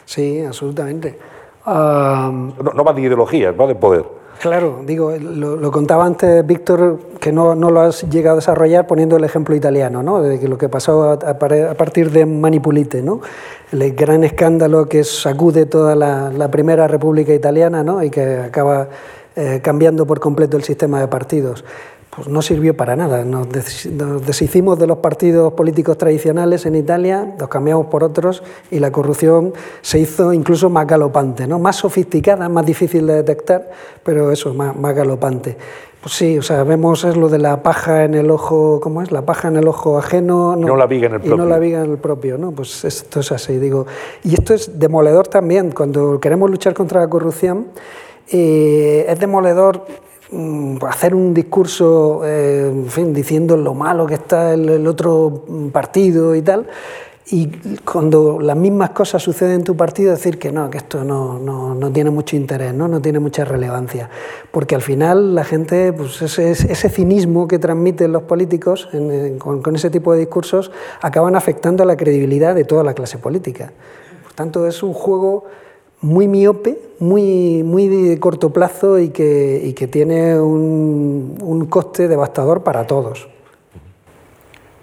Sí, 0.04 0.40
absolutamente. 0.40 1.18
no 1.66 2.84
va 2.84 2.92
de 2.92 3.02
ideologías, 3.02 3.54
va 3.58 3.66
de 3.66 3.74
poder. 3.74 4.04
Claro, 4.40 4.82
digo, 4.84 5.12
lo, 5.16 5.70
contaba 5.70 6.04
antes 6.04 6.44
Víctor, 6.46 6.98
que 7.20 7.32
no, 7.32 7.54
lo 7.54 7.80
has 7.80 8.02
llegado 8.10 8.34
a 8.34 8.40
desarrollar 8.40 8.86
poniendo 8.86 9.16
el 9.16 9.24
ejemplo 9.24 9.54
italiano, 9.54 10.02
¿no? 10.02 10.20
de 10.20 10.38
que 10.38 10.48
lo 10.48 10.58
que 10.58 10.68
pasó 10.68 11.12
a, 11.12 11.38
partir 11.38 12.10
de 12.10 12.26
Manipulite, 12.26 13.00
¿no? 13.00 13.20
el 13.72 13.94
gran 13.94 14.24
escándalo 14.24 14.86
que 14.86 15.04
sacude 15.04 15.66
toda 15.66 15.94
la, 15.94 16.50
primera 16.50 16.86
república 16.88 17.32
italiana 17.32 17.82
¿no? 17.82 18.02
y 18.02 18.10
que 18.10 18.38
acaba 18.38 18.88
eh, 19.36 19.60
cambiando 19.62 20.06
por 20.06 20.20
completo 20.20 20.56
el 20.56 20.62
sistema 20.62 21.00
de 21.00 21.08
partidos 21.08 21.64
pues 22.14 22.28
no 22.28 22.42
sirvió 22.42 22.76
para 22.76 22.96
nada. 22.96 23.24
Nos, 23.24 23.48
deshicimos 24.26 24.78
de 24.78 24.86
los 24.86 24.98
partidos 24.98 25.52
políticos 25.54 25.98
tradicionales 25.98 26.66
en 26.66 26.74
Italia, 26.74 27.34
los 27.38 27.48
cambiamos 27.48 27.86
por 27.86 28.04
otros 28.04 28.42
y 28.70 28.78
la 28.78 28.92
corrupción 28.92 29.52
se 29.82 29.98
hizo 29.98 30.32
incluso 30.32 30.70
más 30.70 30.86
galopante, 30.86 31.46
¿no? 31.46 31.58
más 31.58 31.76
sofisticada, 31.76 32.48
más 32.48 32.66
difícil 32.66 33.06
de 33.06 33.14
detectar, 33.14 33.70
pero 34.02 34.30
eso, 34.30 34.54
más, 34.54 34.76
más 34.76 34.94
galopante. 34.94 35.56
Pues 36.04 36.16
sí, 36.16 36.36
o 36.36 36.42
sea, 36.42 36.64
vemos 36.64 37.02
es 37.04 37.16
lo 37.16 37.30
de 37.30 37.38
la 37.38 37.62
paja 37.62 38.04
en 38.04 38.14
el 38.14 38.30
ojo, 38.30 38.78
¿cómo 38.78 39.00
es? 39.00 39.10
La 39.10 39.22
paja 39.22 39.48
en 39.48 39.56
el 39.56 39.66
ojo 39.66 39.96
ajeno 39.96 40.54
no, 40.54 40.76
la 40.76 40.86
viga 40.86 41.06
en 41.06 41.14
el 41.14 41.20
propio. 41.20 41.34
Y 41.34 41.38
no 41.38 41.46
la 41.46 41.58
viga 41.58 41.82
en 41.82 41.92
el 41.92 41.96
propio, 41.96 42.36
¿no? 42.36 42.52
Pues 42.52 42.84
esto 42.84 43.20
es 43.20 43.32
así, 43.32 43.56
digo. 43.56 43.86
Y 44.22 44.34
esto 44.34 44.52
es 44.52 44.78
demoledor 44.78 45.28
también, 45.28 45.70
cuando 45.70 46.20
queremos 46.20 46.50
luchar 46.50 46.74
contra 46.74 47.00
la 47.00 47.08
corrupción, 47.08 47.68
eh, 48.30 49.06
es 49.08 49.18
demoledor 49.18 49.86
hacer 50.88 51.14
un 51.14 51.34
discurso, 51.34 52.22
eh, 52.24 52.72
en 52.96 53.12
diciendo 53.12 53.56
lo 53.56 53.74
malo 53.74 54.06
que 54.06 54.14
está 54.14 54.54
el, 54.54 54.86
otro 54.86 55.44
partido 55.72 56.34
y 56.34 56.42
tal, 56.42 56.66
y 57.26 57.48
cuando 57.78 58.38
las 58.38 58.56
mismas 58.56 58.90
cosas 58.90 59.22
suceden 59.22 59.56
en 59.56 59.64
tu 59.64 59.76
partido, 59.76 60.10
decir 60.10 60.38
que 60.38 60.52
no, 60.52 60.68
que 60.68 60.78
esto 60.78 61.04
no, 61.04 61.38
no, 61.38 61.74
no 61.74 61.90
tiene 61.90 62.10
mucho 62.10 62.36
interés, 62.36 62.74
¿no? 62.74 62.86
no 62.86 63.00
tiene 63.00 63.18
mucha 63.18 63.46
relevancia. 63.46 64.10
Porque 64.50 64.74
al 64.74 64.82
final 64.82 65.34
la 65.34 65.44
gente, 65.44 65.94
pues 65.94 66.20
ese, 66.20 66.88
cinismo 66.90 67.48
que 67.48 67.58
transmiten 67.58 68.12
los 68.12 68.24
políticos 68.24 68.90
con, 69.38 69.62
con, 69.62 69.74
ese 69.74 69.88
tipo 69.88 70.12
de 70.12 70.18
discursos, 70.18 70.70
acaban 71.00 71.34
afectando 71.34 71.82
a 71.82 71.86
la 71.86 71.96
credibilidad 71.96 72.54
de 72.54 72.64
toda 72.64 72.84
la 72.84 72.92
clase 72.92 73.16
política. 73.16 73.72
Por 74.22 74.34
tanto, 74.34 74.66
es 74.66 74.82
un 74.82 74.92
juego 74.92 75.44
muy 76.04 76.28
miope, 76.28 76.78
muy, 76.98 77.62
muy 77.64 77.88
de 77.88 78.20
corto 78.20 78.50
plazo 78.50 78.98
y 78.98 79.08
que, 79.08 79.60
y 79.64 79.72
que 79.72 79.88
tiene 79.88 80.38
un, 80.38 81.38
un 81.40 81.66
coste 81.66 82.08
devastador 82.08 82.62
para 82.62 82.86
todos. 82.86 83.28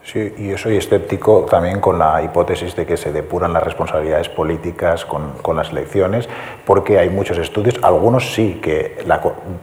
Sí, 0.04 0.34
y 0.36 0.50
yo 0.50 0.58
soy 0.58 0.78
escéptico 0.78 1.46
también 1.48 1.80
con 1.80 2.00
la 2.00 2.24
hipótesis 2.24 2.76
de 2.76 2.88
que 2.88 2.98
se 2.98 3.14
depuran 3.14 3.54
las 3.54 3.62
responsabilidades 3.62 4.30
políticas 4.30 5.06
con, 5.06 5.34
con 5.44 5.56
las 5.56 5.70
elecciones, 5.70 6.28
porque 6.66 6.98
hay 6.98 7.10
muchos 7.10 7.38
estudios, 7.38 7.76
algunos 7.84 8.34
sí 8.34 8.60
que 8.64 8.98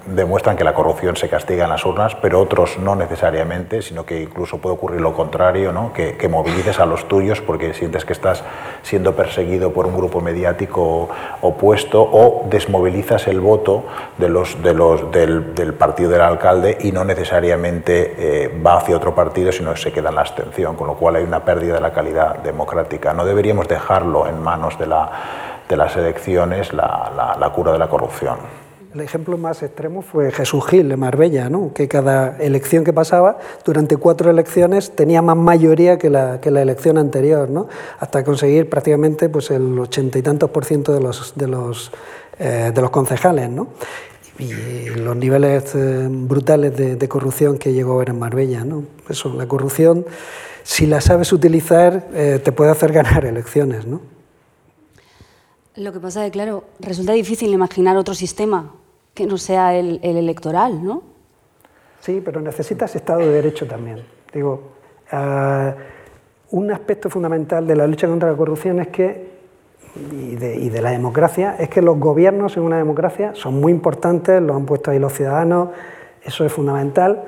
demuestran 0.06 0.56
que 0.56 0.62
la 0.62 0.74
corrupción 0.74 1.16
se 1.16 1.28
castiga 1.28 1.64
en 1.64 1.70
las 1.70 1.84
urnas, 1.84 2.14
pero 2.14 2.40
otros 2.40 2.78
no 2.78 2.94
necesariamente, 2.94 3.82
sino 3.82 4.06
que 4.06 4.22
incluso 4.22 4.58
puede 4.58 4.76
ocurrir 4.76 5.00
lo 5.00 5.12
contrario, 5.12 5.72
¿no? 5.72 5.92
que, 5.92 6.16
que 6.16 6.28
movilices 6.28 6.78
a 6.78 6.86
los 6.86 7.08
tuyos 7.08 7.40
porque 7.40 7.74
sientes 7.74 8.04
que 8.04 8.12
estás 8.12 8.44
siendo 8.82 9.16
perseguido 9.16 9.72
por 9.72 9.86
un 9.86 9.96
grupo 9.96 10.20
mediático 10.20 11.08
opuesto 11.40 12.00
o 12.00 12.46
desmovilizas 12.48 13.26
el 13.26 13.40
voto 13.40 13.84
del, 14.18 15.54
del 15.54 15.74
partido 15.74 16.10
del 16.10 16.20
alcalde 16.20 16.78
y 16.80 16.92
no 16.92 17.04
necesariamente 17.04 18.14
eh, 18.44 18.60
va 18.64 18.76
hacia 18.76 18.96
otro 18.96 19.16
partido, 19.16 19.50
sino 19.50 19.74
que 19.74 19.80
se 19.80 19.92
quedan 19.92 20.14
las 20.14 20.27
con 20.76 20.86
lo 20.86 20.94
cual 20.94 21.16
hay 21.16 21.24
una 21.24 21.44
pérdida 21.44 21.74
de 21.74 21.80
la 21.80 21.92
calidad 21.92 22.38
democrática. 22.38 23.12
No 23.12 23.24
deberíamos 23.24 23.68
dejarlo 23.68 24.26
en 24.26 24.40
manos 24.40 24.78
de, 24.78 24.86
la, 24.86 25.10
de 25.68 25.76
las 25.76 25.96
elecciones 25.96 26.72
la, 26.72 27.36
la, 27.38 27.50
cura 27.50 27.72
de 27.72 27.78
la 27.78 27.88
corrupción. 27.88 28.38
El 28.94 29.02
ejemplo 29.02 29.36
más 29.36 29.62
extremo 29.62 30.00
fue 30.00 30.32
Jesús 30.32 30.66
Gil 30.66 30.88
de 30.88 30.96
Marbella, 30.96 31.50
¿no? 31.50 31.72
que 31.74 31.88
cada 31.88 32.38
elección 32.38 32.84
que 32.84 32.92
pasaba, 32.92 33.36
durante 33.64 33.96
cuatro 33.98 34.30
elecciones, 34.30 34.96
tenía 34.96 35.20
más 35.20 35.36
mayoría 35.36 35.98
que 35.98 36.08
la, 36.08 36.40
que 36.40 36.50
la 36.50 36.62
elección 36.62 36.96
anterior, 36.96 37.50
¿no? 37.50 37.68
hasta 37.98 38.24
conseguir 38.24 38.70
prácticamente 38.70 39.28
pues, 39.28 39.50
el 39.50 39.78
ochenta 39.78 40.18
y 40.18 40.22
tantos 40.22 40.50
por 40.50 40.64
ciento 40.64 40.94
de 40.94 41.00
los, 41.00 41.34
de 41.36 41.48
los, 41.48 41.92
eh, 42.38 42.72
de 42.74 42.80
los 42.80 42.90
concejales. 42.90 43.50
¿no? 43.50 43.68
Y 44.38 44.90
los 44.90 45.16
niveles 45.16 45.74
eh, 45.74 46.06
brutales 46.08 46.76
de, 46.76 47.08
corrupción 47.08 47.58
que 47.58 47.72
llegó 47.72 47.94
a 47.94 47.98
ver 47.98 48.10
en 48.10 48.18
Marbella. 48.18 48.64
¿no? 48.64 48.84
Eso, 49.08 49.32
la 49.34 49.46
corrupción, 49.46 50.06
si 50.62 50.86
la 50.86 51.00
sabes 51.00 51.32
utilizar, 51.32 52.08
eh, 52.12 52.40
te 52.42 52.52
puede 52.52 52.70
hacer 52.70 52.92
ganar 53.00 53.24
elecciones. 53.24 53.86
¿no? 53.86 54.00
Lo 55.76 55.92
que 55.92 56.00
pasa 56.00 56.24
es 56.24 56.30
que, 56.30 56.32
claro, 56.32 56.64
resulta 56.80 57.12
difícil 57.12 57.52
imaginar 57.52 57.96
otro 57.96 58.14
sistema 58.14 58.72
que 59.14 59.26
no 59.26 59.38
sea 59.38 59.74
el, 59.74 59.98
electoral, 60.02 60.84
¿no? 60.84 61.02
Sí, 62.00 62.22
pero 62.24 62.40
necesitas 62.40 62.94
Estado 62.94 63.20
de 63.20 63.30
Derecho 63.30 63.66
también. 63.66 64.04
Digo, 64.32 64.72
ah, 65.10 65.74
un 66.50 66.70
aspecto 66.70 67.10
fundamental 67.10 67.66
de 67.66 67.74
la 67.74 67.86
lucha 67.88 68.06
contra 68.06 68.30
la 68.30 68.36
corrupción 68.36 68.78
es 68.78 68.88
que 68.88 69.37
y 69.96 70.36
de, 70.36 70.82
la 70.82 70.90
democracia 70.90 71.56
es 71.58 71.68
que 71.68 71.82
los 71.82 71.98
gobiernos 71.98 72.56
en 72.56 72.62
una 72.62 72.76
democracia 72.76 73.32
son 73.34 73.60
muy 73.60 73.72
importantes, 73.72 74.40
lo 74.42 74.54
han 74.54 74.66
puesto 74.66 74.90
ahí 74.90 74.98
los 74.98 75.12
ciudadanos, 75.12 75.70
eso 76.22 76.44
es 76.44 76.52
fundamental, 76.52 77.24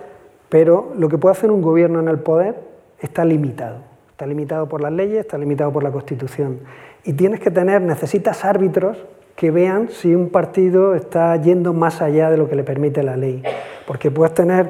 pero 0.49 0.93
lo 0.97 1.09
que 1.09 1.19
puede 1.19 1.33
hacer 1.33 1.51
un 1.51 1.63
gobierno 1.63 2.01
en 2.01 2.09
el 2.09 2.19
poder 2.19 2.57
está 3.01 3.25
limitado. 3.25 3.79
Está 4.11 4.27
limitado 4.27 4.69
por 4.69 4.81
las 4.81 4.93
leyes, 4.93 5.21
está 5.21 5.39
limitado 5.39 5.73
por 5.73 5.83
la 5.83 5.91
Constitución. 5.91 6.61
Y 7.05 7.15
tienes 7.15 7.41
que 7.41 7.51
tener, 7.51 7.81
necesitas 7.81 8.45
árbitros 8.45 8.99
que 9.35 9.51
vean 9.51 9.89
si 9.89 10.15
un 10.15 10.29
partido 10.29 10.95
está 10.95 11.35
yendo 11.37 11.73
más 11.73 12.03
allá 12.03 12.31
de 12.31 12.37
lo 12.37 12.49
que 12.49 12.57
le 12.57 12.63
permite 12.63 13.03
la 13.03 13.17
ley. 13.17 13.43
Porque 13.87 14.11
puedes 14.11 14.35
tener, 14.35 14.69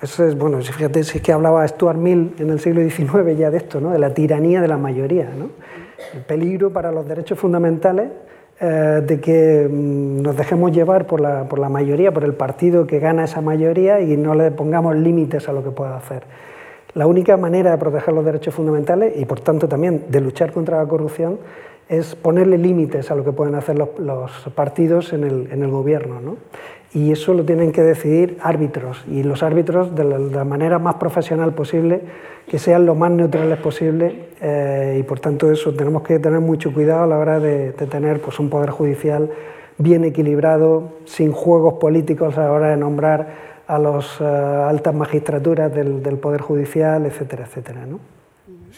eso 0.00 0.24
es, 0.24 0.38
bueno, 0.38 0.62
fíjate, 0.62 1.04
si 1.04 1.18
es 1.18 1.22
que 1.22 1.32
hablaba 1.32 1.66
Stuart 1.68 1.98
Mill 1.98 2.34
en 2.38 2.48
el 2.48 2.60
siglo 2.60 2.80
XIX 2.80 3.36
ya 3.36 3.50
de 3.50 3.58
esto, 3.58 3.80
¿no? 3.80 3.90
de 3.90 3.98
la 3.98 4.14
tiranía 4.14 4.62
de 4.62 4.68
la 4.68 4.78
mayoría. 4.78 5.28
¿no? 5.36 5.50
El 6.14 6.20
peligro 6.22 6.72
para 6.72 6.92
los 6.92 7.06
derechos 7.06 7.38
fundamentales 7.38 8.10
eh, 8.60 9.02
de 9.06 9.20
que 9.20 9.68
mm, 9.70 10.22
nos 10.22 10.36
dejemos 10.36 10.72
llevar 10.72 11.06
por 11.06 11.20
la, 11.20 11.48
por 11.48 11.58
la 11.58 11.68
mayoría, 11.68 12.12
por 12.12 12.24
el 12.24 12.34
partido 12.34 12.86
que 12.86 12.98
gana 12.98 13.24
esa 13.24 13.40
mayoría 13.40 14.00
y 14.00 14.16
no 14.16 14.34
le 14.34 14.50
pongamos 14.50 14.96
límites 14.96 15.48
a 15.48 15.52
lo 15.52 15.62
que 15.62 15.70
pueda 15.70 15.96
hacer. 15.96 16.24
La 16.94 17.06
única 17.06 17.36
manera 17.36 17.70
de 17.70 17.78
proteger 17.78 18.14
los 18.14 18.24
derechos 18.24 18.54
fundamentales 18.54 19.14
y 19.16 19.24
por 19.26 19.40
tanto 19.40 19.68
también 19.68 20.06
de 20.08 20.20
luchar 20.20 20.52
contra 20.52 20.78
la 20.78 20.88
corrupción 20.88 21.38
es 21.88 22.14
ponerle 22.14 22.58
límites 22.58 23.10
a 23.10 23.14
lo 23.14 23.24
que 23.24 23.32
pueden 23.32 23.54
hacer 23.54 23.78
los, 23.78 23.90
los 23.98 24.30
partidos 24.54 25.12
en 25.12 25.24
el, 25.24 25.48
en 25.52 25.62
el 25.62 25.70
gobierno. 25.70 26.20
¿no? 26.20 26.36
Y 26.94 27.12
eso 27.12 27.34
lo 27.34 27.44
tienen 27.44 27.72
que 27.72 27.82
decidir 27.82 28.38
árbitros 28.40 29.04
y 29.10 29.22
los 29.22 29.42
árbitros 29.42 29.94
de 29.94 30.04
la, 30.04 30.44
manera 30.44 30.78
más 30.78 30.94
profesional 30.94 31.52
posible, 31.52 32.00
que 32.46 32.58
sean 32.58 32.86
lo 32.86 32.94
más 32.94 33.10
neutrales 33.10 33.58
posible 33.58 34.28
eh, 34.40 34.96
y 34.98 35.02
por 35.02 35.20
tanto 35.20 35.50
eso 35.50 35.74
tenemos 35.74 36.02
que 36.02 36.18
tener 36.18 36.40
mucho 36.40 36.72
cuidado 36.72 37.02
a 37.02 37.06
la 37.06 37.18
hora 37.18 37.40
de, 37.40 37.72
tener 37.72 38.20
pues, 38.20 38.38
un 38.38 38.48
poder 38.48 38.70
judicial 38.70 39.30
bien 39.76 40.04
equilibrado, 40.04 40.94
sin 41.04 41.30
juegos 41.30 41.74
políticos 41.74 42.36
a 42.38 42.44
la 42.44 42.52
hora 42.52 42.70
de 42.70 42.76
nombrar 42.76 43.48
a 43.66 43.78
las 43.78 44.20
eh, 44.20 44.24
altas 44.24 44.94
magistraturas 44.94 45.72
del, 45.72 46.02
del, 46.02 46.16
poder 46.16 46.40
judicial, 46.40 47.04
etcétera, 47.04 47.44
etcétera. 47.44 47.86
¿no? 47.86 48.17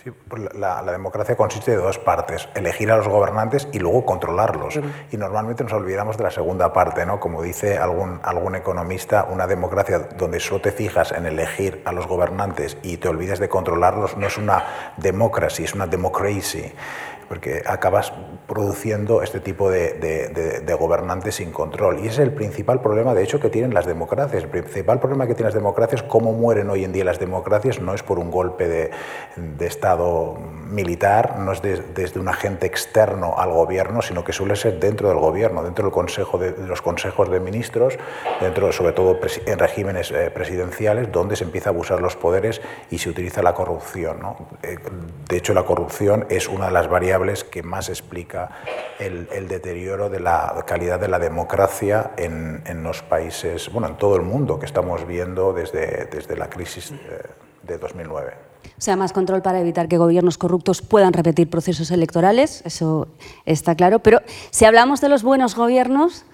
Sí, 0.03 0.11
pues 0.29 0.43
la, 0.55 0.83
democracia 0.83 1.37
consiste 1.37 1.73
de 1.73 1.77
dos 1.77 1.99
partes, 1.99 2.49
elegir 2.55 2.91
a 2.91 2.97
los 2.97 3.07
gobernantes 3.07 3.69
y 3.71 3.79
luego 3.79 4.07
controlarlos. 4.07 4.81
Y 5.11 5.17
normalmente 5.19 5.63
nos 5.63 5.75
olvidamos 5.75 6.17
de 6.17 6.25
la 6.25 6.31
segunda 6.31 6.73
parte, 6.73 7.05
¿no? 7.05 7.21
Como 7.21 7.43
dice 7.43 7.77
algún, 7.77 8.19
algún 8.23 8.55
economista, 8.55 9.27
una 9.31 9.47
democracia 9.47 9.99
donde 10.17 10.41
solo 10.41 10.63
te 10.63 10.73
fijas 10.73 11.13
en 11.13 11.27
elegir 11.27 11.83
a 11.85 11.93
los 11.93 12.07
gobernantes 12.07 12.79
y 12.83 12.97
te 12.97 13.09
olvides 13.09 13.41
de 13.41 13.51
controlarlos 13.51 14.17
no 14.17 14.27
es 14.27 14.39
una 14.39 14.65
democracia, 14.97 15.67
es 15.67 15.75
una 15.75 15.87
democracy 15.87 16.73
porque 17.31 17.63
acabas 17.65 18.13
produciendo 18.49 19.23
este 19.23 19.39
tipo 19.39 19.71
de, 19.71 19.93
de, 20.67 20.75
gobernantes 20.75 21.37
sin 21.37 21.53
control. 21.53 22.01
Y 22.01 22.09
ese 22.09 22.09
es 22.09 22.19
el 22.19 22.33
principal 22.33 22.81
problema, 22.81 23.15
de 23.15 23.23
hecho, 23.23 23.39
que 23.39 23.51
tienen 23.51 23.73
las 23.73 23.87
democracias. 23.87 24.43
El 24.43 24.49
principal 24.49 24.99
problema 24.99 25.29
que 25.29 25.35
tienen 25.35 25.45
las 25.45 25.55
democracias, 25.55 26.03
cómo 26.03 26.33
mueren 26.33 26.69
hoy 26.71 26.83
en 26.83 26.91
día 26.91 27.05
las 27.05 27.21
democracias, 27.21 27.81
no 27.81 27.95
es 27.95 28.03
por 28.03 28.19
un 28.19 28.33
golpe 28.33 28.67
de, 28.67 28.91
Estado 29.65 30.39
militar, 30.69 31.39
no 31.39 31.53
es 31.53 31.63
desde 31.63 32.19
un 32.19 32.27
agente 32.27 32.67
externo 32.67 33.37
al 33.39 33.53
gobierno, 33.53 34.03
sino 34.03 34.25
que 34.25 34.33
suele 34.33 34.57
ser 34.57 34.81
dentro 34.81 35.09
del 35.09 35.19
gobierno, 35.19 35.63
dentro 35.63 35.85
del 35.85 35.93
consejo 35.93 36.37
de, 36.37 36.51
los 36.67 36.83
consejos 36.83 37.31
de 37.31 37.39
ministros, 37.39 37.97
dentro 38.41 38.73
sobre 38.73 38.93
todo 38.93 39.21
en 39.47 39.59
regímenes 39.61 40.11
eh, 40.11 40.33
presidenciales, 40.35 41.13
donde 41.13 41.37
se 41.37 41.45
empieza 41.45 41.71
a 41.71 41.73
abusar 41.73 42.01
los 42.01 42.17
poderes 42.17 42.61
y 42.91 42.99
se 42.99 43.09
utiliza 43.09 43.41
la 43.41 43.55
corrupción. 43.55 44.19
Eh, 44.65 44.79
de 45.29 45.37
hecho, 45.37 45.55
la 45.55 45.63
corrupción 45.63 46.27
es 46.29 46.49
una 46.49 46.67
de 46.67 46.73
las 46.73 46.89
variables 46.89 47.20
que 47.51 47.63
más 47.63 47.89
explica 47.89 48.51
el, 48.99 49.49
deterioro 49.49 50.09
de 50.09 50.21
la 50.21 50.65
calidad 50.67 50.99
de 50.99 51.09
la 51.09 51.19
democracia 51.19 52.13
en, 52.17 52.83
los 52.83 53.03
países, 53.03 53.71
bueno, 53.73 53.89
en 53.89 53.97
todo 53.97 54.17
el 54.17 54.23
mundo 54.23 54.59
que 54.59 54.67
estamos 54.67 55.07
viendo 55.07 55.53
desde, 55.53 56.07
desde 56.07 56.37
la 56.37 56.49
crisis 56.49 56.93
de 57.63 57.79
2009. 57.79 58.51
O 58.81 58.83
sea, 58.83 58.97
más 58.97 59.13
control 59.13 59.43
para 59.43 59.61
evitar 59.61 59.89
que 59.89 59.99
gobiernos 59.99 60.39
corruptos 60.39 60.81
puedan 60.81 61.13
repetir 61.13 61.51
procesos 61.51 61.91
electorales, 61.91 62.63
eso 62.65 63.09
está 63.45 63.75
claro. 63.75 63.99
Pero 63.99 64.21
si 64.51 64.65
hablamos 64.65 65.03
de 65.03 65.11
los 65.11 65.23
buenos 65.23 65.55
gobiernos, 65.55 66.25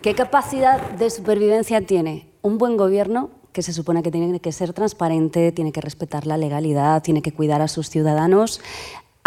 ¿qué 0.00 0.14
capacidad 0.14 0.80
de 0.92 1.10
supervivencia 1.10 1.84
tiene 1.84 2.30
un 2.42 2.58
buen 2.58 2.76
gobierno 2.76 3.30
que 3.52 3.62
se 3.62 3.72
supone 3.72 4.04
que 4.04 4.12
tiene 4.12 4.38
que 4.38 4.52
ser 4.52 4.72
transparente, 4.72 5.50
tiene 5.50 5.72
que 5.72 5.80
respetar 5.80 6.26
la 6.26 6.36
legalidad, 6.36 7.02
tiene 7.02 7.22
que 7.22 7.32
cuidar 7.32 7.60
a 7.60 7.66
sus 7.66 7.90
ciudadanos, 7.90 8.60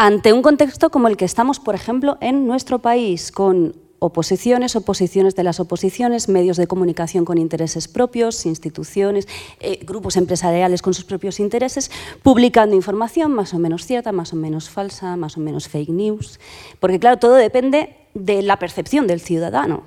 ante 0.02 0.34
un 0.34 0.42
contexto 0.42 0.90
como 0.90 1.10
el 1.10 1.16
que 1.16 1.26
estamos, 1.26 1.60
por 1.60 1.76
ejemplo, 1.76 2.18
en 2.22 2.48
nuestro 2.48 2.80
país, 2.80 3.32
con 3.32 3.76
oposiciones, 4.00 4.76
oposiciones 4.76 5.36
de 5.36 5.44
las 5.44 5.60
oposiciones, 5.60 6.28
medios 6.28 6.58
de 6.58 6.66
comunicación 6.66 7.24
con 7.24 7.38
intereses 7.38 7.88
propios, 7.88 8.48
instituciones, 8.48 9.28
eh, 9.60 9.80
grupos 9.86 10.18
empresariales 10.18 10.82
con 10.82 10.96
sus 10.96 11.04
propios 11.04 11.40
intereses, 11.40 11.92
publicando 12.24 12.76
información 12.76 13.32
más 13.32 13.54
o 13.54 13.60
menos 13.60 13.86
cierta, 13.86 14.12
más 14.12 14.34
o 14.34 14.38
menos 14.38 14.72
falsa, 14.72 15.16
más 15.18 15.38
o 15.38 15.40
menos 15.40 15.68
fake 15.68 15.90
news. 15.90 16.40
Porque 16.80 17.00
claro, 17.00 17.18
todo 17.20 17.36
depende 17.36 17.96
de 18.16 18.42
la 18.42 18.58
percepción 18.58 19.06
del 19.06 19.22
ciudadano. 19.22 19.84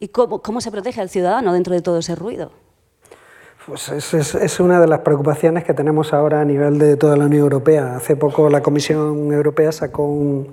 ¿Y 0.00 0.08
cómo, 0.08 0.42
cómo 0.42 0.60
se 0.60 0.72
protege 0.72 1.00
al 1.00 1.08
ciudadano 1.08 1.52
dentro 1.52 1.72
de 1.72 1.82
todo 1.82 1.98
ese 1.98 2.16
ruido? 2.16 2.50
Pues 3.66 3.88
es, 3.88 4.34
es, 4.36 4.60
una 4.60 4.80
de 4.80 4.86
las 4.86 5.00
preocupaciones 5.00 5.64
que 5.64 5.74
tenemos 5.74 6.12
ahora 6.12 6.40
a 6.40 6.44
nivel 6.44 6.78
de 6.78 6.96
toda 6.96 7.16
la 7.16 7.24
Unión 7.24 7.42
Europea. 7.42 7.96
Hace 7.96 8.14
poco 8.14 8.48
la 8.48 8.62
Comisión 8.62 9.32
Europea 9.32 9.72
sacó 9.72 10.04
un, 10.04 10.52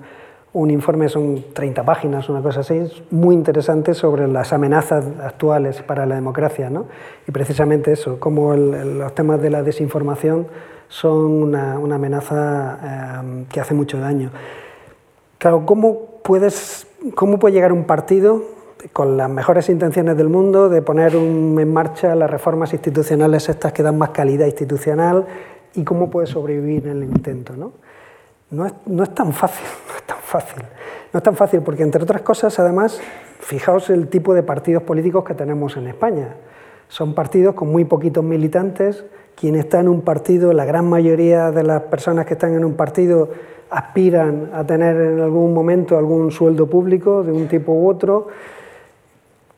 un 0.52 0.70
informe, 0.70 1.08
son 1.08 1.44
30 1.52 1.84
páginas, 1.84 2.28
una 2.28 2.42
cosa 2.42 2.60
así, 2.60 2.90
muy 3.12 3.36
interesante 3.36 3.94
sobre 3.94 4.26
las 4.26 4.52
amenazas 4.52 5.04
actuales 5.22 5.82
para 5.82 6.06
la 6.06 6.16
democracia. 6.16 6.70
¿no? 6.70 6.86
Y 7.28 7.30
precisamente 7.30 7.92
eso, 7.92 8.18
cómo 8.18 8.54
los 8.54 9.14
temas 9.14 9.40
de 9.40 9.50
la 9.50 9.62
desinformación 9.62 10.48
son 10.88 11.42
una, 11.42 11.74
amenaza 11.74 12.78
eh, 12.82 13.44
que 13.48 13.60
hace 13.60 13.74
mucho 13.74 14.00
daño. 14.00 14.30
Claro, 15.38 15.64
¿cómo, 15.66 16.20
puedes, 16.24 16.88
¿cómo 17.14 17.38
puede 17.38 17.54
llegar 17.54 17.72
un 17.72 17.84
partido 17.84 18.42
con 18.92 19.16
las 19.16 19.30
mejores 19.30 19.68
intenciones 19.68 20.16
del 20.16 20.28
mundo 20.28 20.68
de 20.68 20.82
poner 20.82 21.14
en 21.14 21.72
marcha 21.72 22.14
las 22.14 22.30
reformas 22.30 22.72
institucionales 22.72 23.48
estas 23.48 23.72
que 23.72 23.82
dan 23.82 23.98
más 23.98 24.10
calidad 24.10 24.46
institucional 24.46 25.26
y 25.74 25.84
cómo 25.84 26.10
puede 26.10 26.26
sobrevivir 26.26 26.86
en 26.86 27.02
el 27.02 27.04
intento. 27.04 27.54
¿no? 27.56 27.72
No, 28.50 28.66
es, 28.66 28.74
no 28.86 29.02
es 29.02 29.14
tan 29.14 29.32
fácil, 29.32 29.66
no 29.88 29.96
es 29.96 30.02
tan 30.02 30.18
fácil. 30.18 30.62
No 31.12 31.18
es 31.18 31.22
tan 31.22 31.36
fácil 31.36 31.60
porque, 31.62 31.82
entre 31.82 32.02
otras 32.02 32.22
cosas, 32.22 32.58
además, 32.58 33.00
fijaos 33.40 33.88
el 33.90 34.08
tipo 34.08 34.34
de 34.34 34.42
partidos 34.42 34.82
políticos 34.82 35.24
que 35.24 35.34
tenemos 35.34 35.76
en 35.76 35.86
España. 35.86 36.34
Son 36.88 37.14
partidos 37.14 37.54
con 37.54 37.70
muy 37.70 37.84
poquitos 37.84 38.24
militantes. 38.24 39.04
Quien 39.36 39.54
está 39.54 39.80
en 39.80 39.88
un 39.88 40.02
partido, 40.02 40.52
la 40.52 40.64
gran 40.64 40.88
mayoría 40.88 41.50
de 41.50 41.62
las 41.62 41.82
personas 41.82 42.26
que 42.26 42.34
están 42.34 42.54
en 42.54 42.64
un 42.64 42.74
partido 42.74 43.30
aspiran 43.70 44.50
a 44.52 44.64
tener 44.64 44.96
en 44.96 45.20
algún 45.20 45.52
momento 45.54 45.98
algún 45.98 46.30
sueldo 46.30 46.68
público 46.68 47.22
de 47.22 47.32
un 47.32 47.48
tipo 47.48 47.72
u 47.72 47.88
otro. 47.88 48.28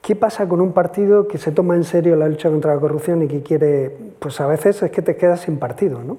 ¿Qué 0.07 0.14
pasa 0.14 0.48
con 0.48 0.61
un 0.61 0.70
partido 0.72 1.26
que 1.26 1.36
se 1.36 1.50
toma 1.50 1.74
en 1.74 1.82
serio 1.82 2.14
la 2.14 2.28
lucha 2.28 2.48
contra 2.48 2.72
la 2.72 2.80
corrupción 2.80 3.22
y 3.22 3.26
que 3.26 3.42
quiere, 3.42 3.90
pues 4.20 4.40
a 4.40 4.46
veces 4.46 4.80
es 4.80 4.92
que 4.92 5.02
te 5.02 5.16
quedas 5.16 5.40
sin 5.40 5.59
partido, 5.59 6.00
¿no? 6.00 6.16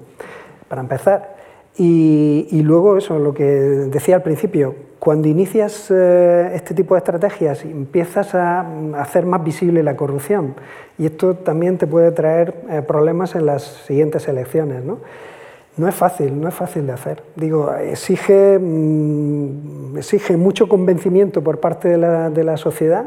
Para 0.68 0.82
empezar. 0.82 1.36
Y, 1.78 2.60
luego 2.64 2.98
eso, 2.98 3.18
lo 3.18 3.32
que 3.32 3.44
decía 3.44 4.16
al 4.16 4.22
principio, 4.22 4.74
cuando 4.98 5.26
inicias 5.26 5.90
eh, 5.90 6.50
este 6.54 6.74
tipo 6.74 6.96
de 6.96 6.98
estrategias 6.98 7.64
empiezas 7.64 8.34
a, 8.34 8.66
hacer 8.98 9.24
más 9.24 9.42
visible 9.42 9.82
la 9.82 9.96
corrupción 9.96 10.54
y 10.98 11.06
esto 11.06 11.36
también 11.36 11.78
te 11.78 11.86
puede 11.86 12.12
traer 12.12 12.56
eh, 12.68 12.82
problemas 12.82 13.36
en 13.36 13.46
las 13.46 13.62
siguientes 13.86 14.28
elecciones, 14.28 14.84
¿no? 14.84 14.98
No 15.78 15.88
es 15.88 15.94
fácil, 15.94 16.38
no 16.38 16.46
es 16.46 16.54
fácil 16.54 16.86
de 16.86 16.92
hacer. 16.92 17.22
Digo, 17.36 17.72
exige, 17.72 18.58
mm, 18.58 19.96
exige 19.96 20.36
mucho 20.36 20.68
convencimiento 20.68 21.42
por 21.42 21.58
parte 21.58 21.88
de 21.96 22.44
la 22.44 22.56
sociedad 22.58 23.06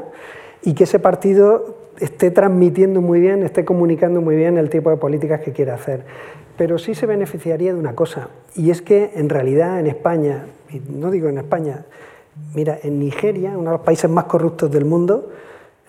y 0.63 0.73
que 0.73 0.83
ese 0.83 0.99
partido 0.99 1.77
esté 1.99 2.31
transmitiendo 2.31 3.01
muy 3.01 3.19
bien, 3.19 3.43
esté 3.43 3.65
comunicando 3.65 4.21
muy 4.21 4.35
bien 4.35 4.57
el 4.57 4.69
tipo 4.69 4.89
de 4.89 4.97
políticas 4.97 5.41
que 5.41 5.51
quiere 5.51 5.71
hacer. 5.71 6.03
Pero 6.57 6.77
sí 6.77 6.95
se 6.95 7.05
beneficiaría 7.05 7.73
de 7.73 7.79
una 7.79 7.95
cosa, 7.95 8.29
y 8.55 8.71
es 8.71 8.81
que 8.81 9.11
en 9.15 9.29
realidad 9.29 9.79
en 9.79 9.87
España, 9.87 10.45
y 10.69 10.81
no 10.89 11.11
digo 11.11 11.29
en 11.29 11.37
España, 11.37 11.85
mira, 12.55 12.77
en 12.83 12.99
Nigeria, 12.99 13.51
uno 13.51 13.71
de 13.71 13.77
los 13.77 13.85
países 13.85 14.09
más 14.09 14.25
corruptos 14.25 14.71
del 14.71 14.85
mundo, 14.85 15.31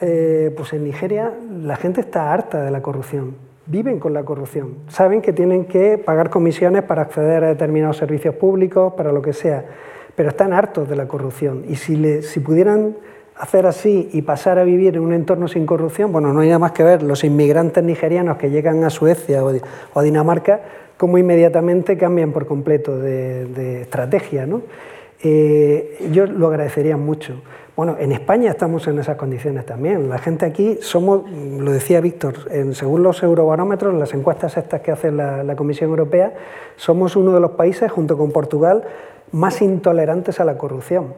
eh, 0.00 0.52
pues 0.56 0.72
en 0.72 0.84
Nigeria 0.84 1.32
la 1.62 1.76
gente 1.76 2.00
está 2.00 2.32
harta 2.32 2.62
de 2.62 2.70
la 2.70 2.82
corrupción, 2.82 3.36
viven 3.66 3.98
con 3.98 4.12
la 4.12 4.24
corrupción, 4.24 4.76
saben 4.88 5.22
que 5.22 5.32
tienen 5.32 5.66
que 5.66 5.98
pagar 5.98 6.30
comisiones 6.30 6.82
para 6.82 7.02
acceder 7.02 7.44
a 7.44 7.48
determinados 7.48 7.98
servicios 7.98 8.34
públicos, 8.34 8.94
para 8.94 9.12
lo 9.12 9.22
que 9.22 9.32
sea, 9.32 9.64
pero 10.16 10.30
están 10.30 10.52
hartos 10.52 10.88
de 10.88 10.96
la 10.96 11.06
corrupción 11.06 11.64
y 11.68 11.76
si, 11.76 11.96
le, 11.96 12.22
si 12.22 12.40
pudieran 12.40 12.96
hacer 13.36 13.66
así 13.66 14.10
y 14.12 14.22
pasar 14.22 14.58
a 14.58 14.64
vivir 14.64 14.96
en 14.96 15.02
un 15.02 15.12
entorno 15.12 15.48
sin 15.48 15.66
corrupción, 15.66 16.12
bueno, 16.12 16.32
no 16.32 16.40
hay 16.40 16.48
nada 16.48 16.58
más 16.58 16.72
que 16.72 16.84
ver 16.84 17.02
los 17.02 17.24
inmigrantes 17.24 17.82
nigerianos 17.82 18.36
que 18.36 18.50
llegan 18.50 18.84
a 18.84 18.90
Suecia 18.90 19.44
o, 19.44 19.50
a 19.94 20.02
Dinamarca, 20.02 20.60
cómo 20.96 21.18
inmediatamente 21.18 21.96
cambian 21.96 22.32
por 22.32 22.46
completo 22.46 22.98
de, 22.98 23.82
estrategia. 23.82 24.46
¿no? 24.46 24.62
Eh, 25.22 26.08
yo 26.12 26.26
lo 26.26 26.48
agradecería 26.48 26.96
mucho. 26.96 27.42
Bueno, 27.74 27.96
en 27.98 28.12
España 28.12 28.50
estamos 28.50 28.86
en 28.86 28.98
esas 28.98 29.16
condiciones 29.16 29.64
también. 29.64 30.10
La 30.10 30.18
gente 30.18 30.44
aquí 30.44 30.78
somos, 30.82 31.22
lo 31.30 31.72
decía 31.72 32.02
Víctor, 32.02 32.34
según 32.74 33.02
los 33.02 33.22
eurobarómetros, 33.22 33.94
las 33.94 34.12
encuestas 34.12 34.58
estas 34.58 34.82
que 34.82 34.92
hace 34.92 35.10
la, 35.10 35.42
la 35.42 35.56
Comisión 35.56 35.88
Europea, 35.88 36.34
somos 36.76 37.16
uno 37.16 37.32
de 37.32 37.40
los 37.40 37.52
países, 37.52 37.90
junto 37.90 38.18
con 38.18 38.30
Portugal, 38.30 38.84
más 39.32 39.62
intolerantes 39.62 40.38
a 40.38 40.44
la 40.44 40.58
corrupción. 40.58 41.14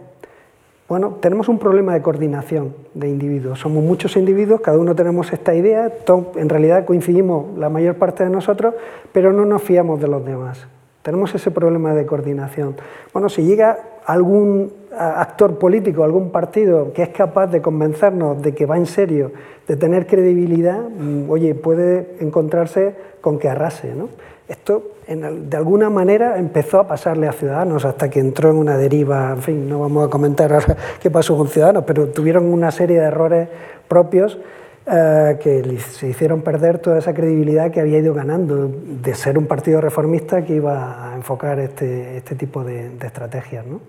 Bueno, 0.86 1.16
tenemos 1.20 1.48
un 1.48 1.58
problema 1.58 1.94
de 1.94 2.02
coordinación 2.02 2.74
de 2.92 3.08
individuos. 3.08 3.58
Somos 3.58 3.82
muchos 3.82 4.16
individuos, 4.16 4.60
cada 4.60 4.78
uno 4.78 4.94
tenemos 4.94 5.32
esta 5.32 5.54
idea, 5.54 5.90
en 6.36 6.48
realidad 6.48 6.84
coincidimos 6.84 7.56
la 7.56 7.70
mayor 7.70 7.94
parte 7.94 8.22
de 8.22 8.30
nosotros, 8.30 8.74
pero 9.10 9.32
no 9.32 9.46
nos 9.46 9.62
fiamos 9.62 9.98
de 9.98 10.08
los 10.08 10.24
demás. 10.26 10.66
Tenemos 11.00 11.34
ese 11.34 11.50
problema 11.50 11.94
de 11.94 12.04
coordinación. 12.04 12.76
Bueno, 13.14 13.30
si 13.30 13.42
llega 13.42 13.78
algún 14.04 14.72
actor 14.98 15.58
político, 15.58 16.04
algún 16.04 16.30
partido 16.30 16.92
que 16.92 17.02
es 17.02 17.08
capaz 17.10 17.48
de 17.48 17.60
convencernos 17.60 18.40
de 18.42 18.54
que 18.54 18.66
va 18.66 18.76
en 18.76 18.86
serio, 18.86 19.32
de 19.66 19.76
tener 19.76 20.06
credibilidad, 20.06 20.80
mm, 20.80 21.30
oye, 21.30 21.54
puede 21.54 22.16
encontrarse 22.20 22.94
con 23.20 23.38
que 23.38 23.48
arrase. 23.48 23.94
¿no? 23.94 24.08
Esto, 24.48 24.92
de 25.08 25.56
alguna 25.56 25.88
manera, 25.88 26.38
empezó 26.38 26.78
a 26.78 26.86
pasarle 26.86 27.26
a 27.26 27.32
Ciudadanos 27.32 27.84
hasta 27.84 28.10
que 28.10 28.20
entró 28.20 28.50
en 28.50 28.56
una 28.56 28.76
deriva, 28.76 29.32
en 29.32 29.42
fin, 29.42 29.68
no 29.68 29.80
vamos 29.80 30.06
a 30.06 30.10
comentar 30.10 30.52
ahora 30.52 30.76
qué 31.00 31.10
pasó 31.10 31.36
con 31.36 31.48
Ciudadanos, 31.48 31.84
pero 31.86 32.08
tuvieron 32.08 32.44
una 32.52 32.70
serie 32.70 33.00
de 33.00 33.06
errores 33.06 33.48
propios 33.88 34.38
eh, 34.86 35.38
que 35.40 35.78
se 35.78 36.08
hicieron 36.08 36.42
perder 36.42 36.78
toda 36.78 36.98
esa 36.98 37.14
credibilidad 37.14 37.70
que 37.70 37.80
había 37.80 37.98
ido 37.98 38.12
ganando 38.12 38.68
de 38.68 39.14
ser 39.14 39.38
un 39.38 39.46
partido 39.46 39.80
reformista 39.80 40.44
que 40.44 40.56
iba 40.56 41.10
a 41.10 41.16
enfocar 41.16 41.58
este, 41.58 42.18
este 42.18 42.34
tipo 42.34 42.62
de, 42.62 42.90
estrategias. 43.00 43.64
¿no? 43.64 43.80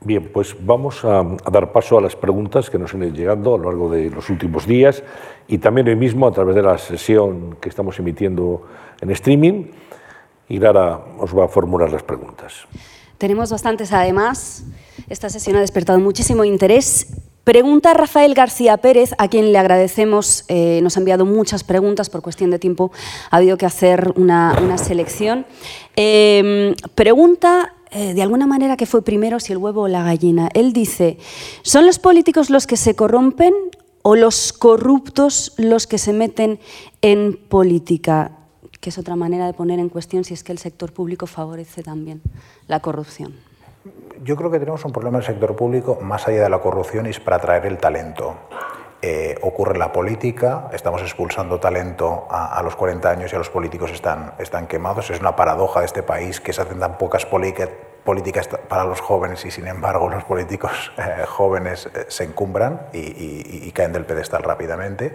Bien, 0.00 0.30
pues 0.32 0.54
vamos 0.60 1.04
a, 1.04 1.20
a, 1.20 1.50
dar 1.50 1.72
paso 1.72 1.98
a 1.98 2.00
las 2.00 2.14
preguntas 2.14 2.70
que 2.70 2.78
nos 2.78 2.94
han 2.94 3.02
ido 3.02 3.14
llegando 3.14 3.54
a 3.54 3.58
lo 3.58 3.64
largo 3.64 3.90
de 3.90 4.10
los 4.10 4.30
últimos 4.30 4.66
días 4.66 5.02
y 5.48 5.58
también 5.58 5.88
hoy 5.88 5.96
mismo 5.96 6.26
a 6.26 6.32
través 6.32 6.54
de 6.54 6.62
la 6.62 6.78
sesión 6.78 7.56
que 7.60 7.68
estamos 7.68 7.98
emitiendo 7.98 8.62
en 9.00 9.10
streaming 9.10 9.64
y 10.48 10.58
Lara 10.58 11.00
os 11.18 11.36
va 11.36 11.46
a 11.46 11.48
formular 11.48 11.90
las 11.90 12.02
preguntas. 12.02 12.66
Tenemos 13.18 13.50
bastantes 13.50 13.92
además. 13.92 14.64
Esta 15.08 15.28
sesión 15.28 15.56
ha 15.56 15.60
despertado 15.60 15.98
muchísimo 15.98 16.44
interés. 16.44 17.08
Pregunta 17.42 17.94
Rafael 17.94 18.34
García 18.34 18.76
Pérez, 18.76 19.14
a 19.16 19.28
quien 19.28 19.52
le 19.52 19.58
agradecemos, 19.58 20.44
eh, 20.48 20.80
nos 20.82 20.96
ha 20.96 21.00
enviado 21.00 21.24
muchas 21.24 21.64
preguntas, 21.64 22.10
por 22.10 22.20
cuestión 22.20 22.50
de 22.50 22.58
tiempo 22.58 22.92
ha 23.30 23.38
habido 23.38 23.56
que 23.56 23.64
hacer 23.64 24.12
una, 24.16 24.76
selección. 24.76 25.46
Em, 25.96 26.74
pregunta 26.94 27.72
eh, 27.90 28.14
de 28.14 28.22
alguna 28.22 28.46
manera 28.46 28.76
que 28.76 28.86
fue 28.86 29.02
primero 29.02 29.40
si 29.40 29.52
el 29.52 29.58
huevo 29.58 29.82
o 29.82 29.88
la 29.88 30.02
gallina. 30.02 30.48
Él 30.54 30.72
dice, 30.72 31.18
¿son 31.62 31.86
los 31.86 31.98
políticos 31.98 32.50
los 32.50 32.66
que 32.66 32.76
se 32.76 32.94
corrompen 32.94 33.54
o 34.02 34.16
los 34.16 34.52
corruptos 34.52 35.54
los 35.56 35.86
que 35.86 35.98
se 35.98 36.12
meten 36.12 36.60
en 37.02 37.36
política? 37.36 38.32
Que 38.80 38.90
es 38.90 38.98
otra 38.98 39.16
manera 39.16 39.46
de 39.46 39.54
poner 39.54 39.78
en 39.78 39.88
cuestión 39.88 40.24
si 40.24 40.34
es 40.34 40.44
que 40.44 40.52
el 40.52 40.58
sector 40.58 40.92
público 40.92 41.26
favorece 41.26 41.82
también 41.82 42.20
la 42.66 42.80
corrupción. 42.80 43.34
Yo 44.24 44.36
creo 44.36 44.50
que 44.50 44.58
tenemos 44.58 44.84
un 44.84 44.92
problema 44.92 45.18
en 45.18 45.22
el 45.22 45.26
sector 45.26 45.56
público 45.56 45.98
más 46.02 46.26
allá 46.28 46.42
de 46.42 46.50
la 46.50 46.60
corrupción 46.60 47.06
y 47.06 47.10
es 47.10 47.20
para 47.20 47.36
atraer 47.36 47.66
el 47.66 47.78
talento. 47.78 48.36
Eh, 49.00 49.38
ocurre 49.42 49.78
la 49.78 49.92
política, 49.92 50.68
estamos 50.72 51.02
expulsando 51.02 51.60
talento 51.60 52.26
a, 52.28 52.60
los 52.64 52.74
40 52.74 53.08
años 53.08 53.32
y 53.32 53.36
a 53.36 53.38
los 53.38 53.48
políticos 53.48 53.92
están, 53.92 54.34
están 54.38 54.66
quemados. 54.66 55.10
Es 55.10 55.20
una 55.20 55.36
paradoja 55.36 55.80
de 55.80 55.86
este 55.86 56.02
país 56.02 56.40
que 56.40 56.52
se 56.52 56.62
hacen 56.62 56.80
tan 56.80 56.98
pocas 56.98 57.24
políticas 57.24 57.68
políticas 58.08 58.48
para 58.48 58.84
los 58.84 59.02
jóvenes 59.02 59.44
y 59.44 59.50
sin 59.50 59.66
embargo 59.66 60.08
los 60.08 60.24
políticos 60.24 60.92
eh, 60.96 61.26
jóvenes 61.26 61.90
eh, 61.94 62.06
se 62.08 62.24
encumbran 62.24 62.86
y, 62.90 63.70
caen 63.72 63.92
del 63.92 64.06
pedestal 64.06 64.42
rápidamente. 64.42 65.14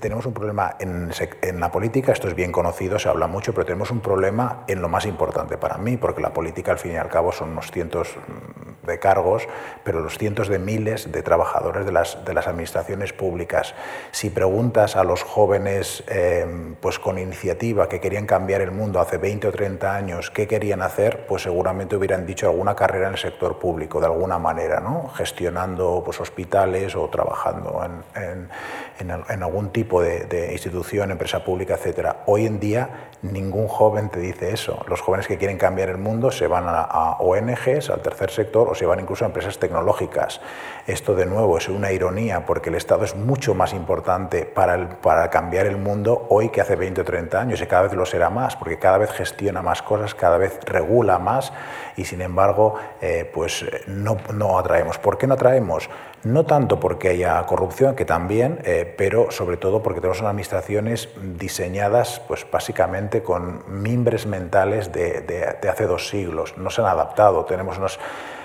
tenemos 0.00 0.24
un 0.24 0.32
problema 0.32 0.74
en, 0.80 1.10
en, 1.42 1.60
la 1.60 1.70
política, 1.70 2.12
esto 2.12 2.26
es 2.26 2.34
bien 2.34 2.50
conocido, 2.50 2.98
se 2.98 3.10
habla 3.10 3.26
mucho, 3.26 3.52
pero 3.52 3.66
tenemos 3.66 3.90
un 3.90 4.00
problema 4.00 4.64
en 4.68 4.80
lo 4.80 4.88
más 4.88 5.04
importante 5.04 5.58
para 5.58 5.76
mí, 5.76 5.98
porque 5.98 6.22
la 6.22 6.32
política 6.32 6.72
al 6.72 6.78
fin 6.78 6.92
y 6.92 6.96
al 6.96 7.08
cabo 7.08 7.30
son 7.30 7.50
unos 7.50 7.70
cientos 7.70 8.16
mm, 8.16 8.86
de 8.86 8.98
cargos, 8.98 9.46
pero 9.84 10.00
los 10.00 10.16
cientos 10.16 10.48
de 10.48 10.58
miles 10.58 11.12
de 11.12 11.22
trabajadores 11.22 11.84
de 11.84 11.92
las, 11.92 12.24
de 12.24 12.32
las 12.32 12.48
administraciones 12.48 13.12
públicas. 13.12 13.74
Si 14.12 14.30
preguntas 14.30 14.96
a 14.96 15.04
los 15.04 15.22
jóvenes 15.22 16.02
eh, 16.08 16.74
pues 16.80 16.98
con 16.98 17.18
iniciativa 17.18 17.88
que 17.88 18.00
querían 18.00 18.24
cambiar 18.26 18.62
el 18.62 18.72
mundo 18.72 18.98
hace 18.98 19.18
20 19.18 19.48
o 19.48 19.52
30 19.52 19.94
años, 19.94 20.30
qué 20.30 20.48
querían 20.48 20.80
hacer, 20.80 21.26
pues 21.26 21.42
seguramente 21.42 21.97
hubieran 21.98 22.26
dicho 22.26 22.48
alguna 22.48 22.74
carrera 22.74 23.08
en 23.08 23.14
el 23.14 23.18
sector 23.18 23.58
público, 23.58 24.00
de 24.00 24.06
alguna 24.06 24.38
manera, 24.38 24.80
¿no? 24.80 25.08
gestionando 25.14 26.02
pues, 26.04 26.20
hospitales 26.20 26.96
o 26.96 27.08
trabajando 27.08 27.80
en, 28.14 29.42
algún 29.42 29.70
tipo 29.70 30.00
de, 30.02 30.52
institución, 30.52 31.10
empresa 31.10 31.44
pública, 31.44 31.74
etc. 31.74 32.16
Hoy 32.26 32.46
en 32.46 32.58
día 32.58 33.10
ningún 33.22 33.68
joven 33.68 34.08
te 34.08 34.20
dice 34.20 34.52
eso. 34.52 34.84
Los 34.88 35.00
jóvenes 35.00 35.26
que 35.26 35.38
quieren 35.38 35.58
cambiar 35.58 35.88
el 35.88 35.98
mundo 35.98 36.30
se 36.30 36.46
van 36.46 36.68
a, 36.68 36.80
a 36.82 37.16
ONGs, 37.18 37.90
al 37.90 38.00
tercer 38.00 38.30
sector, 38.30 38.68
o 38.68 38.74
se 38.74 38.86
van 38.86 39.00
incluso 39.00 39.24
a 39.24 39.28
empresas 39.28 39.58
tecnológicas. 39.58 40.40
Esto 40.88 41.14
de 41.14 41.26
nuevo 41.26 41.58
es 41.58 41.68
una 41.68 41.92
ironía 41.92 42.46
porque 42.46 42.70
el 42.70 42.74
Estado 42.74 43.04
es 43.04 43.14
mucho 43.14 43.54
más 43.54 43.74
importante 43.74 44.46
para, 44.46 44.98
para 45.00 45.28
cambiar 45.28 45.66
el 45.66 45.76
mundo 45.76 46.26
hoy 46.30 46.48
que 46.48 46.62
hace 46.62 46.76
20 46.76 47.02
o 47.02 47.04
30 47.04 47.38
años 47.38 47.60
y 47.60 47.66
cada 47.66 47.82
vez 47.82 47.92
lo 47.92 48.06
será 48.06 48.30
más 48.30 48.56
porque 48.56 48.78
cada 48.78 48.96
vez 48.96 49.10
gestiona 49.10 49.60
más 49.60 49.82
cosas, 49.82 50.14
cada 50.14 50.38
vez 50.38 50.58
regula 50.64 51.18
más 51.18 51.52
y 51.98 52.06
sin 52.06 52.22
embargo 52.22 52.76
eh, 53.02 53.30
pues 53.34 53.66
no, 53.86 54.16
no, 54.32 54.58
atraemos. 54.58 54.96
¿Por 54.96 55.18
qué 55.18 55.26
no 55.26 55.34
atraemos? 55.34 55.90
No 56.24 56.46
tanto 56.46 56.80
porque 56.80 57.10
haya 57.10 57.44
corrupción, 57.44 57.94
que 57.94 58.06
también, 58.06 58.58
eh, 58.64 58.94
pero 58.96 59.30
sobre 59.30 59.58
todo 59.58 59.82
porque 59.82 60.00
tenemos 60.00 60.20
unas 60.20 60.30
administraciones 60.30 61.10
diseñadas 61.36 62.22
pues 62.26 62.46
básicamente 62.50 63.22
con 63.22 63.62
mimbres 63.68 64.24
mentales 64.24 64.90
de, 64.90 65.20
de, 65.20 65.58
de 65.60 65.68
hace 65.68 65.86
dos 65.86 66.08
siglos. 66.08 66.56
No 66.56 66.70
se 66.70 66.80
han 66.80 66.86
adaptado. 66.86 67.44
Tenemos 67.44 67.76
unos 67.76 68.00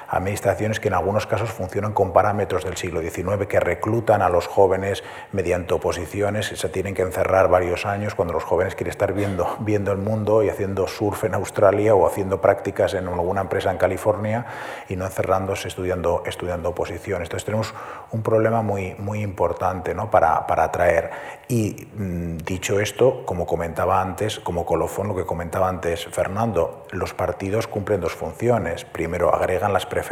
administraciones 0.07 0.79
que 0.79 0.87
en 0.87 0.93
algunos 0.93 1.27
casos 1.27 1.49
funcionan 1.51 1.93
con 1.93 2.13
parámetros 2.13 2.63
del 2.63 2.77
siglo 2.77 3.01
XIX, 3.01 3.47
que 3.47 3.59
reclutan 3.59 4.21
a 4.21 4.29
los 4.29 4.47
jóvenes 4.47 5.03
mediante 5.31 5.73
oposiciones 5.73 6.47
se 6.47 6.69
tienen 6.69 6.93
que 6.93 7.01
encerrar 7.01 7.49
varios 7.49 7.85
años 7.85 8.15
cuando 8.15 8.33
los 8.33 8.43
jóvenes 8.43 8.75
quieren 8.75 8.91
estar 8.91 9.13
viendo, 9.13 9.57
viendo 9.59 9.91
el 9.91 9.97
mundo 9.97 10.43
y 10.43 10.49
haciendo 10.49 10.87
surf 10.87 11.23
en 11.23 11.33
Australia 11.33 11.95
o 11.95 12.07
haciendo 12.07 12.41
prácticas 12.41 12.93
en 12.93 13.07
alguna 13.07 13.41
empresa 13.41 13.71
en 13.71 13.77
California 13.77 14.45
y 14.89 14.95
no 14.95 15.05
encerrándose 15.05 15.67
estudiando, 15.67 16.23
estudiando 16.25 16.69
oposiciones. 16.69 17.27
Entonces 17.27 17.45
tenemos 17.45 17.73
un 18.11 18.21
problema 18.21 18.61
muy, 18.61 18.95
muy 18.95 19.21
importante 19.21 19.93
¿no? 19.93 20.09
para, 20.09 20.45
para 20.47 20.65
atraer. 20.65 21.11
Y 21.47 21.87
mm, 21.95 22.37
dicho 22.37 22.79
esto, 22.79 23.25
como 23.25 23.45
comentaba 23.45 24.01
antes, 24.01 24.39
como 24.39 24.65
colofón, 24.65 25.07
lo 25.07 25.15
que 25.15 25.25
comentaba 25.25 25.69
antes 25.69 26.05
Fernando, 26.05 26.85
los 26.91 27.13
partidos 27.13 27.67
cumplen 27.67 28.01
dos 28.01 28.13
funciones. 28.13 28.85
Primero, 28.85 29.33
agregan 29.33 29.73
las 29.73 29.85
preferencias, 29.85 30.02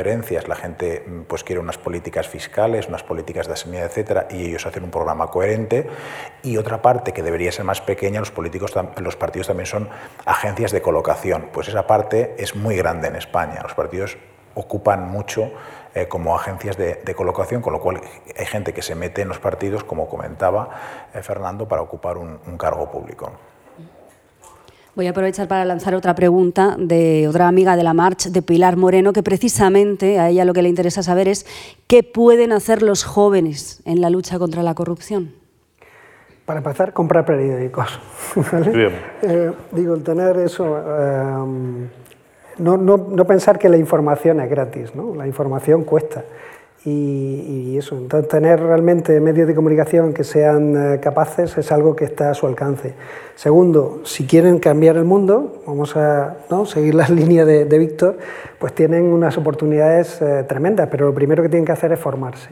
la 0.48 0.56
gente 0.56 1.04
mm, 1.06 1.22
pues 1.24 1.44
quiere 1.44 1.60
unas 1.60 1.78
políticas 1.78 2.28
fiscales, 2.28 2.88
unas 2.88 3.04
políticas 3.04 3.48
de 3.48 3.56
sanidad, 3.56 3.86
etcétera, 3.86 4.28
y 4.30 4.46
ellos 4.46 4.66
hacen 4.66 4.84
un 4.84 4.92
programa 4.92 5.28
coherente. 5.28 5.88
Y 6.44 6.58
otra 6.58 6.82
parte 6.82 7.14
que 7.14 7.24
debería 7.24 7.52
ser 7.52 7.66
más 7.66 7.82
pequeña, 7.82 8.20
los, 8.20 8.32
políticos, 8.32 8.74
los 8.98 9.16
partidos 9.16 9.48
también 9.48 9.68
son 9.68 9.89
agencias 10.26 10.72
de 10.72 10.82
colocación. 10.82 11.50
Pues 11.52 11.68
esa 11.68 11.88
parte 11.88 12.36
es 12.38 12.56
muy 12.56 12.76
grande 12.76 13.08
en 13.08 13.16
España. 13.16 13.60
Los 13.64 13.74
partidos 13.74 14.18
ocupan 14.56 15.10
mucho 15.10 15.52
eh, 15.94 16.08
como 16.08 16.36
agencias 16.36 16.78
de, 16.78 17.16
colocación, 17.16 17.62
con 17.62 17.74
lo 17.74 17.80
cual 17.80 18.02
hay 18.38 18.46
gente 18.46 18.74
que 18.74 18.82
se 18.82 18.96
mete 18.96 19.22
en 19.22 19.28
los 19.28 19.39
partidos, 19.39 19.84
como 19.84 20.08
comentaba 20.08 20.70
eh, 21.14 21.22
Fernando, 21.22 21.68
para 21.68 21.82
ocupar 21.82 22.18
un, 22.18 22.39
cargo 22.58 22.89
público. 22.92 23.32
Voy 24.94 25.08
a 25.08 25.12
aprovechar 25.12 25.48
para 25.48 25.64
lanzar 25.64 25.96
otra 25.96 26.16
pregunta 26.16 26.76
de 26.78 27.26
otra 27.30 27.48
amiga 27.48 27.78
de 27.78 27.84
la 27.84 27.94
March, 27.94 28.26
de 28.26 28.42
Pilar 28.42 28.76
Moreno, 28.76 29.14
que 29.14 29.24
precisamente 29.24 30.20
a 30.20 30.28
ella 30.28 30.44
lo 30.44 30.54
que 30.54 30.62
le 30.62 30.68
interesa 30.68 31.02
saber 31.02 31.30
es 31.30 31.46
qué 31.88 32.04
pueden 32.04 32.52
hacer 32.52 32.82
los 32.82 33.06
jóvenes 33.06 33.82
en 33.86 34.02
la 34.02 34.10
lucha 34.10 34.38
contra 34.38 34.64
la 34.64 34.76
corrupción. 34.76 35.32
Para 36.46 36.60
empezar, 36.60 36.92
comprar 36.92 37.26
periódicos. 37.26 38.00
Eh, 39.24 39.52
digo, 39.72 39.94
el 39.94 40.04
tener 40.04 40.38
eso, 40.38 40.66
no, 42.58 42.78
no, 42.78 42.98
no, 42.98 43.26
pensar 43.26 43.60
que 43.60 43.70
la 43.70 43.78
información 43.78 44.39
es 44.42 44.50
gratis, 44.50 44.96
¿no? 44.96 45.16
la 45.16 45.28
información 45.28 45.84
cuesta. 45.84 46.24
Y, 46.84 47.77
eso, 47.77 47.95
entonces 47.95 48.27
tener 48.27 48.59
realmente 48.59 49.19
medios 49.19 49.47
de 49.47 49.53
comunicación 49.53 50.13
que 50.13 50.23
sean 50.23 50.93
eh, 50.95 50.99
capaces 50.99 51.55
es 51.57 51.71
algo 51.71 51.95
que 51.95 52.05
está 52.05 52.32
a 52.32 52.34
su 52.34 52.47
alcance. 52.47 52.93
Segundo, 53.36 54.01
si 54.03 54.25
quieren 54.25 54.57
cambiar 54.57 54.97
el 54.97 55.03
mundo, 55.03 55.61
vamos 55.67 55.95
a 55.95 56.38
¿no? 56.49 56.65
seguir 56.65 56.95
las 56.95 57.09
líneas 57.11 57.45
de, 57.45 57.65
de, 57.65 57.77
Víctor, 57.77 58.17
pues 58.57 58.73
tienen 58.73 59.03
unas 59.03 59.38
oportunidades 59.38 60.21
eh, 60.21 60.43
tremendas, 60.47 60.88
pero 60.89 61.05
lo 61.05 61.13
primero 61.13 61.43
que 61.43 61.49
tienen 61.49 61.65
que 61.65 61.71
hacer 61.71 61.91
es 61.91 61.99
formarse. 61.99 62.49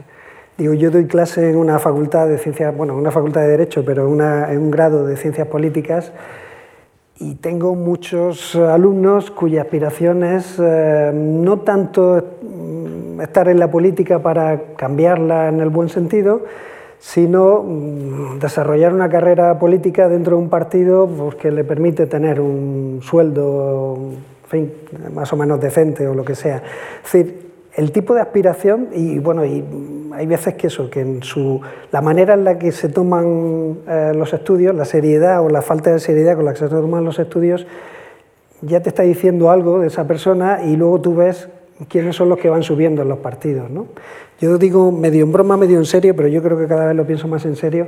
Digo, 0.59 0.73
yo 0.73 0.91
doy 0.91 1.05
clase 1.05 1.49
en 1.49 1.55
una 1.55 1.80
facultad 1.80 2.27
de 2.27 2.38
ciencias, 2.38 2.75
bueno, 2.75 2.95
una 2.95 3.11
facultad 3.11 3.41
de 3.41 3.47
Derecho, 3.47 3.84
pero 3.84 4.07
una, 4.07 4.51
en 4.51 4.59
un 4.59 4.69
grado 4.69 5.05
de 5.05 5.17
ciencias 5.17 5.47
políticas 5.47 6.11
y 7.20 7.36
tengo 7.36 7.76
muchos 7.76 8.55
alumnos 8.55 9.30
cuya 9.30 9.63
aspiración 9.63 10.24
es 10.24 10.55
eh, 10.57 11.11
no 11.13 11.59
tanto 11.59 12.24
mm, 12.41 13.22
estar 13.22 13.49
en 13.49 13.59
la 13.59 13.70
política 13.70 14.20
para 14.20 14.76
cambiarla 14.78 15.49
en 15.49 15.59
el 15.59 15.70
buen 15.70 15.89
sentido, 15.89 16.43
sino 16.97 17.63
mm, 17.63 18.39
desarrollar 18.39 18.93
una 18.93 19.09
carrera 19.09 19.59
política 19.59 20.07
dentro 20.07 20.38
de 20.38 20.43
un 20.43 20.49
partido 20.49 21.07
pues, 21.07 21.36
que 21.36 21.51
le 21.51 21.65
permite 21.65 22.05
tener 22.05 22.39
un 22.39 23.01
sueldo 23.03 23.97
más 25.13 25.32
o 25.32 25.36
menos 25.36 25.59
decente 25.59 26.07
o 26.07 26.13
lo 26.13 26.24
que 26.24 26.36
sea. 26.36 26.63
Es 27.03 27.11
decir, 27.11 27.49
el 27.76 27.91
tipo 27.91 28.13
de 28.13 28.22
aspiración, 28.22 28.88
y 28.93 29.20
bueno, 29.20 29.43
hay 30.20 30.26
veces 30.26 30.55
que 30.55 30.67
eso, 30.67 30.89
que 30.89 30.99
en 30.99 31.24
su, 31.24 31.61
la 31.93 32.01
manera 32.01 32.34
en 32.34 32.43
la 32.43 32.59
que 32.59 32.74
se 32.74 32.89
toman 32.89 33.78
eh, 33.88 34.11
los 34.13 34.34
estudios, 34.34 34.76
la 34.76 34.84
seriedad 34.84 35.41
o 35.41 35.47
la 35.47 35.61
falta 35.61 35.93
de 35.93 35.99
seriedad 35.99 36.36
con 36.36 36.43
la 36.43 36.51
que 36.51 36.59
se 36.59 36.67
toman 36.67 37.05
los 37.05 37.20
estudios, 37.20 37.65
ya 38.61 38.82
te 38.82 38.89
está 38.89 39.03
diciendo 39.03 39.49
algo 39.49 39.80
de 39.80 39.88
esa 39.88 40.05
persona 40.05 40.59
y 40.65 40.76
luego 40.76 40.99
tú 40.99 41.15
ves 41.15 41.47
quiénes 41.88 42.17
son 42.17 42.28
los 42.28 42.38
que 42.38 42.49
van 42.49 42.63
subiendo 42.63 43.01
en 43.01 43.07
los 43.07 43.20
partidos. 43.20 43.70
¿no? 43.70 43.86
Yo 44.41 44.57
digo 44.57 44.91
medio 44.91 45.24
en 45.24 45.32
broma, 45.32 45.55
medio 45.55 45.78
en 45.78 45.86
serio, 45.86 46.13
pero 46.17 46.28
yo 46.28 46.43
creo 46.43 46.57
que 46.57 46.67
cada 46.67 46.88
vez 46.88 46.97
lo 46.97 47.07
pienso 47.07 47.30
más 47.30 47.45
en 47.45 47.55
serio, 47.55 47.88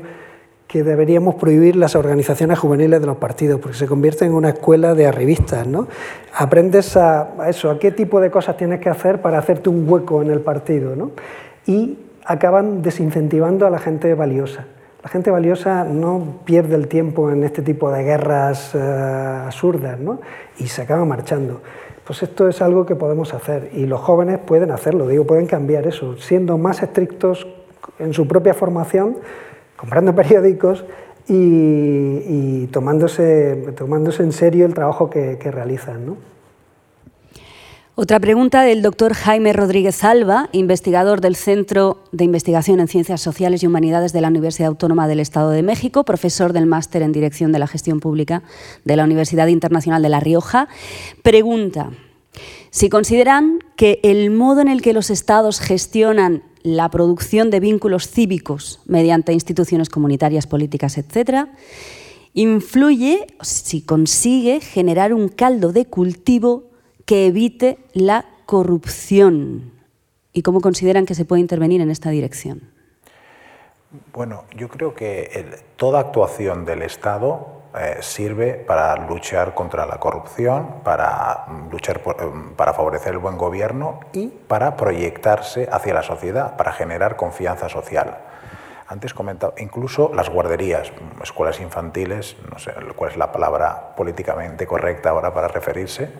que 0.69 0.85
deberíamos 0.85 1.35
prohibir 1.35 1.75
las 1.75 1.97
organizaciones 1.97 2.57
juveniles 2.57 3.01
de 3.01 3.07
los 3.07 3.17
partidos, 3.17 3.59
porque 3.59 3.75
se 3.75 3.87
convierte 3.87 4.23
en 4.23 4.33
una 4.33 4.51
escuela 4.51 4.95
de 4.95 5.05
arribistas. 5.05 5.67
¿no? 5.67 5.89
Aprendes 6.33 6.95
a, 6.95 7.33
a, 7.37 7.49
eso, 7.49 7.69
a 7.69 7.77
qué 7.77 7.91
tipo 7.91 8.21
de 8.21 8.31
cosas 8.31 8.55
tienes 8.55 8.79
que 8.79 8.87
hacer 8.87 9.21
para 9.21 9.37
hacerte 9.37 9.67
un 9.67 9.83
hueco 9.85 10.21
en 10.21 10.31
el 10.31 10.39
partido. 10.39 10.95
¿no? 10.95 11.11
Y 11.65 11.97
acaban 12.31 12.81
desincentivando 12.81 13.65
a 13.65 13.69
la 13.69 13.79
gente 13.79 14.13
valiosa. 14.13 14.65
La 15.03 15.09
gente 15.09 15.31
valiosa 15.31 15.83
no 15.83 16.41
pierde 16.45 16.75
el 16.75 16.87
tiempo 16.87 17.31
en 17.31 17.43
este 17.43 17.61
tipo 17.61 17.91
de 17.91 18.03
guerras 18.03 18.75
eh, 18.75 18.79
absurdas 19.45 19.99
¿no? 19.99 20.19
y 20.57 20.67
se 20.67 20.83
acaba 20.83 21.05
marchando. 21.05 21.61
Pues 22.05 22.23
esto 22.23 22.47
es 22.47 22.61
algo 22.61 22.85
que 22.85 22.95
podemos 22.95 23.33
hacer 23.33 23.71
y 23.73 23.85
los 23.85 23.99
jóvenes 23.99 24.39
pueden 24.39 24.71
hacerlo, 24.71 25.07
digo, 25.07 25.25
pueden 25.25 25.47
cambiar 25.47 25.87
eso, 25.87 26.17
siendo 26.17 26.57
más 26.57 26.83
estrictos 26.83 27.47
en 27.99 28.13
su 28.13 28.27
propia 28.27 28.53
formación, 28.53 29.17
comprando 29.75 30.13
periódicos 30.15 30.85
y, 31.27 32.67
tomándose, 32.67 33.73
tomándose 33.75 34.23
en 34.23 34.31
serio 34.33 34.65
el 34.65 34.73
trabajo 34.73 35.09
que, 35.09 35.37
que 35.39 35.49
realizan. 35.49 36.05
¿no? 36.05 36.30
Otra 37.95 38.21
pregunta 38.21 38.61
del 38.61 38.81
doctor 38.81 39.13
Jaime 39.13 39.51
Rodríguez 39.51 40.05
Alba, 40.05 40.47
investigador 40.53 41.19
del 41.19 41.35
Centro 41.35 42.01
de 42.13 42.23
Investigación 42.23 42.79
en 42.79 42.87
Ciencias 42.87 43.19
Sociales 43.19 43.61
y 43.61 43.67
Humanidades 43.67 44.13
de 44.13 44.21
la 44.21 44.29
Universidad 44.29 44.69
Autónoma 44.69 45.09
del 45.09 45.19
Estado 45.19 45.49
de 45.49 45.61
México, 45.61 46.05
profesor 46.05 46.53
del 46.53 46.67
Máster 46.67 47.01
en 47.01 47.11
Dirección 47.11 47.51
de 47.51 47.59
la 47.59 47.67
Gestión 47.67 47.99
Pública 47.99 48.43
de 48.85 48.95
la 48.95 49.03
Universidad 49.03 49.47
Internacional 49.47 50.01
de 50.01 50.07
La 50.07 50.21
Rioja. 50.21 50.69
Pregunta, 51.21 51.91
si 52.69 52.87
consideran 52.87 53.59
que 53.75 53.99
el 54.03 54.31
modo 54.31 54.61
en 54.61 54.69
el 54.69 54.81
que 54.81 54.93
los 54.93 55.09
estados 55.09 55.59
gestionan 55.59 56.43
la 56.63 56.89
producción 56.89 57.49
de 57.49 57.59
vínculos 57.59 58.07
cívicos 58.07 58.79
mediante 58.85 59.33
instituciones 59.33 59.89
comunitarias, 59.89 60.47
políticas, 60.47 60.97
etc., 60.97 61.49
influye, 62.33 63.27
si 63.41 63.81
consigue, 63.81 64.61
generar 64.61 65.13
un 65.13 65.27
caldo 65.27 65.73
de 65.73 65.85
cultivo 65.87 66.70
que 67.05 67.27
evite 67.27 67.79
la 67.93 68.25
corrupción. 68.45 69.71
¿Y 70.33 70.43
cómo 70.43 70.61
consideran 70.61 71.05
que 71.05 71.15
se 71.15 71.25
puede 71.25 71.41
intervenir 71.41 71.81
en 71.81 71.91
esta 71.91 72.09
dirección? 72.09 72.71
Bueno, 74.13 74.45
yo 74.55 74.69
creo 74.69 74.93
que 74.93 75.63
toda 75.75 75.99
actuación 75.99 76.63
del 76.63 76.81
Estado 76.81 77.61
eh, 77.77 77.97
sirve 78.01 78.53
para 78.53 78.95
luchar 79.07 79.53
contra 79.53 79.85
la 79.85 79.97
corrupción, 79.97 80.81
para, 80.83 81.45
mm, 81.47 81.71
luchar 81.71 82.01
em, 82.19 82.53
para 82.53 82.73
favorecer 82.73 83.13
el 83.13 83.19
buen 83.19 83.37
gobierno 83.37 84.01
y 84.11 84.27
para 84.27 84.75
proyectarse 84.75 85.69
hacia 85.71 85.93
la 85.93 86.03
sociedad, 86.03 86.57
para 86.57 86.73
generar 86.73 87.15
confianza 87.15 87.69
social. 87.69 88.17
Antes 88.91 89.13
comentaba, 89.13 89.53
incluso 89.57 90.11
las 90.13 90.29
guarderías, 90.29 90.91
escuelas 91.23 91.61
infantiles, 91.61 92.35
no 92.51 92.59
sé 92.59 92.73
cuál 92.97 93.11
es 93.11 93.15
la 93.15 93.31
palabra 93.31 93.95
políticamente 93.95 94.67
correcta 94.67 95.11
ahora 95.11 95.33
para 95.33 95.47
referirse, 95.47 96.11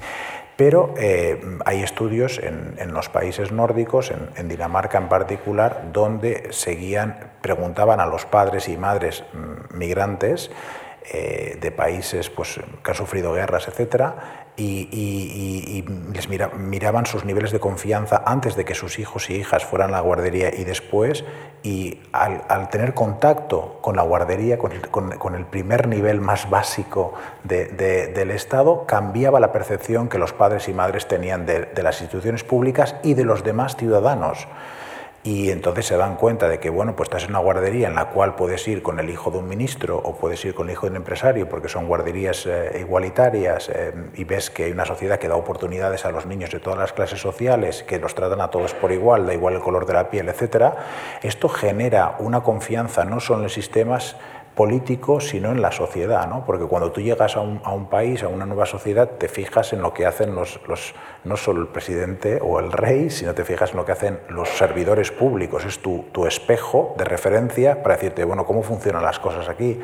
pero 0.56 0.92
eh, 0.98 1.40
hay 1.64 1.84
estudios 1.84 2.40
en, 2.42 2.92
los 2.92 3.08
países 3.08 3.52
nórdicos, 3.52 4.10
en, 4.10 4.48
Dinamarca 4.48 4.98
en 4.98 5.08
particular, 5.08 5.90
donde 5.92 6.48
seguían, 6.50 7.30
preguntaban 7.42 8.00
a 8.00 8.06
los 8.06 8.26
padres 8.26 8.68
y 8.68 8.76
madres 8.76 9.22
mm, 9.32 9.76
migrantes 9.78 10.50
eh, 11.12 11.56
de 11.60 11.70
países 11.70 12.28
pues, 12.28 12.58
que 12.82 12.90
han 12.90 12.96
sufrido 12.96 13.34
guerras, 13.34 13.68
etcétera, 13.68 14.45
y, 14.56 15.84
les 16.12 16.28
miraban 16.28 17.06
sus 17.06 17.24
niveles 17.24 17.52
de 17.52 17.60
confianza 17.60 18.22
antes 18.24 18.56
de 18.56 18.64
que 18.64 18.74
sus 18.74 18.98
hijos 18.98 19.28
y 19.30 19.34
hijas 19.34 19.64
fueran 19.64 19.90
a 19.90 19.92
la 19.92 20.00
guardería 20.00 20.54
y 20.54 20.64
después, 20.64 21.24
y 21.62 22.00
al, 22.12 22.68
tener 22.70 22.94
contacto 22.94 23.78
con 23.82 23.96
la 23.96 24.02
guardería, 24.02 24.58
con 24.58 25.34
el, 25.34 25.46
primer 25.46 25.88
nivel 25.88 26.20
más 26.20 26.48
básico 26.48 27.14
del 27.44 28.30
Estado, 28.30 28.86
cambiaba 28.86 29.40
la 29.40 29.52
percepción 29.52 30.08
que 30.08 30.18
los 30.18 30.32
padres 30.32 30.68
y 30.68 30.72
madres 30.72 31.06
tenían 31.06 31.46
de 31.46 31.82
las 31.82 32.00
instituciones 32.00 32.44
públicas 32.44 32.96
y 33.02 33.14
de 33.14 33.24
los 33.24 33.44
demás 33.44 33.76
ciudadanos 33.76 34.48
y 35.26 35.50
entonces 35.50 35.86
se 35.86 35.96
dan 35.96 36.14
cuenta 36.14 36.48
de 36.48 36.60
que, 36.60 36.70
bueno, 36.70 36.94
pues 36.94 37.08
estás 37.08 37.24
en 37.24 37.30
una 37.30 37.40
guardería 37.40 37.88
en 37.88 37.96
la 37.96 38.10
cual 38.10 38.36
puedes 38.36 38.66
ir 38.68 38.80
con 38.80 39.00
el 39.00 39.10
hijo 39.10 39.32
de 39.32 39.38
un 39.38 39.48
ministro 39.48 39.98
o 39.98 40.14
puedes 40.14 40.44
ir 40.44 40.54
con 40.54 40.68
el 40.68 40.74
hijo 40.74 40.86
de 40.86 40.92
un 40.92 40.96
empresario 40.98 41.48
porque 41.48 41.68
son 41.68 41.88
guarderías 41.88 42.46
eh, 42.46 42.78
igualitarias 42.78 43.68
eh, 43.68 43.92
y 44.14 44.22
ves 44.22 44.50
que 44.50 44.64
hay 44.64 44.70
una 44.70 44.84
sociedad 44.84 45.18
que 45.18 45.26
da 45.26 45.34
oportunidades 45.34 46.04
a 46.04 46.12
los 46.12 46.26
niños 46.26 46.52
de 46.52 46.60
todas 46.60 46.78
las 46.78 46.92
clases 46.92 47.20
sociales, 47.20 47.82
que 47.82 47.98
los 47.98 48.14
tratan 48.14 48.40
a 48.40 48.52
todos 48.52 48.72
por 48.74 48.92
igual, 48.92 49.26
da 49.26 49.34
igual 49.34 49.54
el 49.54 49.60
color 49.60 49.84
de 49.84 49.94
la 49.94 50.10
piel, 50.10 50.28
etcétera, 50.28 50.76
esto 51.24 51.48
genera 51.48 52.14
una 52.20 52.42
confianza 52.42 53.04
no 53.04 53.18
solo 53.18 53.40
en 53.40 53.42
los 53.44 53.52
sistemas 53.52 54.14
político, 54.56 55.20
sino 55.20 55.52
en 55.52 55.60
la 55.60 55.70
sociedad, 55.70 56.26
¿no? 56.26 56.44
porque 56.46 56.64
cuando 56.64 56.90
tú 56.90 57.02
llegas 57.02 57.36
a 57.36 57.42
un, 57.42 57.60
a 57.62 57.72
un, 57.72 57.90
país, 57.90 58.22
a 58.22 58.28
una 58.28 58.46
nueva 58.46 58.64
sociedad, 58.64 59.06
te 59.18 59.28
fijas 59.28 59.74
en 59.74 59.82
lo 59.82 59.92
que 59.92 60.06
hacen 60.06 60.34
los, 60.34 60.58
los, 60.66 60.94
no 61.24 61.36
solo 61.36 61.60
el 61.60 61.68
presidente 61.68 62.40
o 62.42 62.58
el 62.58 62.72
rey, 62.72 63.10
sino 63.10 63.34
te 63.34 63.44
fijas 63.44 63.72
en 63.72 63.76
lo 63.76 63.84
que 63.84 63.92
hacen 63.92 64.18
los 64.30 64.48
servidores 64.48 65.12
públicos, 65.12 65.66
es 65.66 65.80
tu, 65.80 66.06
tu 66.10 66.26
espejo 66.26 66.94
de 66.96 67.04
referencia 67.04 67.82
para 67.82 67.96
decirte, 67.96 68.24
bueno, 68.24 68.46
¿cómo 68.46 68.62
funcionan 68.62 69.02
las 69.02 69.18
cosas 69.18 69.46
aquí? 69.50 69.78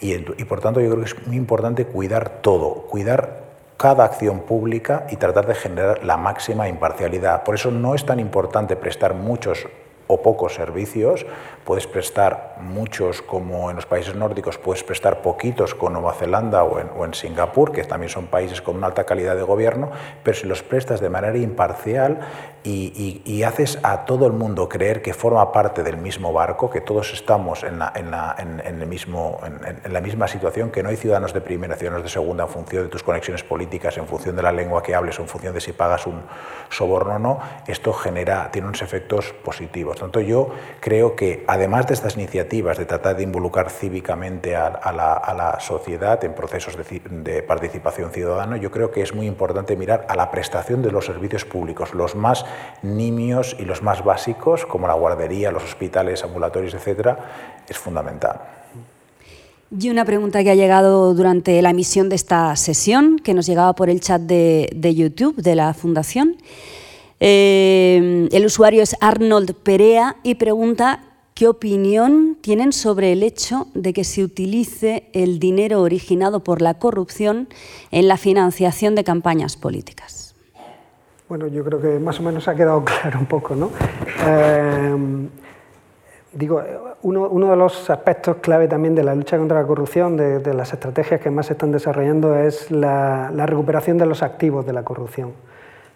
Y, 0.00 0.12
y 0.14 0.44
por 0.44 0.60
tanto 0.60 0.80
yo 0.80 0.88
creo 0.88 1.00
que 1.00 1.10
es 1.10 1.26
muy 1.26 1.36
importante 1.36 1.84
cuidar 1.84 2.28
todo, 2.42 2.86
cuidar 2.86 3.44
cada 3.76 4.04
acción 4.04 4.40
pública 4.42 5.08
y 5.10 5.16
tratar 5.16 5.48
de 5.48 5.56
generar 5.56 6.04
la 6.04 6.16
máxima 6.16 6.68
imparcialidad. 6.68 7.42
Por 7.42 7.56
eso 7.56 7.72
no 7.72 7.96
es 7.96 8.06
tan 8.06 8.20
importante 8.20 8.76
prestar 8.76 9.14
muchos 9.14 9.66
o 10.06 10.22
pocos 10.22 10.54
servicios, 10.54 11.26
puedes 11.66 11.88
prestar 11.88 12.54
muchos 12.60 13.22
como 13.22 13.70
en 13.70 13.76
los 13.76 13.86
países 13.86 14.14
nórdicos, 14.14 14.56
puedes 14.56 14.84
prestar 14.84 15.20
poquitos 15.20 15.74
con 15.74 15.94
Nueva 15.94 16.14
Zelanda 16.14 16.62
o 16.62 17.04
en, 17.04 17.12
Singapur, 17.12 17.72
que 17.72 17.82
también 17.82 18.08
son 18.08 18.28
países 18.28 18.62
con 18.62 18.76
una 18.76 18.86
alta 18.86 19.04
calidad 19.04 19.34
de 19.34 19.42
gobierno, 19.42 19.90
pero 20.22 20.36
si 20.36 20.46
los 20.46 20.62
prestas 20.62 21.00
de 21.00 21.10
manera 21.10 21.36
imparcial 21.36 22.20
y, 22.62 23.42
haces 23.42 23.78
a 23.84 24.04
todo 24.06 24.26
el 24.26 24.32
mundo 24.32 24.68
creer 24.68 25.00
que 25.00 25.14
forma 25.14 25.52
parte 25.52 25.84
del 25.84 25.98
mismo 25.98 26.32
barco, 26.32 26.68
que 26.68 26.80
todos 26.80 27.12
estamos 27.12 27.62
en 27.62 27.78
la, 27.78 27.92
en 27.94 28.10
la, 28.10 28.34
en, 28.38 28.60
el 28.80 28.86
mismo, 28.88 29.38
en, 29.44 29.92
la 29.92 30.00
misma 30.00 30.26
situación, 30.26 30.70
que 30.70 30.82
no 30.82 30.88
hay 30.88 30.96
ciudadanos 30.96 31.32
de 31.32 31.40
primera, 31.40 31.76
ciudadanos 31.76 32.04
de 32.04 32.10
segunda 32.10 32.44
en 32.44 32.50
función 32.50 32.84
de 32.84 32.88
tus 32.88 33.04
conexiones 33.04 33.44
políticas, 33.44 33.96
en 33.98 34.06
función 34.06 34.34
de 34.34 34.42
la 34.42 34.50
lengua 34.50 34.82
que 34.82 34.94
hables 34.94 35.18
en 35.18 35.28
función 35.28 35.54
de 35.54 35.60
si 35.60 35.72
pagas 35.72 36.06
un 36.06 36.22
soborno 36.68 37.16
o 37.16 37.18
no, 37.18 37.40
esto 37.68 37.92
genera, 37.92 38.50
tiene 38.50 38.66
unos 38.66 38.82
efectos 38.82 39.32
positivos. 39.44 39.98
Tanto, 39.98 40.20
yo 40.20 40.50
creo 40.80 41.14
que 41.14 41.44
además 41.56 41.86
de 41.86 41.94
estas 41.94 42.16
iniciativas 42.16 42.78
de 42.78 42.84
tratar 42.84 43.16
de 43.16 43.22
involucrar 43.22 43.70
cívicamente 43.70 44.54
a, 44.54 44.92
la, 44.92 45.58
sociedad 45.60 46.22
en 46.22 46.34
procesos 46.34 46.76
de, 46.76 47.42
participación 47.42 48.10
ciudadana, 48.12 48.58
yo 48.58 48.70
creo 48.70 48.90
que 48.90 49.02
es 49.02 49.14
muy 49.14 49.26
importante 49.26 49.74
mirar 49.74 50.06
a 50.08 50.16
la 50.16 50.30
prestación 50.30 50.82
de 50.82 50.92
los 50.92 51.06
servicios 51.06 51.44
públicos, 51.44 51.94
los 51.94 52.14
más 52.14 52.44
niños 52.82 53.56
y 53.58 53.64
los 53.64 53.82
más 53.82 54.04
básicos, 54.04 54.66
como 54.66 54.86
la 54.86 54.94
guardería, 54.94 55.50
los 55.50 55.64
hospitales, 55.64 56.22
ambulatorios, 56.22 56.74
etcétera, 56.74 57.18
es 57.68 57.78
fundamental. 57.78 58.40
Y 59.78 59.90
una 59.90 60.04
pregunta 60.04 60.44
que 60.44 60.50
ha 60.50 60.54
llegado 60.54 61.14
durante 61.14 61.60
la 61.62 61.70
emisión 61.70 62.08
de 62.08 62.16
esta 62.16 62.54
sesión, 62.54 63.18
que 63.18 63.34
nos 63.34 63.46
llegaba 63.46 63.72
por 63.74 63.90
el 63.90 64.00
chat 64.00 64.20
de, 64.20 64.94
YouTube 64.94 65.36
de 65.36 65.54
la 65.56 65.74
Fundación. 65.74 66.36
Eh, 67.18 68.28
el 68.30 68.44
usuario 68.44 68.82
es 68.82 68.94
Arnold 69.00 69.54
Perea 69.54 70.16
y 70.22 70.34
pregunta 70.34 71.00
qué 71.36 71.48
opinión 71.48 72.38
tienen 72.40 72.72
sobre 72.72 73.12
el 73.12 73.22
hecho 73.22 73.68
de 73.74 73.92
que 73.92 74.04
se 74.04 74.24
utilice 74.24 75.10
el 75.12 75.38
dinero 75.38 75.82
originado 75.82 76.42
por 76.42 76.62
la 76.62 76.74
corrupción 76.74 77.48
en 77.90 78.08
la 78.08 78.16
financiación 78.16 78.94
de 78.94 79.04
campañas 79.04 79.58
políticas. 79.58 80.34
Bueno, 81.28 81.46
yo 81.46 81.62
creo 81.62 81.78
que 81.80 81.98
más 81.98 82.18
o 82.20 82.22
menos 82.22 82.48
ha 82.48 82.54
quedado 82.54 82.82
claro 82.84 83.18
un 83.20 83.26
poco, 83.26 83.54
¿no? 83.54 83.70
Eh, 84.26 85.28
digo, 86.32 86.62
uno, 87.02 87.50
de 87.50 87.56
los 87.56 87.90
aspectos 87.90 88.36
clave 88.40 88.66
también 88.66 88.94
de 88.94 89.04
la 89.04 89.14
lucha 89.14 89.36
contra 89.36 89.60
la 89.60 89.66
corrupción, 89.66 90.16
de, 90.16 90.54
las 90.54 90.72
estrategias 90.72 91.20
que 91.20 91.30
más 91.30 91.46
se 91.46 91.52
están 91.52 91.70
desarrollando, 91.70 92.34
es 92.34 92.70
la, 92.70 93.30
recuperación 93.44 93.98
de 93.98 94.06
los 94.06 94.22
activos 94.22 94.64
de 94.64 94.72
la 94.72 94.84
corrupción. 94.84 95.32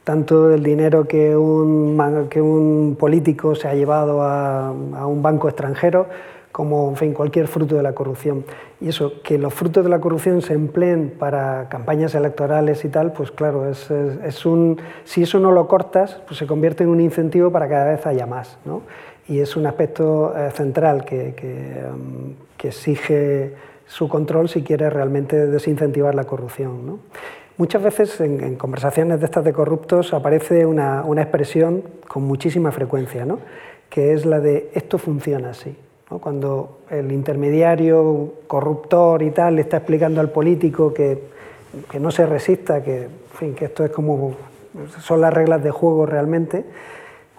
Tanto 0.05 0.53
el 0.53 0.63
dinero 0.63 1.07
que 1.07 1.37
un, 1.37 2.29
que 2.31 2.41
un 2.41 2.97
político 2.99 3.55
se 3.55 3.69
ha 3.69 3.75
llevado 3.75 4.23
a, 4.23 4.69
a 4.69 5.07
un 5.07 5.23
banco 5.23 5.49
extranjero, 5.49 6.07
como 6.53 6.89
en 6.89 6.97
fin, 6.97 7.13
cualquier 7.13 7.47
fruto 7.47 7.77
de 7.77 7.83
la 7.83 7.93
corrupción. 7.93 8.45
Y 8.81 8.89
eso, 8.89 9.23
que 9.23 9.39
los 9.39 9.55
frutos 9.55 9.85
de 9.85 9.91
la 9.91 10.01
corrupción 10.01 10.43
se 10.43 10.55
empleen 10.55 11.15
para 11.19 11.69
campañas 11.69 12.15
electorales 12.15 12.85
y 12.85 12.89
tal, 12.89 13.13
pues 13.13 13.31
claro, 13.31 13.69
es, 13.69 13.91
es, 13.91 14.47
un, 14.47 14.81
si 15.05 15.23
eso 15.23 15.39
no 15.39 15.53
lo 15.53 15.69
cortas, 15.69 16.21
pues 16.27 16.39
se 16.39 16.47
convierte 16.47 16.85
en 16.85 16.91
un 16.91 17.01
incentivo 17.01 17.53
para 17.53 17.69
cada 17.69 17.91
vez 17.91 18.07
haya 18.07 18.27
más. 18.27 18.59
¿no? 18.65 18.83
Y 19.29 19.41
es 19.41 19.57
un 19.57 19.67
aspecto 19.67 20.35
eh, 20.37 20.51
central 20.51 21.05
que, 21.05 21.35
que, 21.35 21.85
um, 21.93 22.35
que, 22.57 22.69
exige 22.69 23.55
su 23.87 24.09
control 24.09 24.49
si 24.49 24.63
quiere 24.63 24.89
realmente 24.89 25.47
desincentivar 25.47 26.15
la 26.15 26.25
corrupción. 26.25 26.87
¿no? 26.87 26.99
Muchas 27.61 27.83
veces 27.83 28.19
en, 28.23 28.57
conversaciones 28.57 29.21
de 29.21 29.27
estas 29.27 29.45
de 29.45 29.53
corruptos 29.53 30.15
aparece 30.15 30.65
una, 30.65 31.05
una 31.05 31.21
expresión 31.21 31.85
con 32.09 32.23
muchísima 32.23 32.73
frecuencia, 32.73 33.27
¿no? 33.27 33.39
que 33.91 34.15
es 34.15 34.25
la 34.25 34.41
de 34.41 34.71
esto 34.73 34.97
funciona 34.97 35.51
así. 35.51 35.77
Cuando 36.09 36.79
el 36.89 37.13
intermediario 37.13 38.33
corruptor 38.47 39.23
y 39.23 39.31
tal 39.33 39.57
le 39.57 39.61
está 39.61 39.77
explicando 39.77 40.23
al 40.23 40.31
político 40.31 40.95
que, 40.95 41.23
que 41.91 42.01
no 42.01 42.11
se 42.11 42.25
resista, 42.25 42.83
que, 42.83 43.09
fin, 43.35 43.55
que 43.55 43.67
esto 43.67 43.85
es 43.85 43.91
como 43.91 44.37
son 44.99 45.21
las 45.21 45.35
reglas 45.35 45.63
de 45.63 45.71
juego 45.71 46.07
realmente, 46.07 46.65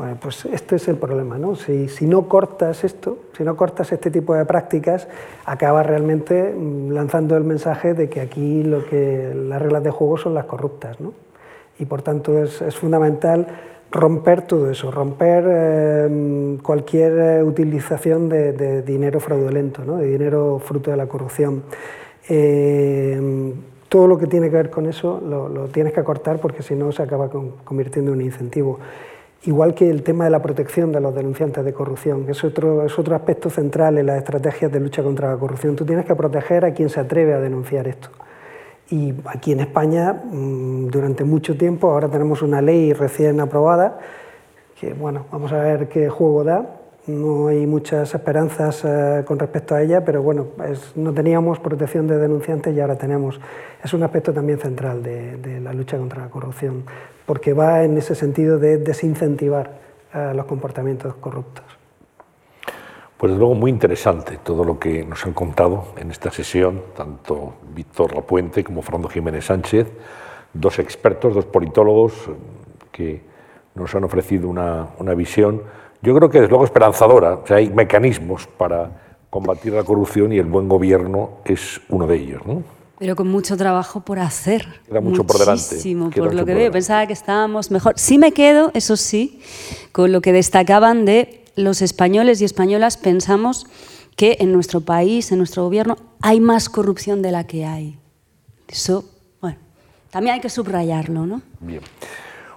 bueno, 0.01 0.17
pues 0.19 0.45
este 0.45 0.77
es 0.77 0.87
el 0.87 0.95
problema, 0.95 1.37
¿no? 1.37 1.55
Si, 1.55 2.07
no 2.07 2.27
cortas 2.27 2.83
esto, 2.83 3.19
si 3.37 3.43
no 3.43 3.55
cortas 3.55 3.91
este 3.91 4.09
tipo 4.09 4.33
de 4.33 4.45
prácticas, 4.45 5.07
acabas 5.45 5.85
realmente 5.85 6.55
mm, 6.57 6.89
lanzando 6.89 7.37
el 7.37 7.43
mensaje 7.43 7.93
de 7.93 8.09
que 8.09 8.19
aquí 8.19 8.63
lo 8.63 8.83
que 8.83 9.31
las 9.35 9.61
reglas 9.61 9.83
de 9.83 9.91
juego 9.91 10.17
son 10.17 10.33
las 10.33 10.45
corruptas, 10.45 10.99
¿no? 10.99 11.13
Y 11.77 11.85
por 11.85 12.01
tanto 12.01 12.41
es, 12.41 12.63
fundamental 12.75 13.45
romper 13.91 14.41
todo 14.41 14.71
eso, 14.71 14.89
romper 14.89 15.45
em, 15.45 16.57
cualquier 16.57 17.19
eh, 17.19 17.43
utilización 17.43 18.27
de, 18.27 18.81
dinero 18.81 19.19
fraudulento, 19.19 19.85
¿no? 19.85 19.97
de 19.97 20.07
dinero 20.07 20.57
fruto 20.57 20.89
de 20.89 20.97
la 20.97 21.05
corrupción. 21.05 21.61
Em, 22.27 23.53
todo 23.87 24.07
lo 24.07 24.17
que 24.17 24.25
tiene 24.25 24.49
que 24.49 24.55
ver 24.55 24.71
con 24.71 24.87
eso 24.87 25.21
lo, 25.23 25.67
tienes 25.67 25.93
que 25.93 25.99
acortar 25.99 26.39
porque 26.39 26.63
si 26.63 26.73
no 26.73 26.91
se 26.91 27.03
acaba 27.03 27.29
convirtiendo 27.29 28.13
en 28.13 28.17
un 28.17 28.25
incentivo. 28.25 28.79
Igual 29.43 29.73
que 29.73 29.89
el 29.89 30.03
tema 30.03 30.25
de 30.25 30.29
la 30.29 30.41
protección 30.41 30.91
de 30.91 31.01
los 31.01 31.15
denunciantes 31.15 31.65
de 31.65 31.73
corrupción, 31.73 32.25
que 32.25 32.33
es 32.33 32.43
otro, 32.43 32.85
es 32.85 32.97
otro 32.99 33.15
aspecto 33.15 33.49
central 33.49 33.97
en 33.97 34.05
las 34.05 34.17
estrategias 34.17 34.71
de 34.71 34.79
lucha 34.79 35.01
contra 35.01 35.31
la 35.31 35.37
corrupción. 35.37 35.75
Tú 35.75 35.83
tienes 35.83 36.05
que 36.05 36.15
proteger 36.15 36.63
a 36.63 36.73
quien 36.73 36.89
se 36.89 36.99
atreve 36.99 37.33
a 37.33 37.39
denunciar 37.39 37.87
esto. 37.87 38.09
Y 38.91 39.15
aquí 39.25 39.53
en 39.53 39.61
España, 39.61 40.13
mm, 40.13 40.89
durante 40.89 41.23
mucho 41.23 41.57
tiempo, 41.57 41.89
ahora 41.89 42.07
tenemos 42.07 42.43
una 42.43 42.61
ley 42.61 42.93
recién 42.93 43.39
aprobada, 43.39 43.99
que 44.79 44.93
bueno, 44.93 45.25
vamos 45.31 45.51
a 45.53 45.57
ver 45.57 45.89
qué 45.89 46.07
juego 46.09 46.43
da. 46.43 46.80
No 47.07 47.47
hay 47.47 47.65
muchas 47.65 48.13
esperanzas 48.13 48.85
eh, 48.85 49.23
con 49.25 49.39
respecto 49.39 49.73
a 49.73 49.81
ella, 49.81 50.05
pero 50.05 50.21
bueno, 50.21 50.49
no 50.95 51.11
teníamos 51.11 51.59
protección 51.59 52.05
de 52.05 52.17
denunciantes 52.17 52.75
y 52.75 52.79
ahora 52.79 52.95
tenemos. 52.95 53.39
Es 53.83 53.91
un 53.93 54.03
aspecto 54.03 54.31
también 54.31 54.59
central 54.59 55.01
de, 55.01 55.59
la 55.61 55.73
lucha 55.73 55.97
contra 55.97 56.21
la 56.21 56.29
corrupción, 56.29 56.83
porque 57.25 57.53
va 57.53 57.83
en 57.83 57.97
ese 57.97 58.13
sentido 58.13 58.59
de 58.59 58.77
desincentivar 58.77 59.71
eh, 60.13 60.33
los 60.35 60.45
comportamientos 60.45 61.15
corruptos. 61.15 61.65
Pues 63.17 63.33
luego 63.33 63.55
muy 63.55 63.71
interesante 63.71 64.37
todo 64.43 64.63
lo 64.63 64.77
que 64.77 65.03
nos 65.03 65.25
han 65.25 65.33
contado 65.33 65.93
en 65.97 66.11
esta 66.11 66.29
sesión, 66.29 66.83
tanto 66.95 67.55
Víctor 67.73 68.13
Lapuente 68.13 68.63
como 68.63 68.83
Fernando 68.83 69.09
Jiménez 69.09 69.45
Sánchez, 69.45 69.87
dos 70.53 70.77
expertos, 70.77 71.33
dos 71.33 71.45
politólogos 71.45 72.13
eh, 72.27 72.31
que 72.91 73.21
nos 73.73 73.95
han 73.95 74.03
ofrecido 74.03 74.49
una, 74.49 74.89
una 74.99 75.15
visión, 75.15 75.63
yo 76.01 76.15
creo 76.15 76.29
que 76.29 76.39
desde 76.39 76.49
luego 76.49 76.65
esperanzadora. 76.65 77.35
O 77.35 77.47
sea, 77.47 77.57
hay 77.57 77.69
mecanismos 77.69 78.47
para 78.47 79.15
combatir 79.29 79.73
la 79.73 79.83
corrupción 79.83 80.33
y 80.33 80.37
el 80.37 80.45
buen 80.45 80.67
gobierno 80.67 81.39
es 81.45 81.81
uno 81.89 82.07
de 82.07 82.17
ellos. 82.17 82.41
¿no? 82.45 82.63
Pero 82.99 83.15
con 83.15 83.27
mucho 83.27 83.57
trabajo 83.57 84.01
por 84.01 84.19
hacer. 84.19 84.81
Queda 84.87 85.01
mucho 85.01 85.25
por 85.25 85.39
delante. 85.39 85.75
por 86.15 86.33
lo 86.33 86.45
que 86.45 86.53
veo. 86.53 86.71
Pensaba 86.71 87.07
que 87.07 87.13
estábamos 87.13 87.71
mejor. 87.71 87.93
Sí 87.97 88.17
me 88.17 88.31
quedo, 88.31 88.71
eso 88.73 88.97
sí, 88.97 89.41
con 89.91 90.11
lo 90.11 90.21
que 90.21 90.31
destacaban 90.33 91.05
de 91.05 91.43
los 91.55 91.81
españoles 91.81 92.41
y 92.41 92.45
españolas 92.45 92.97
pensamos 92.97 93.67
que 94.15 94.37
en 94.39 94.51
nuestro 94.51 94.81
país, 94.81 95.31
en 95.31 95.37
nuestro 95.37 95.63
gobierno, 95.63 95.97
hay 96.21 96.39
más 96.39 96.69
corrupción 96.69 97.21
de 97.21 97.31
la 97.31 97.47
que 97.47 97.65
hay. 97.65 97.97
Eso, 98.67 99.05
bueno, 99.41 99.57
también 100.11 100.35
hay 100.35 100.41
que 100.41 100.49
subrayarlo, 100.49 101.25
¿no? 101.25 101.41
Bien. 101.59 101.81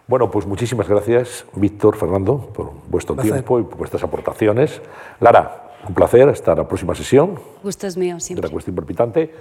Bueno, 0.07 0.31
pues 0.31 0.47
muchísimas 0.47 0.87
gracias, 0.87 1.47
Víctor, 1.55 1.97
Fernando, 1.97 2.37
por 2.53 2.73
vuestro 2.89 3.17
tiempo 3.17 3.59
y 3.59 3.63
por 3.63 3.79
vuestras 3.79 4.03
aportaciones. 4.03 4.83
Lara, 5.19 5.73
un 5.89 5.95
placer 5.95 6.29
hasta 6.29 6.55
la 6.55 6.69
próxima 6.69 6.95
sesión. 6.95 7.39
Gusto 7.63 7.87
es 7.87 7.97
mío, 7.97 8.21
siempre. 8.21 8.43
De 8.43 8.49
la 8.49 8.53
cuestión 8.53 8.77
palpitante. 8.77 9.35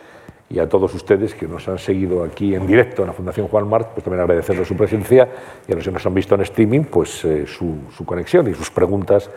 Y 0.50 0.60
a 0.60 0.70
todos 0.70 0.94
ustedes 0.94 1.34
que 1.36 1.48
nos 1.48 1.68
han 1.68 1.80
seguido 1.80 2.24
aquí 2.24 2.56
en 2.56 2.66
directo 2.66 3.02
en 3.02 3.08
la 3.08 3.14
Fundación 3.14 3.48
Juan 3.48 3.68
Marc, 3.68 3.90
pues 3.90 4.04
también 4.04 4.22
agradecerles 4.22 4.68
su 4.68 4.76
presencia 4.76 5.28
y 5.68 5.72
a 5.72 5.76
los 5.76 5.84
que 5.84 5.92
nos 5.92 6.06
han 6.06 6.14
visto 6.14 6.36
en 6.36 6.42
streaming, 6.42 6.84
pues 6.84 7.26
eh, 7.26 7.46
su, 7.48 7.76
su, 7.96 8.06
conexión 8.06 8.48
y 8.50 8.54
sus 8.54 8.70
preguntas 8.70 9.30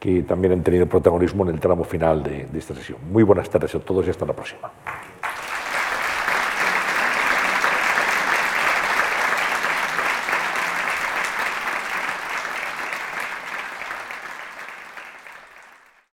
que 0.00 0.22
también 0.22 0.52
han 0.52 0.62
tenido 0.62 0.86
protagonismo 0.86 1.44
en 1.44 1.54
el 1.54 1.60
tramo 1.60 1.84
final 1.84 2.22
de, 2.22 2.46
de 2.46 2.58
esta 2.58 2.74
sesión. 2.74 2.98
Muy 3.10 3.22
buenas 3.22 3.48
tardes 3.48 3.74
a 3.74 3.78
todos 3.78 4.06
y 4.06 4.10
hasta 4.10 4.26
la 4.26 4.32
próxima. 4.32 4.70